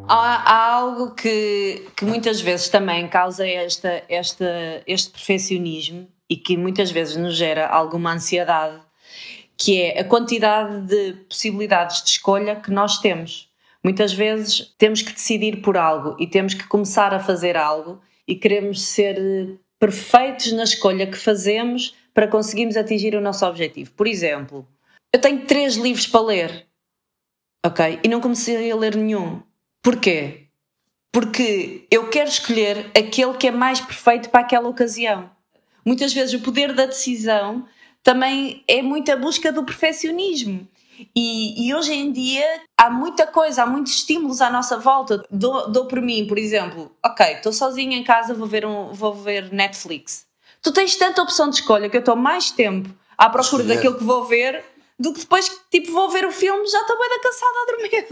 Há, 0.06 0.74
algo 0.74 1.14
que, 1.14 1.88
que 1.96 2.04
muitas 2.04 2.40
vezes 2.40 2.68
também 2.68 3.08
causa 3.08 3.46
esta, 3.46 4.02
esta, 4.08 4.82
este 4.86 5.10
perfeccionismo 5.10 6.06
e 6.28 6.36
que 6.36 6.56
muitas 6.56 6.90
vezes 6.90 7.16
nos 7.16 7.36
gera 7.36 7.66
alguma 7.66 8.12
ansiedade, 8.12 8.80
que 9.56 9.80
é 9.80 10.00
a 10.00 10.04
quantidade 10.04 10.82
de 10.82 11.14
possibilidades 11.28 12.02
de 12.02 12.10
escolha 12.10 12.56
que 12.56 12.70
nós 12.70 12.98
temos. 12.98 13.50
Muitas 13.82 14.12
vezes 14.12 14.74
temos 14.78 15.02
que 15.02 15.12
decidir 15.12 15.62
por 15.62 15.76
algo 15.76 16.16
e 16.18 16.26
temos 16.26 16.54
que 16.54 16.66
começar 16.66 17.12
a 17.14 17.20
fazer 17.20 17.56
algo 17.56 18.00
e 18.26 18.34
queremos 18.34 18.82
ser 18.82 19.58
perfeitos 19.78 20.52
na 20.52 20.64
escolha 20.64 21.06
que 21.06 21.16
fazemos 21.16 21.94
para 22.12 22.28
conseguirmos 22.28 22.76
atingir 22.76 23.14
o 23.14 23.20
nosso 23.20 23.44
objetivo. 23.44 23.92
Por 23.92 24.06
exemplo, 24.06 24.66
eu 25.12 25.20
tenho 25.20 25.44
três 25.46 25.74
livros 25.74 26.06
para 26.06 26.20
ler, 26.20 26.66
ok? 27.64 28.00
E 28.02 28.08
não 28.08 28.20
comecei 28.20 28.70
a 28.70 28.76
ler 28.76 28.96
nenhum. 28.96 29.42
Porquê? 29.82 30.48
Porque 31.12 31.86
eu 31.90 32.08
quero 32.10 32.28
escolher 32.28 32.90
aquele 32.96 33.34
que 33.34 33.48
é 33.48 33.50
mais 33.50 33.80
perfeito 33.80 34.30
para 34.30 34.40
aquela 34.40 34.68
ocasião. 34.68 35.30
Muitas 35.84 36.12
vezes 36.12 36.34
o 36.34 36.40
poder 36.40 36.72
da 36.72 36.86
decisão 36.86 37.66
também 38.02 38.64
é 38.66 38.82
muita 38.82 39.16
busca 39.16 39.52
do 39.52 39.64
perfeccionismo. 39.64 40.66
E, 41.14 41.66
e, 41.66 41.74
hoje 41.74 41.92
em 41.92 42.12
dia 42.12 42.62
há 42.76 42.90
muita 42.90 43.26
coisa, 43.26 43.62
há 43.62 43.66
muitos 43.66 43.94
estímulos 43.94 44.40
à 44.40 44.50
nossa 44.50 44.78
volta. 44.78 45.24
Dou, 45.30 45.70
dou 45.70 45.86
por 45.86 46.00
mim, 46.00 46.26
por 46.26 46.38
exemplo, 46.38 46.94
ok, 47.04 47.26
estou 47.34 47.52
sozinha 47.52 47.96
em 47.96 48.04
casa, 48.04 48.34
vou 48.34 48.46
ver, 48.46 48.64
um, 48.64 48.92
vou 48.92 49.14
ver 49.14 49.52
Netflix. 49.52 50.26
Tu 50.62 50.72
tens 50.72 50.96
tanta 50.96 51.22
opção 51.22 51.50
de 51.50 51.56
escolha 51.56 51.88
que 51.90 51.96
eu 51.96 52.00
estou 52.00 52.16
mais 52.16 52.50
tempo 52.50 52.88
à 53.18 53.28
procura 53.28 53.62
Escolher. 53.62 53.76
daquilo 53.76 53.98
que 53.98 54.04
vou 54.04 54.24
ver 54.24 54.64
do 54.98 55.12
que 55.12 55.20
depois 55.20 55.50
tipo, 55.70 55.92
vou 55.92 56.08
ver 56.10 56.24
o 56.24 56.32
filme 56.32 56.66
já 56.68 56.80
estou 56.80 56.98
bem 56.98 57.08
da 57.08 57.20
cansada 57.20 57.52
a 57.62 57.72
dormir. 57.72 58.08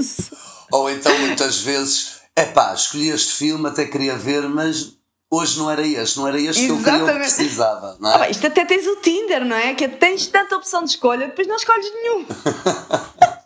Ou 0.72 0.90
então 0.90 1.16
muitas 1.18 1.60
vezes, 1.60 2.20
é 2.34 2.44
pá, 2.46 2.74
escolhi 2.74 3.10
este 3.10 3.32
filme, 3.34 3.68
até 3.68 3.84
queria 3.86 4.16
ver, 4.16 4.48
mas 4.48 4.96
hoje 5.32 5.58
não 5.58 5.70
era 5.70 5.86
este, 5.86 6.18
não 6.18 6.28
era 6.28 6.38
este 6.38 6.64
Exatamente. 6.66 6.84
que 6.84 6.90
eu 6.90 6.98
queria 6.98 7.12
que 7.14 7.34
precisava. 7.34 7.96
Não 7.98 8.10
é? 8.12 8.22
Ah, 8.22 8.30
isto 8.30 8.46
até 8.46 8.66
tens 8.66 8.86
o 8.86 8.96
Tinder, 8.96 9.44
não 9.46 9.56
é? 9.56 9.72
Que 9.72 9.88
tens 9.88 10.26
tanta 10.26 10.56
opção 10.56 10.84
de 10.84 10.90
escolha, 10.90 11.26
depois 11.26 11.48
não 11.48 11.56
escolhes 11.56 11.90
nenhum. 11.94 12.26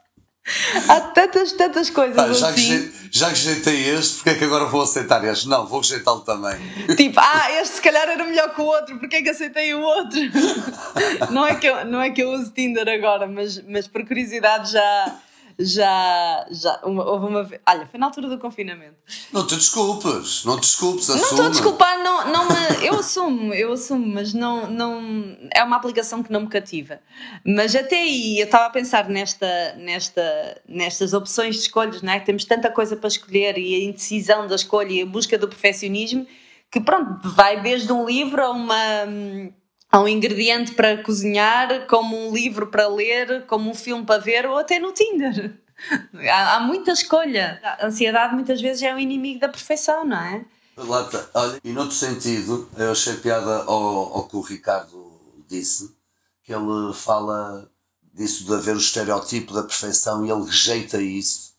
Há 0.89 1.01
tantas, 1.01 1.53
tantas 1.53 1.91
coisas 1.91 2.17
ah, 2.17 2.33
já 2.33 2.49
assim. 2.51 2.89
Que, 2.89 3.19
já 3.19 3.27
que 3.33 3.35
rejeitei 3.35 3.91
este, 3.91 4.15
porque 4.17 4.31
é 4.31 4.35
que 4.35 4.45
agora 4.45 4.67
vou 4.67 4.83
aceitar 4.83 5.25
este? 5.25 5.49
Não, 5.49 5.67
vou 5.67 5.81
rejeitá-lo 5.81 6.21
também. 6.21 6.57
Tipo, 6.97 7.19
ah, 7.19 7.51
este 7.61 7.77
se 7.77 7.83
calhar 7.83 8.09
era 8.09 8.25
melhor 8.25 8.55
que 8.55 8.61
o 8.61 8.65
outro, 8.65 8.97
porque 8.99 9.17
é 9.17 9.23
que 9.23 9.31
aceitei 9.31 9.75
o 9.75 9.81
outro? 9.81 10.21
não, 11.31 11.45
é 11.47 11.57
que 11.57 11.67
eu, 11.67 11.85
não 11.85 12.01
é 12.01 12.11
que 12.11 12.23
eu 12.23 12.31
uso 12.31 12.53
Tinder 12.53 12.89
agora, 12.89 13.27
mas, 13.27 13.61
mas 13.67 13.89
por 13.89 14.07
curiosidade 14.07 14.71
já, 14.71 15.17
já, 15.59 16.47
já 16.51 16.81
uma, 16.85 17.05
houve 17.05 17.27
uma 17.27 17.45
vez. 17.45 17.61
Olha, 17.69 17.87
foi 17.87 17.99
na 17.99 18.07
altura 18.07 18.29
do 18.29 18.39
confinamento. 18.39 18.97
Não 19.33 19.47
te 19.47 19.57
desculpes, 19.57 20.45
não 20.45 20.57
te 20.57 20.63
desculpes, 20.63 21.09
assume. 21.09 21.23
Não 21.23 21.31
estou 21.31 21.47
a 21.47 21.49
desculpar, 21.49 21.99
não, 22.03 22.33
não 22.33 22.49
me, 22.49 22.87
eu 22.87 22.99
assumo, 22.99 23.55
eu 23.55 23.73
assumo, 23.73 24.07
mas 24.07 24.35
não, 24.35 24.71
não 24.71 25.37
é 25.55 25.63
uma 25.63 25.77
aplicação 25.77 26.23
que 26.23 26.31
não 26.31 26.43
me 26.43 26.49
cativa. 26.49 27.01
Mas 27.45 27.75
até 27.75 27.97
aí 27.97 28.39
eu 28.39 28.45
estava 28.45 28.67
a 28.67 28.71
pensar 28.71 29.09
nesta, 29.09 29.75
nesta, 29.77 30.61
nestas 30.69 31.15
opções 31.15 31.57
de 31.57 31.63
escolhas, 31.63 32.03
não 32.03 32.13
é? 32.13 32.21
Que 32.21 32.27
temos 32.27 32.45
tanta 32.45 32.71
coisa 32.71 32.97
para 32.97 33.09
escolher 33.09 33.57
e 33.57 33.75
a 33.75 33.85
indecisão 33.85 34.47
da 34.47 34.55
escolha 34.55 34.93
e 34.93 35.03
a 35.03 35.07
busca 35.07 35.39
do 35.39 35.49
perfeccionismo 35.49 36.27
que 36.71 36.81
pronto, 36.81 37.29
vai 37.31 37.63
desde 37.63 37.93
um 37.93 38.05
livro 38.05 38.43
a 38.43 38.51
uma 38.51 39.07
Há 39.97 40.01
um 40.01 40.09
ingrediente 40.09 40.75
para 40.75 41.03
cozinhar, 41.03 41.87
como 41.87 42.15
um 42.15 42.31
livro 42.31 42.67
para 42.67 42.87
ler, 42.87 43.47
como 43.47 43.71
um 43.71 43.75
filme 43.75 44.05
para 44.05 44.21
ver 44.21 44.45
ou 44.45 44.59
até 44.59 44.79
no 44.79 44.93
Tinder. 44.93 45.59
Há, 46.31 46.57
há 46.57 46.61
muita 46.61 46.93
escolha. 46.93 47.59
A 47.65 47.87
ansiedade 47.87 48.35
muitas 48.35 48.61
vezes 48.61 48.83
é 48.83 48.95
o 48.95 48.99
inimigo 48.99 49.41
da 49.41 49.49
perfeição, 49.49 50.05
não 50.05 50.19
é? 50.19 50.45
Lata, 50.77 51.31
olha, 51.33 51.59
e 51.65 51.73
noutro 51.73 51.95
sentido, 51.95 52.69
eu 52.77 52.93
achei 52.93 53.17
piada 53.17 53.63
ao, 53.63 54.13
ao 54.13 54.29
que 54.29 54.37
o 54.37 54.43
Ricardo 54.43 55.19
disse, 55.49 55.97
que 56.45 56.53
ele 56.53 56.93
fala 56.93 57.67
disso 58.13 58.45
de 58.45 58.53
haver 58.53 58.77
o 58.77 58.79
estereotipo 58.79 59.55
da 59.55 59.63
perfeição 59.63 60.27
e 60.27 60.31
ele 60.31 60.45
rejeita 60.45 61.01
isso. 61.01 61.55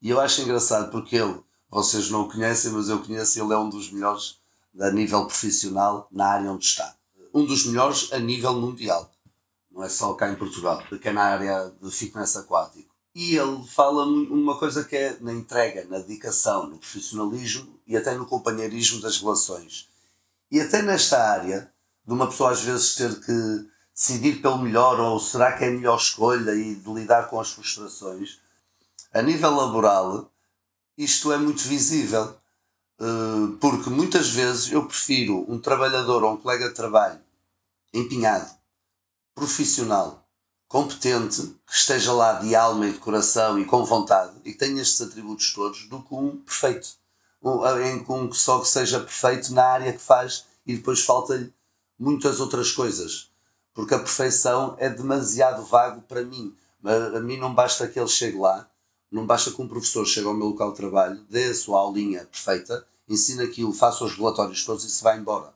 E 0.00 0.08
eu 0.08 0.18
acho 0.18 0.40
engraçado 0.40 0.90
porque 0.90 1.16
ele, 1.16 1.38
vocês 1.68 2.08
não 2.08 2.22
o 2.22 2.28
conhecem, 2.30 2.72
mas 2.72 2.88
eu 2.88 3.00
conheço, 3.00 3.38
ele 3.38 3.52
é 3.52 3.58
um 3.58 3.68
dos 3.68 3.92
melhores 3.92 4.38
a 4.80 4.90
nível 4.90 5.26
profissional 5.26 6.08
na 6.10 6.26
área 6.28 6.50
onde 6.50 6.64
está 6.64 6.94
um 7.34 7.44
dos 7.44 7.66
melhores 7.66 8.12
a 8.12 8.18
nível 8.18 8.54
mundial. 8.54 9.10
Não 9.70 9.82
é 9.82 9.88
só 9.88 10.12
cá 10.14 10.30
em 10.30 10.36
Portugal, 10.36 10.82
que 11.00 11.08
é 11.08 11.12
na 11.12 11.24
área 11.24 11.72
de 11.80 11.90
fitness 11.90 12.36
aquático. 12.36 12.92
E 13.14 13.36
ele 13.36 13.62
fala 13.66 14.04
uma 14.04 14.58
coisa 14.58 14.84
que 14.84 14.96
é 14.96 15.16
na 15.20 15.32
entrega, 15.32 15.84
na 15.84 15.98
dedicação, 15.98 16.66
no 16.66 16.78
profissionalismo 16.78 17.78
e 17.86 17.96
até 17.96 18.14
no 18.14 18.26
companheirismo 18.26 19.00
das 19.00 19.18
relações. 19.18 19.88
E 20.50 20.60
até 20.60 20.82
nesta 20.82 21.22
área, 21.22 21.70
de 22.06 22.12
uma 22.12 22.26
pessoa 22.26 22.50
às 22.50 22.62
vezes 22.62 22.94
ter 22.94 23.20
que 23.20 23.66
decidir 23.94 24.40
pelo 24.40 24.58
melhor 24.58 24.98
ou 25.00 25.20
será 25.20 25.52
que 25.52 25.64
é 25.64 25.68
a 25.68 25.72
melhor 25.72 25.98
escolha 25.98 26.54
e 26.54 26.74
de 26.74 26.92
lidar 26.92 27.28
com 27.28 27.40
as 27.40 27.50
frustrações, 27.50 28.40
a 29.12 29.20
nível 29.20 29.54
laboral, 29.54 30.30
isto 30.96 31.32
é 31.32 31.38
muito 31.38 31.62
visível. 31.62 32.34
Eh, 33.00 33.56
porque 33.60 33.90
muitas 33.90 34.30
vezes 34.30 34.70
eu 34.70 34.86
prefiro 34.86 35.44
um 35.48 35.58
trabalhador 35.58 36.22
ou 36.22 36.34
um 36.34 36.36
colega 36.36 36.68
de 36.68 36.74
trabalho 36.74 37.20
empenhado, 37.92 38.50
profissional, 39.34 40.26
competente, 40.68 41.42
que 41.66 41.74
esteja 41.74 42.12
lá 42.12 42.34
de 42.34 42.54
alma 42.54 42.86
e 42.86 42.92
de 42.92 42.98
coração 42.98 43.58
e 43.58 43.64
com 43.64 43.84
vontade 43.84 44.32
e 44.44 44.52
que 44.52 44.58
tenha 44.58 44.80
estes 44.80 45.00
atributos 45.00 45.52
todos, 45.52 45.88
do 45.88 46.02
que 46.02 46.14
um 46.14 46.36
perfeito. 46.38 46.88
Um, 47.42 47.60
um 48.08 48.32
só 48.32 48.60
que 48.60 48.68
seja 48.68 49.00
perfeito 49.00 49.52
na 49.52 49.64
área 49.64 49.92
que 49.92 49.98
faz 49.98 50.46
e 50.66 50.76
depois 50.76 51.04
falta-lhe 51.04 51.52
muitas 51.98 52.40
outras 52.40 52.72
coisas. 52.72 53.30
Porque 53.74 53.94
a 53.94 53.98
perfeição 53.98 54.76
é 54.78 54.88
demasiado 54.88 55.64
vago 55.64 56.02
para 56.02 56.22
mim. 56.22 56.54
A 56.84 57.20
mim 57.20 57.36
não 57.36 57.54
basta 57.54 57.88
que 57.88 57.98
ele 57.98 58.08
chegue 58.08 58.38
lá, 58.38 58.68
não 59.10 59.26
basta 59.26 59.50
que 59.50 59.60
um 59.60 59.68
professor 59.68 60.06
chegue 60.06 60.26
ao 60.26 60.34
meu 60.34 60.48
local 60.48 60.70
de 60.70 60.76
trabalho, 60.76 61.24
dê 61.28 61.46
a 61.46 61.54
sua 61.54 61.78
aulinha 61.78 62.24
perfeita 62.24 62.86
ensina 63.08 63.44
aquilo, 63.44 63.72
faça 63.72 64.04
os 64.04 64.16
relatórios 64.16 64.64
todos 64.64 64.84
e 64.84 64.90
se 64.90 65.02
vai 65.02 65.18
embora. 65.18 65.52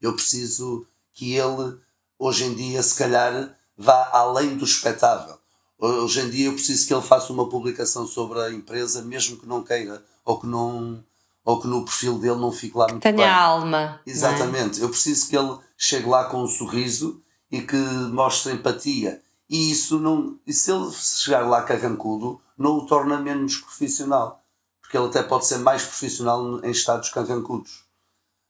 Eu 0.00 0.14
preciso 0.14 0.86
que 1.16 1.34
ele, 1.34 1.76
hoje 2.18 2.44
em 2.44 2.54
dia, 2.54 2.80
se 2.80 2.94
calhar, 2.96 3.52
vá 3.76 4.08
além 4.12 4.56
do 4.56 4.64
espectável. 4.64 5.36
Hoje 5.78 6.20
em 6.20 6.30
dia 6.30 6.46
eu 6.46 6.52
preciso 6.52 6.86
que 6.86 6.94
ele 6.94 7.02
faça 7.02 7.32
uma 7.32 7.48
publicação 7.48 8.06
sobre 8.06 8.40
a 8.40 8.52
empresa, 8.52 9.02
mesmo 9.02 9.36
que 9.36 9.46
não 9.46 9.64
queira, 9.64 10.04
ou 10.24 10.38
que 10.38 10.46
não 10.46 11.04
ou 11.44 11.60
que 11.60 11.66
no 11.68 11.84
perfil 11.84 12.18
dele 12.18 12.40
não 12.40 12.50
fique 12.50 12.76
lá 12.76 12.88
muito 12.88 13.02
Tenha 13.02 13.16
bem. 13.16 13.26
alma. 13.26 14.00
É? 14.04 14.10
Exatamente. 14.10 14.80
É? 14.80 14.84
Eu 14.84 14.88
preciso 14.88 15.28
que 15.28 15.36
ele 15.36 15.56
chegue 15.76 16.08
lá 16.08 16.24
com 16.24 16.42
um 16.42 16.48
sorriso 16.48 17.22
e 17.50 17.62
que 17.62 17.76
mostre 17.76 18.52
empatia. 18.52 19.20
E 19.48 19.70
isso 19.70 19.98
não. 19.98 20.38
E 20.46 20.52
se 20.52 20.72
ele 20.72 20.90
chegar 20.92 21.48
lá 21.48 21.62
carrancudo, 21.62 22.40
não 22.58 22.78
o 22.78 22.86
torna 22.86 23.18
menos 23.18 23.58
profissional 23.58 24.42
porque 24.86 24.96
ele 24.96 25.06
até 25.06 25.22
pode 25.22 25.46
ser 25.46 25.58
mais 25.58 25.82
profissional 25.82 26.64
em 26.64 26.70
estados 26.70 27.10
carrancudos. 27.10 27.84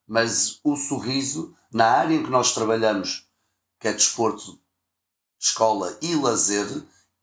Mas 0.06 0.60
o 0.62 0.76
sorriso, 0.76 1.54
na 1.72 1.86
área 1.86 2.14
em 2.14 2.22
que 2.22 2.30
nós 2.30 2.52
trabalhamos, 2.52 3.26
que 3.80 3.88
é 3.88 3.92
desporto, 3.92 4.58
escola 5.38 5.96
e 6.00 6.14
lazer, 6.14 6.66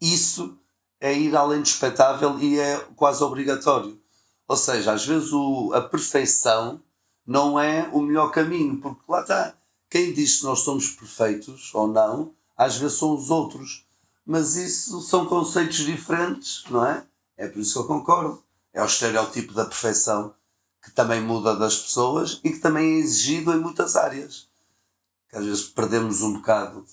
isso 0.02 0.58
é 1.00 1.14
ir 1.14 1.36
além 1.36 1.62
do 1.62 1.66
espetável 1.66 2.38
e 2.40 2.60
é 2.60 2.78
quase 2.96 3.24
obrigatório. 3.24 4.02
Ou 4.48 4.58
seja, 4.58 4.94
às 4.94 5.06
vezes 5.06 5.32
o, 5.32 5.72
a 5.74 5.82
perfeição 5.82 6.82
não 7.26 7.60
é 7.60 7.90
o 7.94 8.02
melhor 8.02 8.32
caminho, 8.32 8.80
porque 8.82 9.02
lá 9.08 9.22
está. 9.22 9.56
Quem 9.90 10.14
diz 10.14 10.40
que 10.40 10.46
nós 10.46 10.60
somos 10.60 10.90
perfeitos 10.90 11.74
ou 11.74 11.88
não, 11.88 12.34
às 12.58 12.78
vezes 12.78 12.98
são 12.98 13.16
os 13.16 13.30
outros. 13.30 13.86
Mas 14.26 14.56
isso 14.56 15.02
são 15.02 15.26
conceitos 15.26 15.78
diferentes, 15.78 16.64
não 16.70 16.86
é? 16.86 17.06
É 17.38 17.48
por 17.48 17.60
isso 17.60 17.74
que 17.74 17.80
eu 17.80 17.88
concordo 17.88 18.44
é 18.74 18.82
o 18.82 18.86
estereótipo 18.86 19.54
da 19.54 19.66
perfeição 19.66 20.34
que 20.84 20.92
também 20.92 21.22
muda 21.22 21.56
das 21.56 21.78
pessoas 21.78 22.42
e 22.44 22.52
que 22.52 22.60
também 22.60 22.96
é 22.96 23.00
exigido 23.00 23.54
em 23.54 23.60
muitas 23.60 23.96
áreas. 23.96 24.48
Que 25.30 25.38
às 25.38 25.46
vezes 25.46 25.64
perdemos 25.64 26.22
um 26.22 26.34
bocado 26.34 26.86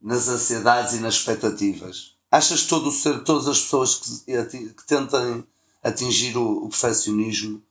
nas 0.00 0.28
ansiedades 0.28 0.94
e 0.94 1.00
nas 1.00 1.14
expectativas. 1.14 2.16
Achas 2.30 2.62
que 2.62 2.68
todo 2.68 2.88
o 2.88 2.92
ser, 2.92 3.24
todas 3.24 3.48
as 3.48 3.60
pessoas 3.62 3.94
que, 3.94 4.24
que 4.26 4.94
atingir 5.82 6.36
o, 6.36 6.64
o 6.64 6.68
perfeccionismo 6.68 7.62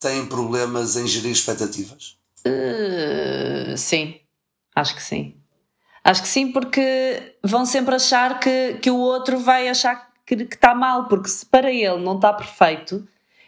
têm 0.00 0.26
problemas 0.26 0.96
em 0.96 1.06
gerir 1.06 1.30
expectativas? 1.30 2.18
Uh, 2.44 3.76
sim, 3.76 4.20
acho 4.74 4.96
que 4.96 5.02
sim. 5.02 5.36
Acho 6.02 6.22
que 6.22 6.28
sim, 6.28 6.50
porque 6.50 7.36
vão 7.44 7.64
sempre 7.64 7.94
achar 7.94 8.40
que, 8.40 8.74
que 8.82 8.90
o 8.90 8.98
outro 8.98 9.38
vai 9.38 9.68
achar 9.68 10.12
que, 10.26 10.44
que 10.44 10.56
está 10.56 10.74
mal, 10.74 11.06
porque 11.06 11.28
se 11.28 11.46
para 11.46 11.70
ele 11.70 12.02
não 12.02 12.16
está 12.16 12.32
perfeito, 12.32 13.06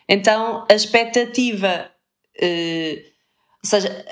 então 0.09 0.65
a 0.71 0.75
expectativa, 0.75 1.91
eh, 2.41 3.05
ou 3.63 3.69
seja, 3.69 4.05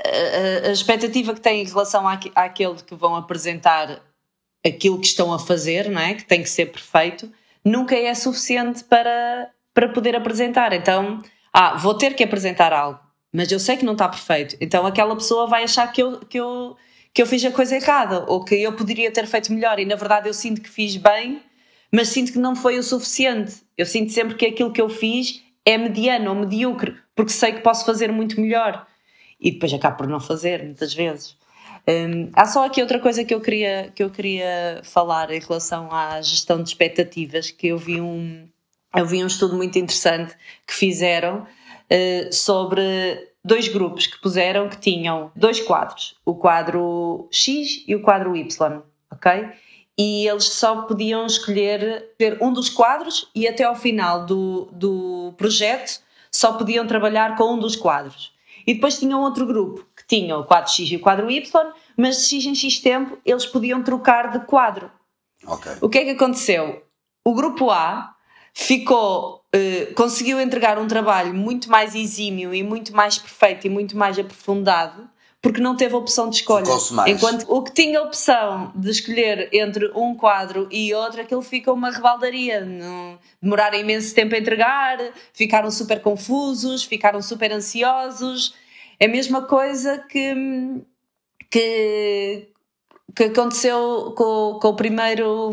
a, 0.67 0.71
expectativa 0.71 1.35
que 1.35 1.41
tem 1.41 1.63
em 1.63 1.67
relação 1.67 2.07
àquele 2.09 2.77
que 2.87 2.95
vão 2.95 3.15
apresentar 3.15 4.01
aquilo 4.65 5.01
que 5.01 5.07
estão 5.07 5.33
a 5.33 5.39
fazer, 5.39 5.91
não 5.91 6.01
é? 6.01 6.15
que 6.15 6.25
tem 6.25 6.43
que 6.43 6.49
ser 6.49 6.67
perfeito, 6.67 7.31
nunca 7.65 7.97
é 7.97 8.15
suficiente 8.15 8.85
para, 8.85 9.51
para 9.75 9.89
poder 9.89 10.17
apresentar. 10.17 10.73
Então, 10.73 11.21
ah, 11.53 11.77
vou 11.77 11.95
ter 11.95 12.15
que 12.15 12.25
apresentar 12.25 12.73
algo, 12.73 13.01
mas 13.33 13.51
eu 13.51 13.61
sei 13.61 13.77
que 13.77 13.85
não 13.85 13.93
está 13.93 14.09
perfeito. 14.09 14.57
Então 14.61 14.87
aquela 14.87 15.15
pessoa 15.15 15.47
vai 15.47 15.65
achar 15.65 15.91
que 15.93 16.03
eu, 16.03 16.21
que 16.21 16.39
eu, 16.39 16.77
que 17.13 17.21
eu 17.21 17.27
fiz 17.27 17.45
a 17.45 17.51
coisa 17.51 17.77
errada 17.77 18.25
ou 18.29 18.45
que 18.45 18.55
eu 18.55 18.73
poderia 18.75 19.11
ter 19.11 19.27
feito 19.27 19.53
melhor 19.53 19.79
e 19.79 19.85
na 19.85 19.97
verdade 19.97 20.29
eu 20.29 20.35
sinto 20.35 20.61
que 20.61 20.69
fiz 20.71 20.97
bem 20.97 21.43
mas 21.93 22.09
sinto 22.09 22.33
que 22.33 22.39
não 22.39 22.57
foi 22.57 22.79
o 22.79 22.83
suficiente. 22.83 23.57
Eu 23.77 23.85
sinto 23.85 24.11
sempre 24.11 24.35
que 24.35 24.47
aquilo 24.47 24.73
que 24.73 24.81
eu 24.81 24.89
fiz 24.89 25.42
é 25.65 25.79
mediano 25.79 26.31
ou 26.31 26.37
medíocre, 26.37 26.97
porque 27.15 27.33
sei 27.33 27.53
que 27.53 27.61
posso 27.61 27.85
fazer 27.85 28.11
muito 28.13 28.41
melhor. 28.41 28.87
e 29.41 29.51
depois 29.51 29.73
acabo 29.75 29.97
por 29.97 30.07
não 30.07 30.21
fazer, 30.21 30.63
muitas 30.63 30.95
vezes. 30.95 31.37
Um, 31.89 32.31
há 32.33 32.47
só 32.47 32.65
aqui 32.65 32.81
outra 32.81 33.01
coisa 33.01 33.25
que 33.25 33.35
eu, 33.35 33.41
queria, 33.41 33.91
que 33.93 34.03
eu 34.03 34.09
queria 34.09 34.81
falar 34.85 35.33
em 35.33 35.41
relação 35.41 35.93
à 35.93 36.21
gestão 36.23 36.63
de 36.63 36.69
expectativas, 36.69 37.51
que 37.51 37.69
eu 37.69 37.77
vi 37.77 38.01
um, 38.01 38.47
eu 38.95 39.05
vi 39.05 39.23
um 39.25 39.27
estudo 39.27 39.57
muito 39.57 39.79
interessante 39.79 40.33
que 40.65 40.75
fizeram 40.75 41.41
uh, 41.41 42.33
sobre 42.33 43.33
dois 43.45 43.67
grupos 43.67 44.07
que 44.07 44.21
puseram 44.21 44.69
que 44.69 44.79
tinham 44.79 45.33
dois 45.35 45.61
quadros, 45.61 46.15
o 46.25 46.37
quadro 46.37 47.29
X 47.33 47.83
e 47.89 47.97
o 47.97 48.03
quadro 48.03 48.37
Y, 48.37 48.83
ok? 49.11 49.51
E 49.99 50.27
eles 50.27 50.45
só 50.45 50.83
podiam 50.83 51.27
escolher 51.27 52.15
ter 52.17 52.43
um 52.43 52.53
dos 52.53 52.69
quadros 52.69 53.29
e 53.35 53.47
até 53.47 53.65
ao 53.65 53.75
final 53.75 54.25
do, 54.25 54.69
do 54.73 55.35
projeto 55.37 56.01
só 56.31 56.55
podiam 56.55 56.87
trabalhar 56.87 57.37
com 57.37 57.55
um 57.55 57.59
dos 57.59 57.77
quadros. 57.77 58.33
E 58.67 58.75
depois 58.75 58.99
tinham 58.99 59.21
outro 59.23 59.47
grupo 59.47 59.87
que 59.95 60.07
tinha 60.07 60.37
o 60.37 60.45
quadro 60.45 60.73
X 60.73 60.91
e 60.91 60.97
o 60.97 61.01
quadro 61.01 61.31
Y, 61.31 61.73
mas 61.97 62.17
de 62.17 62.25
X 62.25 62.47
em 62.47 62.55
X 62.55 62.79
tempo 62.81 63.19
eles 63.25 63.45
podiam 63.45 63.83
trocar 63.83 64.31
de 64.31 64.47
quadro. 64.47 64.91
Ok. 65.47 65.73
O 65.81 65.89
que 65.89 65.99
é 65.99 66.05
que 66.05 66.11
aconteceu? 66.11 66.83
O 67.25 67.35
grupo 67.35 67.71
A 67.71 68.15
ficou, 68.55 69.45
uh, 69.55 69.95
conseguiu 69.95 70.41
entregar 70.41 70.79
um 70.79 70.87
trabalho 70.87 71.35
muito 71.35 71.71
mais 71.71 71.95
exímio 71.95 72.55
e 72.55 72.63
muito 72.63 72.95
mais 72.95 73.19
perfeito 73.19 73.67
e 73.67 73.71
muito 73.71 73.97
mais 73.97 74.19
aprofundado 74.19 75.11
porque 75.43 75.61
não 75.61 75.77
teve 75.77 75.97
opção 75.97 76.31
de 76.31 76.37
escolha. 76.37 76.65
Enquanto 77.09 77.45
o 77.53 77.63
que 77.63 77.73
tinha 77.73 78.01
opção 78.01 78.73
de 78.77 78.89
escolher 78.89 79.49
entre 79.53 79.91
um 79.93 80.15
quadro 80.15 80.69
e 80.71 80.95
outro, 80.95 81.21
aquilo 81.21 81.43
fica 81.43 81.73
uma 81.73 81.91
rebaldaria. 81.91 82.65
Demoraram 83.43 83.77
imenso 83.77 84.15
tempo 84.15 84.37
a 84.37 84.39
entregar, 84.39 84.99
ficaram 85.35 85.69
super 85.69 86.01
confusos, 86.01 86.85
ficaram 86.85 87.21
super 87.21 87.51
ansiosos. 87.51 88.55
É 89.01 89.07
a 89.07 89.09
mesma 89.09 89.43
coisa 89.43 89.99
que, 90.09 90.33
que, 91.51 92.49
que 93.17 93.25
aconteceu 93.25 94.15
com, 94.17 94.61
com 94.63 94.69
o, 94.69 94.77
primeiro, 94.77 95.51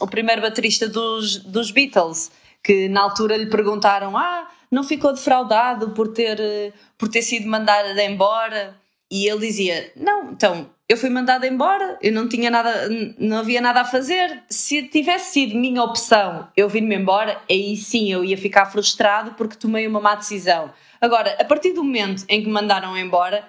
o 0.00 0.06
primeiro 0.06 0.40
baterista 0.40 0.88
dos, 0.88 1.36
dos 1.44 1.70
Beatles, 1.70 2.32
que 2.62 2.88
na 2.88 3.02
altura 3.02 3.36
lhe 3.36 3.50
perguntaram: 3.50 4.16
Ah, 4.16 4.48
não 4.70 4.82
ficou 4.82 5.12
defraudado 5.12 5.90
por 5.90 6.08
ter, 6.08 6.72
por 6.96 7.10
ter 7.10 7.20
sido 7.20 7.46
mandado 7.46 7.98
embora? 8.00 8.85
E 9.10 9.28
ele 9.28 9.46
dizia: 9.46 9.92
Não, 9.96 10.32
então 10.32 10.70
eu 10.88 10.96
fui 10.96 11.10
mandado 11.10 11.44
embora, 11.44 11.98
eu 12.00 12.12
não 12.12 12.28
tinha 12.28 12.48
nada, 12.48 12.88
não 13.18 13.38
havia 13.38 13.60
nada 13.60 13.80
a 13.80 13.84
fazer. 13.84 14.44
Se 14.48 14.84
tivesse 14.84 15.32
sido 15.32 15.56
minha 15.56 15.82
opção 15.82 16.48
eu 16.56 16.68
vir-me 16.68 16.94
embora, 16.94 17.40
aí 17.50 17.76
sim 17.76 18.12
eu 18.12 18.24
ia 18.24 18.38
ficar 18.38 18.66
frustrado 18.66 19.32
porque 19.34 19.56
tomei 19.56 19.86
uma 19.86 20.00
má 20.00 20.14
decisão. 20.14 20.72
Agora, 21.00 21.36
a 21.40 21.44
partir 21.44 21.72
do 21.72 21.82
momento 21.82 22.24
em 22.28 22.40
que 22.40 22.46
me 22.46 22.52
mandaram 22.52 22.96
embora, 22.96 23.44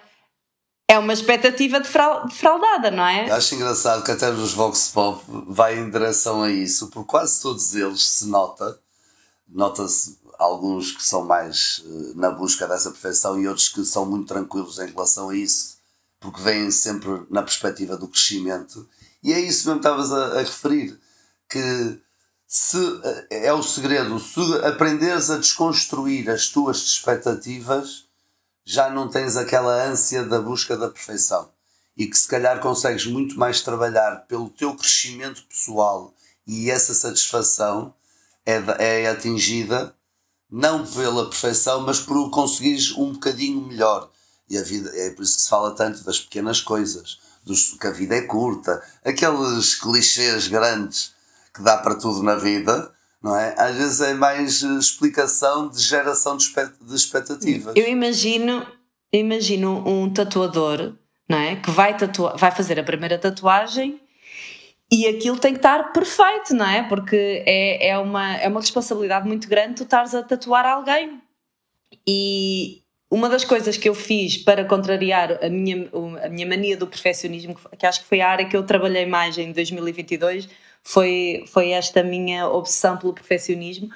é 0.90 0.98
uma 0.98 1.14
expectativa 1.14 1.80
defraudada, 1.80 2.90
não 2.90 3.06
é? 3.06 3.30
Acho 3.30 3.56
engraçado 3.56 4.04
que 4.04 4.12
até 4.12 4.32
nos 4.32 4.54
Vox 4.54 4.90
Pop 4.94 5.24
vai 5.48 5.78
em 5.78 5.90
direção 5.90 6.42
a 6.42 6.50
isso, 6.50 6.90
porque 6.90 7.10
quase 7.10 7.42
todos 7.42 7.76
eles 7.76 8.02
se 8.02 8.28
nota, 8.28 8.80
nota-se 9.48 10.18
alguns 10.38 10.92
que 10.92 11.04
são 11.04 11.26
mais 11.26 11.80
uh, 11.86 12.14
na 12.16 12.32
busca 12.32 12.68
dessa 12.68 12.92
perfeição 12.92 13.40
e 13.40 13.48
outros 13.48 13.70
que 13.70 13.84
são 13.86 14.06
muito 14.06 14.28
tranquilos 14.28 14.80
em 14.80 14.88
relação 14.88 15.30
a 15.30 15.36
isso, 15.36 15.78
porque 16.20 16.42
vêm 16.42 16.70
sempre 16.72 17.26
na 17.30 17.42
perspectiva 17.42 17.98
do 17.98 18.08
crescimento. 18.08 18.88
E 19.24 19.34
é 19.34 19.40
isso 19.40 19.68
mesmo 19.68 19.82
que 19.82 19.88
estavas 19.88 20.12
a, 20.12 20.40
a 20.40 20.40
referir, 20.40 21.00
que 21.50 22.00
se 22.48 22.78
é 23.30 23.52
o 23.52 23.62
segredo, 23.62 24.20
se 24.20 24.40
aprenderes 24.66 25.30
a 25.30 25.38
desconstruir 25.38 26.30
as 26.30 26.48
tuas 26.48 26.78
expectativas, 26.78 28.06
já 28.64 28.90
não 28.90 29.10
tens 29.10 29.36
aquela 29.36 29.86
ânsia 29.86 30.24
da 30.24 30.42
busca 30.42 30.78
da 30.78 30.90
perfeição 30.90 31.50
e 31.98 32.06
que 32.06 32.18
se 32.18 32.28
calhar 32.28 32.60
consegues 32.62 33.06
muito 33.08 33.40
mais 33.40 33.62
trabalhar 33.62 34.28
pelo 34.28 34.50
teu 34.50 34.76
crescimento 34.76 35.44
pessoal 35.44 36.14
e 36.46 36.70
essa 36.70 36.94
satisfação 36.94 37.94
é, 38.48 39.02
é 39.02 39.10
atingida 39.10 39.94
não 40.50 40.86
pela 40.86 41.30
perfeição, 41.30 41.82
mas 41.82 42.00
por 42.00 42.30
conseguires 42.32 42.92
um 42.94 43.12
bocadinho 43.12 43.62
melhor. 43.62 44.10
E 44.50 44.58
a 44.58 44.64
vida 44.64 44.90
é 44.96 45.10
por 45.10 45.24
isso 45.24 45.36
que 45.36 45.42
se 45.44 45.50
fala 45.50 45.76
tanto 45.76 46.06
das 46.06 46.22
pequenas 46.22 46.62
coisas, 46.62 47.20
dos, 47.44 47.74
que 47.74 47.86
a 47.86 47.92
vida 47.92 48.16
é 48.16 48.22
curta, 48.22 48.82
aqueles 49.04 49.76
clichês 49.76 50.48
grandes 50.48 51.12
que 51.54 51.62
dá 51.62 51.78
para 51.78 51.96
tudo 51.96 52.24
na 52.24 52.36
vida, 52.36 52.90
não 53.22 53.36
é? 53.36 53.54
Às 53.58 53.76
vezes 53.76 54.00
é 54.00 54.14
mais 54.14 54.62
explicação 54.62 55.68
de 55.68 55.82
geração 55.82 56.38
de, 56.38 56.46
expectativas. 56.96 57.76
Eu 57.76 57.90
imagino, 57.90 58.66
imagino 59.12 59.84
um 59.86 60.10
tatuador, 60.10 60.94
não 61.28 61.38
é? 61.38 61.58
Que 61.58 61.72
vai, 61.72 61.98
vai 62.38 62.52
fazer 62.52 62.80
a 62.80 62.84
primeira 62.84 63.18
tatuagem 63.20 64.00
e 64.92 65.06
aquilo 65.08 65.38
tem 65.38 65.54
que 65.54 65.60
estar 65.60 65.92
perfeito, 65.92 66.54
não 66.54 66.66
é? 66.66 66.84
Porque 66.84 67.44
é, 67.46 67.90
é, 67.90 67.98
uma, 67.98 68.38
é 68.38 68.48
uma 68.48 68.62
responsabilidade 68.62 69.28
muito 69.28 69.48
grande 69.48 69.76
tu 69.76 69.84
estares 69.84 70.16
a 70.16 70.24
tatuar 70.24 70.66
alguém. 70.66 71.22
E 72.08 72.84
uma 73.12 73.28
das 73.28 73.44
coisas 73.44 73.78
que 73.78 73.90
eu 73.90 73.94
fiz 73.94 74.38
para 74.38 74.64
contrariar 74.64 75.44
a 75.44 75.50
minha, 75.50 75.90
a 76.24 76.30
minha 76.30 76.48
mania 76.48 76.78
do 76.78 76.88
perfeccionismo, 76.88 77.56
que 77.78 77.86
acho 77.86 78.02
que 78.02 78.08
foi 78.08 78.22
a 78.22 78.30
área 78.30 78.48
que 78.48 78.56
eu 78.56 78.64
trabalhei 78.64 79.06
mais 79.06 79.38
em 79.38 79.52
2022, 79.52 80.48
foi, 80.82 81.44
foi 81.48 81.72
esta 81.72 82.02
minha 82.02 82.48
obsessão 82.48 82.98
pelo 82.98 83.14
perfeccionismo, 83.14 83.90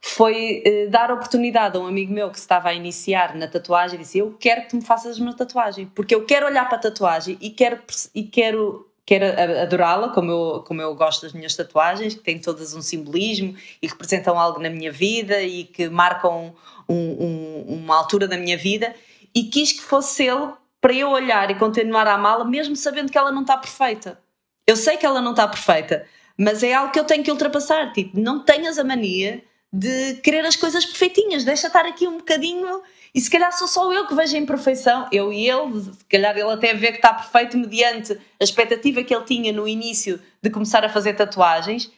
foi 0.00 0.62
eh, 0.66 0.86
dar 0.88 1.12
oportunidade 1.12 1.76
a 1.76 1.80
um 1.80 1.86
amigo 1.86 2.12
meu 2.12 2.28
que 2.28 2.38
estava 2.38 2.70
a 2.70 2.74
iniciar 2.74 3.36
na 3.36 3.46
tatuagem 3.46 4.00
e 4.00 4.02
disse: 4.02 4.18
Eu 4.18 4.36
quero 4.38 4.62
que 4.62 4.70
tu 4.70 4.76
me 4.76 4.84
faças 4.84 5.18
uma 5.18 5.36
tatuagem, 5.36 5.86
porque 5.94 6.12
eu 6.12 6.24
quero 6.26 6.46
olhar 6.46 6.68
para 6.68 6.78
a 6.78 6.80
tatuagem 6.80 7.38
e 7.40 7.50
quero, 7.50 7.80
e 8.12 8.24
quero 8.24 8.91
quero 9.04 9.24
adorá-la, 9.60 10.10
como 10.10 10.30
eu, 10.30 10.64
como 10.66 10.80
eu 10.80 10.94
gosto 10.94 11.22
das 11.22 11.32
minhas 11.32 11.54
tatuagens, 11.56 12.14
que 12.14 12.20
têm 12.20 12.38
todas 12.38 12.74
um 12.74 12.82
simbolismo 12.82 13.56
e 13.80 13.86
representam 13.86 14.38
algo 14.38 14.60
na 14.60 14.70
minha 14.70 14.92
vida 14.92 15.42
e 15.42 15.64
que 15.64 15.88
marcam 15.88 16.54
um, 16.88 16.94
um, 16.94 17.64
uma 17.68 17.96
altura 17.96 18.28
da 18.28 18.36
minha 18.36 18.56
vida, 18.56 18.94
e 19.34 19.44
quis 19.44 19.72
que 19.72 19.82
fosse 19.82 20.24
ele 20.24 20.52
para 20.80 20.92
eu 20.92 21.10
olhar 21.10 21.50
e 21.50 21.54
continuar 21.54 22.06
a 22.06 22.14
amá-la, 22.14 22.44
mesmo 22.44 22.74
sabendo 22.76 23.10
que 23.10 23.18
ela 23.18 23.32
não 23.32 23.42
está 23.42 23.56
perfeita. 23.56 24.18
Eu 24.66 24.76
sei 24.76 24.96
que 24.96 25.06
ela 25.06 25.20
não 25.20 25.30
está 25.30 25.46
perfeita, 25.48 26.06
mas 26.36 26.62
é 26.62 26.74
algo 26.74 26.92
que 26.92 26.98
eu 26.98 27.04
tenho 27.04 27.22
que 27.22 27.30
ultrapassar. 27.30 27.92
Tipo, 27.92 28.18
não 28.18 28.44
tenhas 28.44 28.78
a 28.78 28.84
mania 28.84 29.42
de 29.72 30.14
querer 30.22 30.44
as 30.44 30.56
coisas 30.56 30.84
perfeitinhas, 30.84 31.44
deixa 31.44 31.68
estar 31.68 31.86
aqui 31.86 32.06
um 32.06 32.18
bocadinho 32.18 32.82
e 33.14 33.20
se 33.20 33.30
calhar 33.30 33.52
sou 33.52 33.68
só 33.68 33.92
eu 33.92 34.06
que 34.06 34.14
vejo 34.14 34.34
a 34.34 34.38
imperfeição, 34.38 35.06
eu 35.12 35.30
e 35.30 35.48
ele, 35.48 35.82
se 35.82 36.04
calhar 36.08 36.36
ele 36.36 36.50
até 36.50 36.72
vê 36.72 36.92
que 36.92 36.96
está 36.96 37.12
perfeito 37.12 37.58
mediante 37.58 38.12
a 38.12 38.44
expectativa 38.44 39.02
que 39.02 39.14
ele 39.14 39.24
tinha 39.24 39.52
no 39.52 39.68
início 39.68 40.18
de 40.40 40.48
começar 40.48 40.82
a 40.82 40.88
fazer 40.88 41.12
tatuagens. 41.12 41.90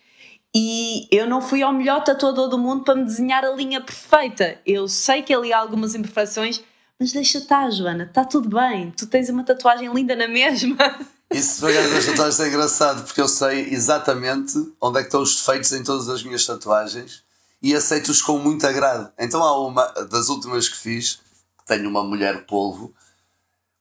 E 0.56 1.06
eu 1.10 1.26
não 1.28 1.40
fui 1.40 1.62
ao 1.62 1.72
melhor 1.72 2.02
tatuador 2.02 2.48
do 2.48 2.58
mundo 2.58 2.84
para 2.84 2.96
me 2.96 3.04
desenhar 3.04 3.44
a 3.44 3.50
linha 3.50 3.80
perfeita. 3.80 4.58
Eu 4.66 4.88
sei 4.88 5.22
que 5.22 5.32
ali 5.32 5.52
há 5.52 5.58
algumas 5.58 5.94
imperfeições, 5.94 6.60
mas 6.98 7.12
deixa 7.12 7.38
estar, 7.38 7.70
Joana, 7.70 8.04
está 8.04 8.24
tudo 8.24 8.48
bem. 8.48 8.92
Tu 8.96 9.06
tens 9.06 9.28
uma 9.28 9.44
tatuagem 9.44 9.92
linda 9.92 10.16
na 10.16 10.26
mesma. 10.28 10.76
Isso 11.32 11.60
para 11.60 11.72
das 11.72 12.06
tatuagens 12.06 12.40
é 12.40 12.48
engraçado, 12.48 13.04
porque 13.04 13.20
eu 13.20 13.28
sei 13.28 13.68
exatamente 13.70 14.52
onde 14.80 14.98
é 14.98 15.02
que 15.02 15.08
estão 15.08 15.22
os 15.22 15.36
defeitos 15.36 15.72
em 15.72 15.82
todas 15.82 16.08
as 16.08 16.22
minhas 16.22 16.44
tatuagens 16.44 17.24
e 17.64 17.74
aceito-os 17.74 18.20
com 18.20 18.38
muito 18.38 18.66
agrado. 18.66 19.10
Então 19.18 19.42
há 19.42 19.66
uma 19.66 19.86
das 20.10 20.28
últimas 20.28 20.68
que 20.68 20.76
fiz, 20.76 21.14
que 21.58 21.64
tenho 21.66 21.88
uma 21.88 22.04
mulher 22.04 22.44
polvo, 22.44 22.92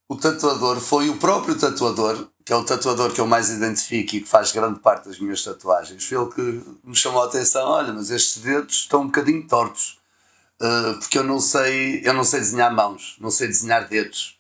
o 0.07 0.15
tatuador 0.15 0.79
foi 0.79 1.09
o 1.09 1.17
próprio 1.17 1.59
tatuador, 1.59 2.29
que 2.45 2.53
é 2.53 2.55
o 2.55 2.63
tatuador 2.63 3.11
que 3.11 3.19
eu 3.19 3.27
mais 3.27 3.49
identifico 3.49 4.15
e 4.15 4.21
que 4.21 4.25
faz 4.25 4.53
grande 4.53 4.79
parte 4.79 5.09
das 5.09 5.19
minhas 5.19 5.43
tatuagens. 5.43 6.05
Foi 6.05 6.17
ele 6.17 6.31
que 6.31 6.63
me 6.81 6.95
chamou 6.95 7.23
a 7.23 7.25
atenção, 7.25 7.67
olha, 7.67 7.91
mas 7.91 8.09
estes 8.09 8.41
dedos 8.41 8.73
estão 8.73 9.01
um 9.01 9.07
bocadinho 9.07 9.45
tortos. 9.49 9.99
Uh, 10.61 10.97
porque 10.99 11.17
eu 11.17 11.23
não 11.25 11.41
sei 11.41 12.01
eu 12.05 12.13
não 12.13 12.23
sei 12.23 12.39
desenhar 12.39 12.73
mãos, 12.73 13.17
não 13.19 13.29
sei 13.29 13.47
desenhar 13.47 13.89
dedos. 13.89 14.39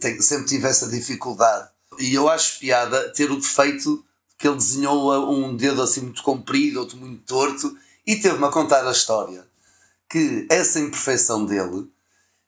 Tenho, 0.00 0.22
sempre 0.22 0.46
tive 0.46 0.68
essa 0.68 0.86
dificuldade. 0.86 1.68
E 1.98 2.14
eu 2.14 2.28
acho 2.28 2.60
piada 2.60 3.12
ter 3.14 3.32
o 3.32 3.40
defeito 3.40 4.04
que 4.38 4.46
ele 4.46 4.56
desenhou 4.56 5.28
um 5.32 5.56
dedo 5.56 5.82
assim 5.82 6.02
muito 6.02 6.22
comprido, 6.22 6.78
outro 6.78 6.96
muito 6.96 7.22
torto, 7.24 7.76
e 8.06 8.16
teve-me 8.16 8.44
a 8.46 8.50
contar 8.50 8.86
a 8.86 8.92
história 8.92 9.46
que 10.08 10.46
essa 10.50 10.78
imperfeição 10.78 11.46
dele, 11.46 11.90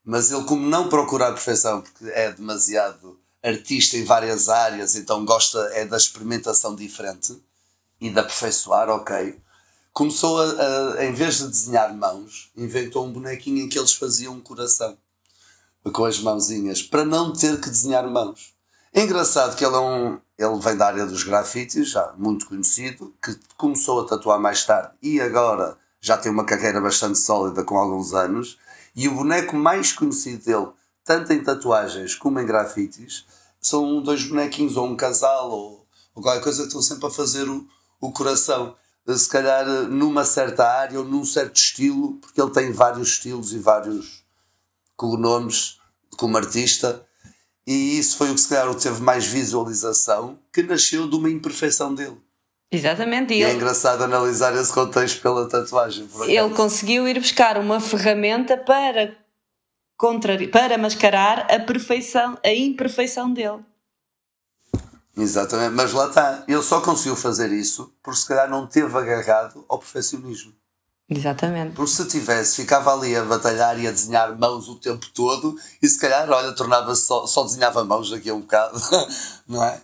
mas 0.05 0.31
ele, 0.31 0.45
como 0.45 0.69
não 0.69 0.89
procura 0.89 1.29
a 1.29 1.33
perfeição, 1.33 1.81
porque 1.81 2.05
é 2.11 2.31
demasiado 2.31 3.19
artista 3.43 3.97
em 3.97 4.05
várias 4.05 4.49
áreas, 4.49 4.95
então 4.97 5.25
gosta 5.25 5.59
é 5.73 5.85
da 5.85 5.97
experimentação 5.97 6.75
diferente 6.75 7.41
e 8.01 8.11
de 8.11 8.19
aperfeiçoar, 8.19 8.91
ok. 8.91 9.39
Começou 9.93 10.41
a, 10.43 10.99
a, 10.99 11.05
em 11.07 11.15
vez 11.15 11.39
de 11.39 11.49
desenhar 11.49 11.95
mãos, 11.95 12.51
inventou 12.57 13.07
um 13.07 13.13
bonequinho 13.13 13.65
em 13.65 13.69
que 13.69 13.79
eles 13.79 13.95
faziam 13.95 14.35
um 14.35 14.41
coração 14.41 14.99
com 15.93 16.05
as 16.05 16.19
mãozinhas, 16.19 16.83
para 16.83 17.05
não 17.05 17.33
ter 17.33 17.61
que 17.61 17.71
desenhar 17.71 18.07
mãos. 18.11 18.55
É 18.97 19.03
engraçado 19.03 19.57
que 19.57 19.67
ele, 19.67 19.75
é 19.75 19.81
um, 19.81 20.21
ele 20.39 20.61
vem 20.61 20.77
da 20.77 20.87
área 20.87 21.05
dos 21.05 21.25
grafites, 21.25 21.91
já 21.91 22.15
muito 22.17 22.47
conhecido, 22.47 23.13
que 23.21 23.37
começou 23.57 24.01
a 24.01 24.07
tatuar 24.07 24.39
mais 24.39 24.65
tarde 24.65 24.93
e 25.03 25.21
agora 25.21 25.77
já 26.01 26.17
tem 26.17 26.31
uma 26.31 26.45
carreira 26.45 26.81
bastante 26.81 27.19
sólida 27.19 27.65
com 27.65 27.77
alguns 27.77 28.15
anos. 28.15 28.57
E 28.95 29.09
o 29.09 29.15
boneco 29.17 29.57
mais 29.57 29.93
conhecido 29.93 30.45
dele, 30.45 30.69
tanto 31.05 31.33
em 31.33 31.43
tatuagens 31.43 32.15
como 32.15 32.39
em 32.39 32.47
grafites, 32.47 33.27
são 33.61 34.01
dois 34.01 34.23
bonequinhos 34.27 34.77
ou 34.77 34.87
um 34.87 34.97
casal 34.97 35.51
ou, 35.51 35.85
ou 36.15 36.23
qualquer 36.23 36.45
coisa 36.45 36.61
que 36.61 36.69
estão 36.69 36.81
sempre 36.81 37.09
a 37.09 37.11
fazer 37.11 37.49
o, 37.49 37.67
o 38.01 38.13
coração. 38.13 38.77
Se 39.09 39.29
calhar 39.29 39.67
numa 39.89 40.25
certa 40.25 40.69
área 40.69 41.01
ou 41.01 41.05
num 41.05 41.25
certo 41.25 41.57
estilo, 41.57 42.13
porque 42.21 42.41
ele 42.41 42.53
tem 42.53 42.71
vários 42.71 43.09
estilos 43.09 43.53
e 43.53 43.59
vários 43.59 44.25
cognomes 44.97 45.81
como 46.17 46.37
artista, 46.37 47.05
e 47.67 47.99
isso 47.99 48.17
foi 48.17 48.31
o 48.31 48.35
que 48.35 48.41
se 48.41 48.49
calhar 48.49 48.73
teve 48.75 49.01
mais 49.01 49.25
visualização, 49.27 50.39
que 50.53 50.63
nasceu 50.63 51.09
de 51.09 51.17
uma 51.17 51.31
imperfeição 51.31 51.95
dele. 51.95 52.21
Exatamente. 52.71 53.33
E, 53.33 53.43
ele, 53.43 53.53
é 53.53 53.55
engraçado 53.55 54.03
analisar 54.03 54.55
esse 54.57 54.73
contexto 54.73 55.23
pela 55.23 55.49
tatuagem. 55.49 56.09
ele 56.27 56.51
conseguiu 56.51 57.07
ir 57.09 57.19
buscar 57.21 57.57
uma 57.57 57.81
ferramenta 57.81 58.57
para, 58.57 59.17
contrari 59.97 60.49
para 60.49 60.77
mascarar 60.77 61.47
a 61.51 61.61
perfeição, 61.61 62.37
a 62.45 62.53
imperfeição 62.53 63.33
dele. 63.33 63.65
Exatamente, 65.17 65.75
mas 65.75 65.93
lá 65.93 66.09
está. 66.09 66.45
Ele 66.49 66.63
só 66.63 66.81
conseguiu 66.81 67.15
fazer 67.15 67.53
isso 67.53 67.95
porque 68.03 68.21
se 68.21 68.27
calhar 68.27 68.51
não 68.51 68.67
teve 68.67 68.97
agarrado 68.99 69.65
ao 69.69 69.79
perfeccionismo. 69.79 70.53
Exatamente. 71.09 71.75
Porque 71.75 71.91
se 71.91 72.09
tivesse, 72.09 72.63
ficava 72.63 72.95
ali 72.95 73.15
a 73.15 73.25
batalhar 73.25 73.79
e 73.79 73.87
a 73.87 73.91
desenhar 73.91 74.39
mãos 74.39 74.69
o 74.69 74.77
tempo 74.77 75.07
todo 75.15 75.55
e 75.83 75.87
se 75.87 75.99
calhar, 75.99 76.29
olha, 76.31 76.53
tornava-se 76.53 77.07
só, 77.07 77.27
só 77.27 77.45
desenhava 77.45 77.85
mãos 77.85 78.11
daqui 78.11 78.31
a 78.31 78.35
um 78.35 78.41
bocado, 78.41 78.81
não 79.47 79.63
é? 79.63 79.81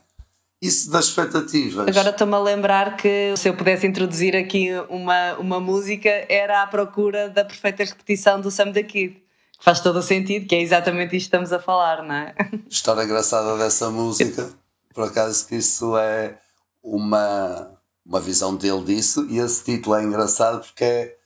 Isso 0.62 0.90
das 0.90 1.06
expectativas. 1.06 1.88
Agora 1.88 2.10
estou-me 2.10 2.34
a 2.34 2.38
lembrar 2.38 2.96
que 2.96 3.34
se 3.36 3.48
eu 3.48 3.56
pudesse 3.56 3.86
introduzir 3.86 4.36
aqui 4.36 4.68
uma, 4.90 5.34
uma 5.38 5.58
música 5.60 6.10
era 6.28 6.62
à 6.62 6.66
procura 6.66 7.30
da 7.30 7.44
perfeita 7.44 7.82
repetição 7.82 8.40
do 8.40 8.50
Sam 8.50 8.72
the 8.72 8.82
Kid. 8.82 9.14
Que 9.58 9.64
faz 9.64 9.80
todo 9.80 9.96
o 9.98 10.02
sentido, 10.02 10.46
que 10.46 10.54
é 10.54 10.60
exatamente 10.60 11.16
isto 11.16 11.30
que 11.30 11.36
estamos 11.36 11.52
a 11.52 11.58
falar, 11.58 12.02
não 12.02 12.14
é? 12.14 12.34
História 12.68 13.04
engraçada 13.04 13.56
dessa 13.56 13.90
música, 13.90 14.50
por 14.94 15.04
acaso 15.04 15.46
que 15.46 15.56
isso 15.56 15.96
é 15.96 16.38
uma, 16.82 17.70
uma 18.10 18.20
visão 18.20 18.56
dele 18.56 18.82
disso, 18.82 19.24
e 19.30 19.38
esse 19.38 19.62
título 19.62 19.94
é 19.94 20.02
engraçado 20.02 20.66
porque 20.66 20.82
é 20.82 21.16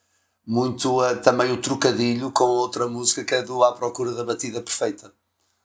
muito 0.47 1.03
uh, 1.03 1.17
também 1.17 1.51
o 1.51 1.57
trocadilho 1.57 2.31
com 2.31 2.45
outra 2.45 2.87
música 2.87 3.25
que 3.25 3.35
é 3.35 3.43
do 3.43 3.65
À 3.65 3.73
Procura 3.73 4.13
da 4.13 4.23
Batida 4.23 4.61
Perfeita 4.61 5.11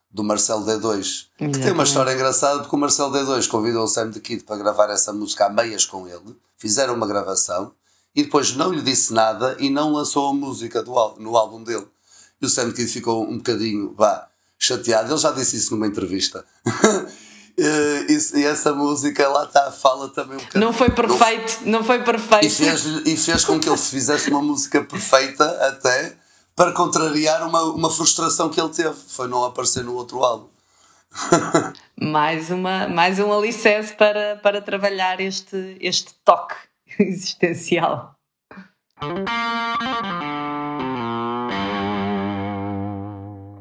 do 0.10 0.24
Marcelo 0.24 0.66
D2, 0.66 1.26
que 1.38 1.60
tem 1.60 1.74
uma 1.74 1.84
história 1.84 2.14
engraçada 2.14 2.62
porque 2.62 2.76
o 2.76 2.80
Marcelo 2.80 3.12
D2 3.12 3.48
convidou 3.50 3.84
o 3.84 3.88
Sam 3.88 4.12
the 4.12 4.22
Kid 4.22 4.46
para 4.46 4.56
gravar 4.56 4.90
essa 4.90 5.12
música 5.12 5.48
a 5.48 5.50
meias 5.50 5.86
com 5.86 6.08
ele, 6.08 6.38
fizeram 6.58 6.96
uma 6.96 7.06
gravação 7.06 7.74
e 8.16 8.24
depois 8.24 8.56
não 8.56 8.72
lhe 8.72 8.82
disse 8.82 9.14
nada 9.14 9.58
e 9.60 9.70
não 9.70 9.92
lançou 9.92 10.30
a 10.30 10.34
música 10.34 10.82
do, 10.82 10.94
no 11.20 11.36
álbum 11.36 11.62
dele. 11.62 11.88
E 12.42 12.46
o 12.46 12.50
Sam 12.50 12.70
the 12.70 12.78
Kid 12.78 12.88
ficou 12.88 13.30
um 13.30 13.38
bocadinho, 13.38 13.94
vá, 13.94 14.30
chateado, 14.58 15.12
ele 15.12 15.20
já 15.20 15.32
disse 15.32 15.58
isso 15.58 15.76
numa 15.76 15.86
entrevista. 15.86 16.46
e, 17.60 18.39
e, 18.39 18.45
essa 18.45 18.74
música 18.74 19.28
lá 19.28 19.43
está, 19.43 19.72
fala 19.72 20.10
também 20.10 20.38
um 20.38 20.39
bocadinho. 20.39 20.66
Não 20.66 20.74
foi 20.74 20.89
perfeito, 20.89 21.60
não, 21.66 21.80
não 21.80 21.84
foi 21.84 22.03
perfeito. 22.03 22.45
E 22.45 22.49
fez, 22.49 22.86
e 22.86 23.18
fez 23.18 23.45
com 23.45 23.60
que 23.60 23.68
ele 23.68 23.78
fizesse 23.78 24.30
uma 24.30 24.41
música 24.41 24.84
perfeita 24.84 25.45
até 25.68 26.16
para 26.55 26.72
contrariar 26.74 27.47
uma, 27.47 27.64
uma 27.64 27.89
frustração 27.89 28.49
que 28.49 28.60
ele 28.60 28.70
teve, 28.70 28.93
foi 28.93 29.28
não 29.28 29.43
aparecer 29.43 29.84
no 29.84 29.95
outro 29.95 30.24
álbum. 30.24 30.47
mais, 31.99 32.49
uma, 32.49 32.88
mais 32.88 33.20
um 33.20 33.32
alicerce 33.34 33.93
para, 33.93 34.38
para 34.38 34.62
trabalhar 34.62 35.20
este, 35.20 35.78
este 35.80 36.14
toque 36.24 36.55
existencial. 36.99 38.16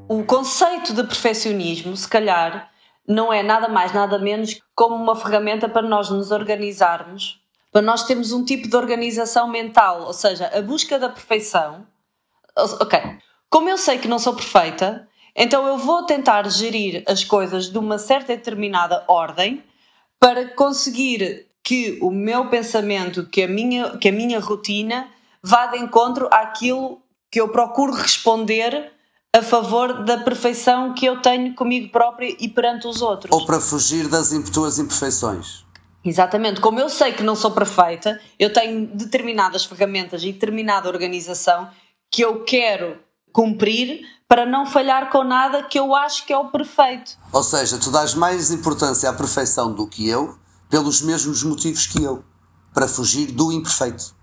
O 0.09 0.25
conceito 0.25 0.93
de 0.95 1.05
perfeccionismo, 1.05 1.97
se 1.97 2.09
calhar, 2.09 2.71
não 3.09 3.33
é 3.33 3.43
nada 3.43 3.69
mais, 3.69 3.93
nada 3.93 4.19
menos 4.19 4.61
como 4.75 4.95
uma 4.95 5.17
ferramenta 5.17 5.69
para 5.69 5.83
nós 5.83 6.11
nos 6.11 6.31
organizarmos, 6.31 7.41
para 7.73 7.83
nós 7.83 8.05
termos 8.05 8.33
um 8.33 8.45
tipo 8.45 8.69
de 8.69 8.77
organização 8.77 9.49
mental, 9.49 10.03
ou 10.03 10.13
seja, 10.13 10.51
a 10.55 10.61
busca 10.61 10.99
da 10.99 11.09
perfeição 11.09 11.87
Ok. 12.81 12.99
Como 13.49 13.69
eu 13.69 13.79
sei 13.79 13.99
que 13.99 14.09
não 14.09 14.19
sou 14.19 14.35
perfeita, 14.35 15.09
então 15.35 15.67
eu 15.67 15.79
vou 15.79 16.03
tentar 16.03 16.49
gerir 16.51 17.05
as 17.07 17.23
coisas 17.23 17.71
de 17.71 17.79
uma 17.79 17.99
certa 17.99 18.37
determinada 18.37 19.05
ordem 19.07 19.63
para 20.19 20.49
conseguir 20.49 21.47
que 21.63 21.99
o 22.03 22.11
meu 22.11 22.49
pensamento, 22.49 23.27
que 23.27 23.43
a 23.43 23.49
minha, 23.49 23.97
que 23.99 24.09
a 24.09 24.13
minha 24.13 24.41
rotina 24.41 25.09
vá 25.43 25.67
de 25.67 25.79
encontro 25.79 26.29
àquilo 26.33 27.01
que 27.31 27.41
eu 27.41 27.49
procuro 27.49 27.93
responder 27.93 28.93
a 29.39 29.43
favor 29.43 30.05
da 30.05 30.19
perfeição 30.19 30.95
que 30.95 31.07
eu 31.07 31.23
tenho 31.23 31.55
comigo 31.55 31.91
própria 31.91 32.37
e 32.39 32.49
perante 32.49 32.87
os 32.87 33.01
outros. 33.01 33.33
Ou 33.33 33.47
para 33.47 33.61
fugir 33.61 34.09
das 34.09 34.31
tuas 34.53 34.79
imperfeições. 34.79 35.65
Exatamente. 36.05 36.61
Como 36.61 36.79
eu 36.79 36.89
sei 36.89 37.13
que 37.13 37.23
não 37.23 37.35
sou 37.35 37.51
perfeita, 37.51 38.21
eu 38.39 38.53
tenho 38.53 38.87
determinadas 38.87 39.65
ferramentas 39.65 40.23
e 40.23 40.33
determinada 40.33 40.89
organização 40.89 41.69
que 42.11 42.23
eu 42.23 42.45
quero 42.45 42.99
cumprir 43.33 44.01
para 44.27 44.45
não 44.45 44.67
falhar 44.67 45.11
com 45.11 45.25
nada 45.25 45.63
que 45.63 45.79
eu 45.79 45.95
acho 45.95 46.27
que 46.27 46.33
é 46.33 46.39
o 46.39 46.51
perfeito. 46.51 47.17
Ou 47.33 47.43
seja, 47.43 47.79
tu 47.79 47.91
dás 47.91 48.15
mais 48.15 48.51
importância 48.51 49.09
à 49.09 49.13
perfeição 49.13 49.73
do 49.73 49.87
que 49.87 50.09
eu, 50.09 50.39
pelos 50.69 51.01
mesmos 51.01 51.43
motivos 51.43 51.87
que 51.87 52.03
eu, 52.03 52.23
para 52.75 52.87
fugir 52.87 53.33
do 53.33 53.51
imperfeito. 53.51 54.15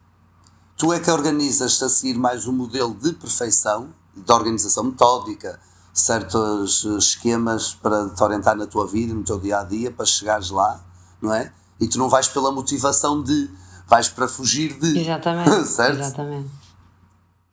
Tu 0.78 0.92
é 0.92 1.00
que 1.00 1.10
organizas-te 1.10 1.86
a 1.86 1.90
seguir 1.90 2.18
mais 2.18 2.46
um 2.48 2.52
modelo 2.52 2.94
de 2.94 3.14
perfeição, 3.14 3.94
de 4.14 4.30
organização 4.32 4.84
metódica, 4.84 5.58
certos 5.94 6.84
esquemas 6.84 7.74
para 7.74 8.10
te 8.10 8.22
orientar 8.22 8.58
na 8.58 8.68
tua 8.68 8.86
vida, 8.86 9.14
no 9.14 9.24
teu 9.24 9.40
dia 9.40 9.60
a 9.60 9.64
dia, 9.64 9.90
para 9.90 10.06
chegares 10.06 10.50
lá, 10.50 10.84
não 11.22 11.34
é? 11.34 11.54
E 11.80 11.88
tu 11.88 11.98
não 11.98 12.10
vais 12.10 12.28
pela 12.28 12.52
motivação 12.52 13.24
de, 13.24 13.50
vais 13.88 14.10
para 14.10 14.28
fugir 14.28 14.78
de. 14.78 15.00
Exatamente. 15.00 15.64
certo? 15.66 16.00
Exatamente. 16.00 16.50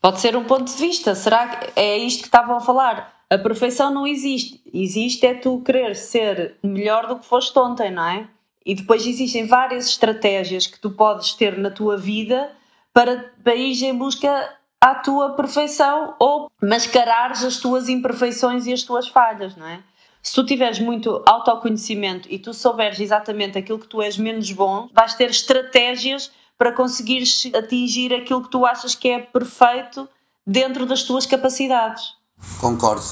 Pode 0.01 0.21
ser 0.21 0.37
um 0.37 0.45
ponto 0.45 0.65
de 0.65 0.77
vista. 0.77 1.15
Será 1.15 1.47
que 1.47 1.81
é 1.81 1.97
isto 1.99 2.23
que 2.23 2.27
estavam 2.27 2.57
a 2.57 2.61
falar? 2.61 3.23
A 3.31 3.39
perfeição 3.39 3.95
não 3.95 4.05
existe. 4.05 4.61
Existe 4.75 5.25
é 5.25 5.35
tu 5.35 5.61
querer 5.61 5.95
ser 5.95 6.57
melhor 6.61 7.07
do 7.07 7.21
que 7.21 7.25
foste 7.25 7.57
ontem, 7.57 7.93
não 7.93 8.05
é? 8.05 8.29
E 8.67 8.75
depois 8.75 9.07
existem 9.07 9.47
várias 9.47 9.87
estratégias 9.87 10.67
que 10.67 10.81
tu 10.81 10.91
podes 10.91 11.35
ter 11.35 11.57
na 11.57 11.71
tua 11.71 11.97
vida 11.97 12.51
para, 12.93 13.55
ir 13.55 13.85
em 13.85 13.97
busca 13.97 14.57
à 14.81 14.95
tua 14.95 15.35
perfeição 15.35 16.15
ou 16.19 16.51
mascarares 16.61 17.45
as 17.45 17.57
tuas 17.59 17.89
imperfeições 17.89 18.67
e 18.67 18.73
as 18.73 18.83
tuas 18.83 19.09
falhas, 19.09 19.57
não 19.57 19.67
é? 19.67 19.83
Se 20.23 20.35
tu 20.35 20.47
tiveres 20.47 20.79
muito 20.79 21.23
autoconhecimento 21.27 22.29
e 22.31 22.39
tu 22.39 22.55
souberes 22.55 23.01
exatamente 23.01 23.59
aquilo 23.59 23.79
que 23.79 23.89
tu 23.89 24.01
és 24.01 24.17
menos 24.17 24.51
bom, 24.53 24.89
vais 24.93 25.15
ter 25.15 25.31
estratégias 25.31 26.31
para 26.57 26.73
conseguires 26.73 27.51
atingir 27.57 28.15
aquilo 28.15 28.43
que 28.43 28.51
tu 28.51 28.65
achas 28.65 28.95
que 28.95 29.09
é 29.09 29.19
perfeito 29.19 30.09
dentro 30.47 30.87
das 30.87 31.03
tuas 31.03 31.27
capacidades. 31.27 32.15
Concordo. 32.61 33.05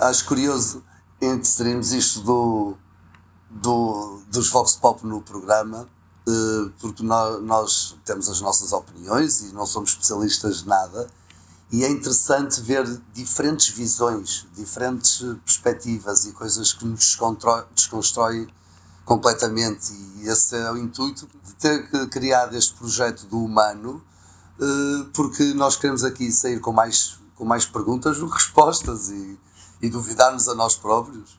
Acho 0.00 0.24
curioso 0.26 0.82
inserirmos 1.20 1.92
isto 1.92 2.20
do, 2.20 2.74
do, 3.50 4.22
dos 4.30 4.50
Vox 4.50 4.76
Pop 4.76 5.04
no 5.06 5.20
programa, 5.20 5.88
porque 6.80 7.02
nós, 7.02 7.42
nós 7.42 7.96
temos 8.04 8.28
as 8.28 8.40
nossas 8.40 8.72
opiniões 8.72 9.40
e 9.42 9.52
não 9.52 9.66
somos 9.66 9.90
especialistas 9.90 10.62
de 10.62 10.68
nada, 10.68 11.08
e 11.70 11.84
é 11.84 11.90
interessante 11.90 12.62
ver 12.62 12.86
diferentes 13.12 13.68
visões, 13.68 14.46
diferentes 14.56 15.20
perspectivas 15.44 16.24
e 16.24 16.32
coisas 16.32 16.72
que 16.72 16.86
nos 16.86 17.18
desconstrói 17.74 18.48
completamente. 19.04 19.92
E 20.16 20.28
esse 20.28 20.56
é 20.56 20.72
o 20.72 20.78
intuito 20.78 21.28
de 21.44 21.54
ter 21.54 22.08
criado 22.08 22.56
este 22.56 22.72
projeto 22.74 23.26
do 23.26 23.44
humano, 23.44 24.02
eh, 24.58 25.06
porque 25.12 25.52
nós 25.52 25.76
queremos 25.76 26.04
aqui 26.04 26.32
sair 26.32 26.58
com 26.58 26.72
mais, 26.72 27.18
com 27.36 27.44
mais 27.44 27.66
perguntas 27.66 28.18
do 28.18 28.28
que 28.28 28.34
respostas 28.34 29.10
e, 29.10 29.38
e 29.82 29.90
duvidar-nos 29.90 30.48
a 30.48 30.54
nós 30.54 30.74
próprios. 30.74 31.38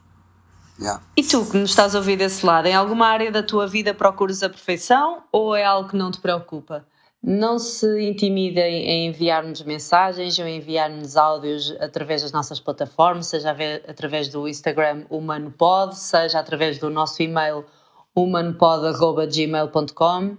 Yeah. 0.79 1.03
E 1.17 1.23
tu 1.23 1.45
que 1.45 1.57
nos 1.57 1.71
estás 1.71 1.93
a 1.93 1.97
ouvir 1.97 2.15
desse 2.15 2.45
lado, 2.45 2.67
em 2.67 2.73
alguma 2.73 3.07
área 3.07 3.29
da 3.29 3.43
tua 3.43 3.67
vida 3.67 3.93
procuras 3.93 4.41
a 4.41 4.49
perfeição 4.49 5.23
ou 5.31 5.53
é 5.53 5.65
algo 5.65 5.89
que 5.89 5.97
não 5.97 6.09
te 6.09 6.21
preocupa? 6.21 6.85
Não 7.21 7.59
se 7.59 8.01
intimidem 8.01 8.87
em 8.87 9.07
enviar-nos 9.07 9.61
mensagens 9.63 10.39
ou 10.39 10.47
enviar-nos 10.47 11.17
áudios 11.17 11.75
através 11.81 12.21
das 12.21 12.31
nossas 12.31 12.61
plataformas, 12.61 13.27
seja 13.27 13.53
através 13.85 14.29
do 14.29 14.47
Instagram 14.47 15.03
humanopod, 15.09 15.97
seja 15.97 16.39
através 16.39 16.79
do 16.79 16.89
nosso 16.89 17.21
e-mail 17.21 17.65
humanopod.gmail.com. 18.15 20.37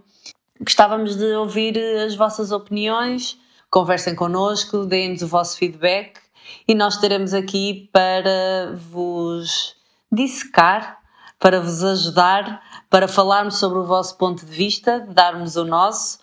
Gostávamos 0.58 1.16
de 1.16 1.34
ouvir 1.34 1.76
as 2.02 2.14
vossas 2.14 2.50
opiniões, 2.50 3.36
conversem 3.70 4.14
connosco, 4.14 4.86
deem-nos 4.86 5.20
o 5.20 5.28
vosso 5.28 5.58
feedback 5.58 6.18
e 6.66 6.74
nós 6.74 6.94
estaremos 6.94 7.34
aqui 7.34 7.90
para 7.92 8.72
vos 8.74 9.78
dissecar, 10.12 10.98
para 11.38 11.60
vos 11.60 11.82
ajudar, 11.82 12.62
para 12.88 13.08
falarmos 13.08 13.56
sobre 13.56 13.78
o 13.78 13.86
vosso 13.86 14.16
ponto 14.16 14.44
de 14.44 14.52
vista, 14.52 15.00
darmos 15.08 15.56
o 15.56 15.64
nosso 15.64 16.18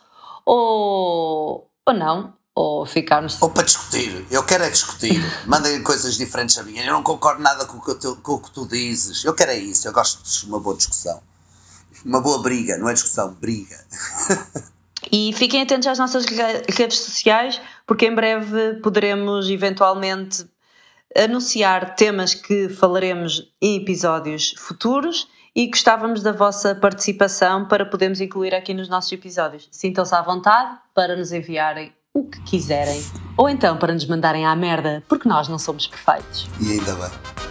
ou, 0.46 1.70
ou 1.86 1.94
não, 1.94 2.34
ou 2.56 2.86
ficarmos. 2.86 3.42
Ou 3.42 3.50
para 3.50 3.64
discutir. 3.64 4.26
Eu 4.32 4.44
quero 4.44 4.64
é 4.64 4.70
discutir. 4.70 5.22
Mandem 5.46 5.84
coisas 5.84 6.18
diferentes 6.18 6.58
a 6.58 6.64
mim. 6.64 6.78
Eu 6.78 6.94
não 6.94 7.04
concordo 7.04 7.42
nada 7.42 7.66
com 7.66 7.78
o, 7.78 7.82
que 7.82 7.96
tu, 7.96 8.16
com 8.18 8.34
o 8.34 8.40
que 8.40 8.52
tu 8.52 8.68
dizes. 8.68 9.24
Eu 9.24 9.34
quero 9.34 9.52
é 9.52 9.58
isso. 9.58 9.88
Eu 9.88 9.94
gosto 9.94 10.24
de 10.24 10.46
uma 10.46 10.60
boa 10.60 10.76
discussão. 10.76 11.22
Uma 12.06 12.22
boa 12.22 12.42
briga, 12.42 12.78
não 12.78 12.88
é 12.88 12.94
discussão, 12.94 13.34
briga. 13.34 13.78
E 15.12 15.32
fiquem 15.34 15.62
atentos 15.62 15.88
às 15.88 16.00
nossas 16.00 16.26
redes 16.26 17.00
sociais, 17.00 17.62
porque 17.86 18.08
em 18.08 18.16
breve 18.16 18.82
poderemos 18.82 19.50
eventualmente 19.50 20.46
anunciar 21.16 21.96
temas 21.96 22.34
que 22.34 22.70
falaremos 22.70 23.52
em 23.62 23.78
episódios 23.78 24.54
futuros 24.58 25.28
e 25.56 25.68
gostávamos 25.68 26.22
da 26.22 26.32
vossa 26.32 26.76
participação 26.76 27.68
para 27.68 27.86
podermos 27.86 28.22
incluir 28.22 28.54
aqui 28.54 28.74
nos 28.74 28.88
nossos 28.88 29.12
episódios. 29.12 29.68
Sintam-se 29.72 30.14
à 30.14 30.22
vontade 30.22 30.78
para 30.94 31.16
nos 31.16 31.32
enviarem 31.32 31.92
o 32.14 32.24
que 32.24 32.42
quiserem 32.44 33.04
ou 33.36 33.50
então 33.50 33.78
para 33.78 33.94
nos 33.94 34.06
mandarem 34.06 34.46
à 34.46 34.56
merda, 34.56 35.04
porque 35.08 35.28
nós 35.28 35.48
não 35.48 35.58
somos 35.58 35.88
perfeitos. 35.88 36.48
E 36.62 36.74
ainda 36.74 36.94
bem. 36.94 37.47